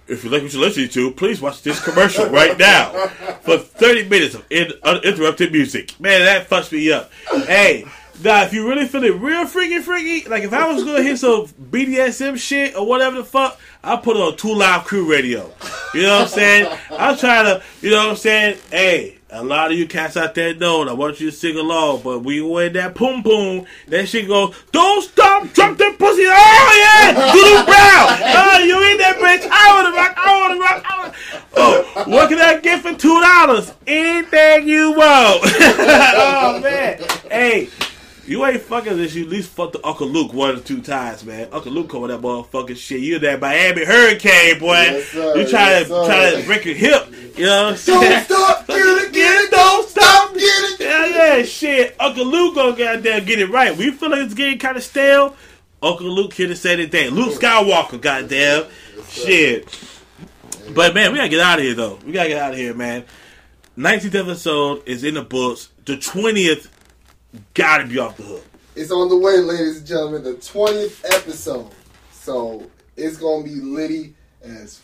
if 0.07 0.23
you 0.23 0.29
like 0.29 0.41
what 0.43 0.51
you're 0.51 0.61
listening 0.61 0.89
to, 0.89 1.11
please 1.11 1.39
watch 1.39 1.61
this 1.61 1.81
commercial 1.83 2.25
right 2.29 2.57
now 2.57 2.91
for 3.43 3.57
30 3.57 4.09
minutes 4.09 4.35
of 4.35 4.45
in, 4.49 4.71
uninterrupted 4.83 5.51
music. 5.51 5.97
Man, 5.99 6.25
that 6.25 6.49
fucks 6.49 6.71
me 6.71 6.91
up. 6.91 7.11
Hey, 7.45 7.85
now 8.23 8.43
if 8.43 8.53
you 8.53 8.67
really 8.67 8.87
feel 8.87 9.03
it 9.03 9.15
real 9.15 9.45
freaky 9.47 9.79
freaky, 9.79 10.27
like 10.29 10.43
if 10.43 10.53
I 10.53 10.71
was 10.71 10.83
gonna 10.83 11.03
hit 11.03 11.17
some 11.17 11.47
BDSM 11.47 12.37
shit 12.37 12.75
or 12.75 12.85
whatever 12.85 13.17
the 13.17 13.23
fuck, 13.23 13.59
I 13.83 13.95
put 13.97 14.17
on 14.17 14.37
Two 14.37 14.53
Live 14.53 14.85
Crew 14.85 15.09
Radio. 15.09 15.51
You 15.93 16.03
know 16.03 16.19
what 16.19 16.21
I'm 16.23 16.27
saying? 16.27 16.77
I'm 16.91 17.17
trying 17.17 17.45
to, 17.45 17.63
you 17.81 17.91
know 17.91 17.97
what 17.97 18.09
I'm 18.09 18.15
saying? 18.15 18.57
Hey, 18.69 19.17
a 19.31 19.43
lot 19.43 19.71
of 19.71 19.77
you 19.77 19.87
cats 19.87 20.17
out 20.17 20.35
there 20.35 20.53
know, 20.53 20.87
I 20.87 20.93
want 20.93 21.19
you 21.21 21.31
to 21.31 21.35
sing 21.35 21.57
along, 21.57 22.01
but 22.03 22.19
we 22.19 22.41
win 22.41 22.73
that 22.73 22.95
poom 22.95 23.23
poom, 23.23 23.65
that 23.87 24.09
shit 24.09 24.27
goes, 24.27 24.55
don't 24.71 25.01
stop, 25.01 25.51
drop 25.53 25.77
that 25.77 25.97
pussy, 25.97 26.23
oh 26.27 26.71
yeah, 26.83 27.13
Doodoo 27.31 27.65
Brown, 27.65 28.07
oh, 28.35 28.59
you 28.59 28.91
in 28.91 28.97
that 28.97 29.15
bitch, 29.17 29.47
I 29.49 29.83
wanna 29.83 29.95
rock, 29.95 30.13
I 30.17 30.41
wanna 30.41 30.59
rock, 30.59 30.85
I 30.85 30.99
wanna, 30.99 31.13
oh, 31.55 32.03
what 32.07 32.29
can 32.29 32.39
I 32.39 32.59
get 32.59 32.81
for 32.81 32.93
two 32.93 33.21
dollars? 33.21 33.73
Anything 33.87 34.67
you 34.67 34.91
want. 34.91 35.41
oh 35.45 36.59
man, 36.61 36.99
hey. 37.29 37.69
You 38.31 38.45
ain't 38.45 38.61
fucking 38.61 38.95
this. 38.95 39.13
You 39.13 39.23
at 39.25 39.29
least 39.29 39.49
fuck 39.49 39.73
the 39.73 39.85
Uncle 39.85 40.07
Luke 40.07 40.31
one 40.31 40.55
or 40.55 40.59
two 40.61 40.81
times, 40.81 41.25
man. 41.25 41.49
Uncle 41.51 41.73
Luke 41.73 41.89
coming 41.89 42.07
that 42.07 42.21
motherfucking 42.21 42.77
shit. 42.77 43.01
You 43.01 43.19
that 43.19 43.41
Miami 43.41 43.83
Hurricane, 43.83 44.57
boy. 44.57 44.71
Yes, 44.71 45.07
sir. 45.09 45.37
you 45.37 45.47
try 45.49 45.69
Yes, 45.71 45.87
to 45.89 45.93
sir. 45.93 46.05
try 46.05 46.39
to 46.39 46.45
break 46.45 46.63
your 46.63 46.75
hip. 46.75 47.07
You 47.37 47.45
know 47.47 47.63
what 47.63 47.71
I'm 47.73 47.77
saying? 47.77 47.99
Don't 48.01 48.23
stop, 48.23 48.67
get 48.67 48.77
it, 48.77 49.11
get 49.13 49.43
it, 49.43 49.51
Don't 49.51 49.89
stop. 49.89 50.33
get 50.33 50.41
it. 50.43 50.79
Yeah, 50.79 51.05
yeah, 51.37 51.43
shit. 51.43 51.95
Uncle 51.99 52.25
Luke 52.25 52.55
gonna 52.55 52.77
goddamn 52.77 53.25
get 53.25 53.39
it 53.39 53.49
right. 53.49 53.75
We 53.75 53.91
feel 53.91 54.09
like 54.09 54.21
it's 54.21 54.33
getting 54.33 54.59
kind 54.59 54.77
of 54.77 54.83
stale. 54.83 55.35
Uncle 55.83 56.07
Luke 56.07 56.31
here 56.33 56.47
to 56.47 56.55
say 56.55 56.77
the 56.77 56.87
thing. 56.87 57.09
Luke 57.09 57.33
Skywalker, 57.33 57.99
goddamn. 57.99 58.63
Shit. 59.09 59.67
But 60.73 60.93
man, 60.93 61.11
we 61.11 61.17
gotta 61.17 61.27
get 61.27 61.41
out 61.41 61.59
of 61.59 61.65
here 61.65 61.73
though. 61.73 61.99
We 62.05 62.13
gotta 62.13 62.29
get 62.29 62.41
out 62.41 62.51
of 62.53 62.57
here, 62.57 62.73
man. 62.73 63.03
19th 63.77 64.15
episode 64.15 64.83
is 64.87 65.03
in 65.03 65.15
the 65.15 65.21
books. 65.21 65.67
The 65.85 65.97
20th 65.97 66.69
gotta 67.53 67.87
be 67.87 67.99
off 67.99 68.17
the 68.17 68.23
hook. 68.23 68.45
It's 68.75 68.91
on 68.91 69.09
the 69.09 69.17
way, 69.17 69.37
ladies 69.37 69.79
and 69.79 69.87
gentlemen. 69.87 70.23
The 70.23 70.35
twentieth 70.35 71.03
episode, 71.05 71.69
so 72.11 72.69
it's 72.95 73.17
gonna 73.17 73.43
be 73.43 73.55
litty 73.55 74.13
as 74.43 74.81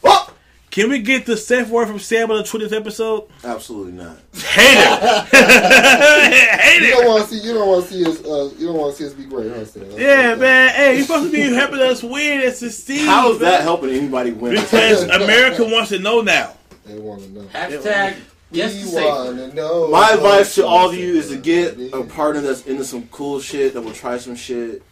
fuck. 0.00 0.34
Can 0.70 0.90
we 0.90 0.98
get 1.00 1.24
the 1.24 1.36
safe 1.36 1.68
word 1.70 1.88
from 1.88 1.98
Sam 1.98 2.30
on 2.30 2.36
the 2.36 2.42
20th 2.42 2.72
episode? 2.72 3.28
Absolutely 3.42 3.92
not. 3.92 4.18
Hate 4.34 4.76
it. 4.76 5.24
Hate 6.60 6.82
it. 6.82 6.88
You 6.88 6.90
don't 6.90 7.06
want 7.06 7.28
to 7.28 7.34
see. 7.34 7.46
You 7.46 7.54
don't 7.54 7.68
want 7.68 7.86
to 7.86 7.92
see 7.92 8.04
us. 8.04 8.24
Uh, 8.24 8.54
you 8.58 8.66
don't 8.66 8.76
want 8.76 8.94
to 8.94 9.02
see 9.02 9.06
us 9.08 9.14
be 9.14 9.24
great, 9.24 9.50
huh? 9.50 9.64
Sam? 9.64 9.90
Yeah, 9.92 10.34
man. 10.34 10.68
Hey, 10.68 10.96
you're 10.96 11.06
supposed 11.06 11.32
to 11.32 11.32
be 11.32 11.52
helping 11.54 11.80
us 11.80 12.02
win 12.02 12.42
and 12.42 12.54
succeed. 12.54 13.06
How 13.06 13.32
is 13.32 13.40
man. 13.40 13.50
that 13.50 13.62
helping 13.62 13.90
anybody 13.90 14.32
win? 14.32 14.56
Because 14.56 15.02
America 15.08 15.64
wants 15.64 15.88
to 15.88 15.98
know 15.98 16.20
now. 16.20 16.54
They 16.84 16.98
want 16.98 17.22
to 17.22 17.30
know. 17.30 17.42
Hashtag 17.46 18.16
yes 18.50 18.72
to 18.72 18.78
we 18.78 18.84
safe. 18.86 19.04
want 19.04 19.36
to 19.36 19.54
know. 19.54 19.88
My 19.88 20.10
advice 20.12 20.54
to 20.56 20.66
all 20.66 20.88
of 20.90 20.96
you 20.96 21.14
is 21.16 21.28
to 21.30 21.36
get 21.36 21.78
a 21.92 22.02
partner 22.04 22.40
that's 22.40 22.66
into 22.66 22.84
some 22.84 23.06
cool 23.08 23.40
shit, 23.40 23.74
that 23.74 23.82
will 23.82 23.92
try 23.92 24.18
some 24.18 24.36
shit, 24.36 24.82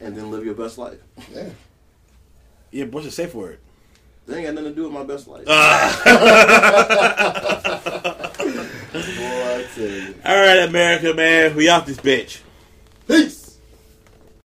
and 0.00 0.16
then 0.16 0.30
live 0.30 0.44
your 0.44 0.54
best 0.54 0.78
life. 0.78 0.98
Yeah. 1.32 1.48
Yeah, 2.70 2.84
what's 2.86 3.06
the 3.06 3.12
safe 3.12 3.34
word? 3.34 3.58
That 4.26 4.36
ain't 4.36 4.46
got 4.46 4.54
nothing 4.54 4.70
to 4.70 4.76
do 4.76 4.84
with 4.84 4.92
my 4.92 5.04
best 5.04 5.26
life. 5.28 5.44
Ah. 5.48 6.02
Boy, 8.38 8.50
I 8.94 9.66
tell 9.74 9.84
you. 9.84 10.14
All 10.24 10.36
right, 10.40 10.58
America, 10.68 11.12
man. 11.12 11.56
We 11.56 11.68
out 11.68 11.86
this 11.86 11.96
bitch. 11.98 12.40
Peace. 13.08 13.41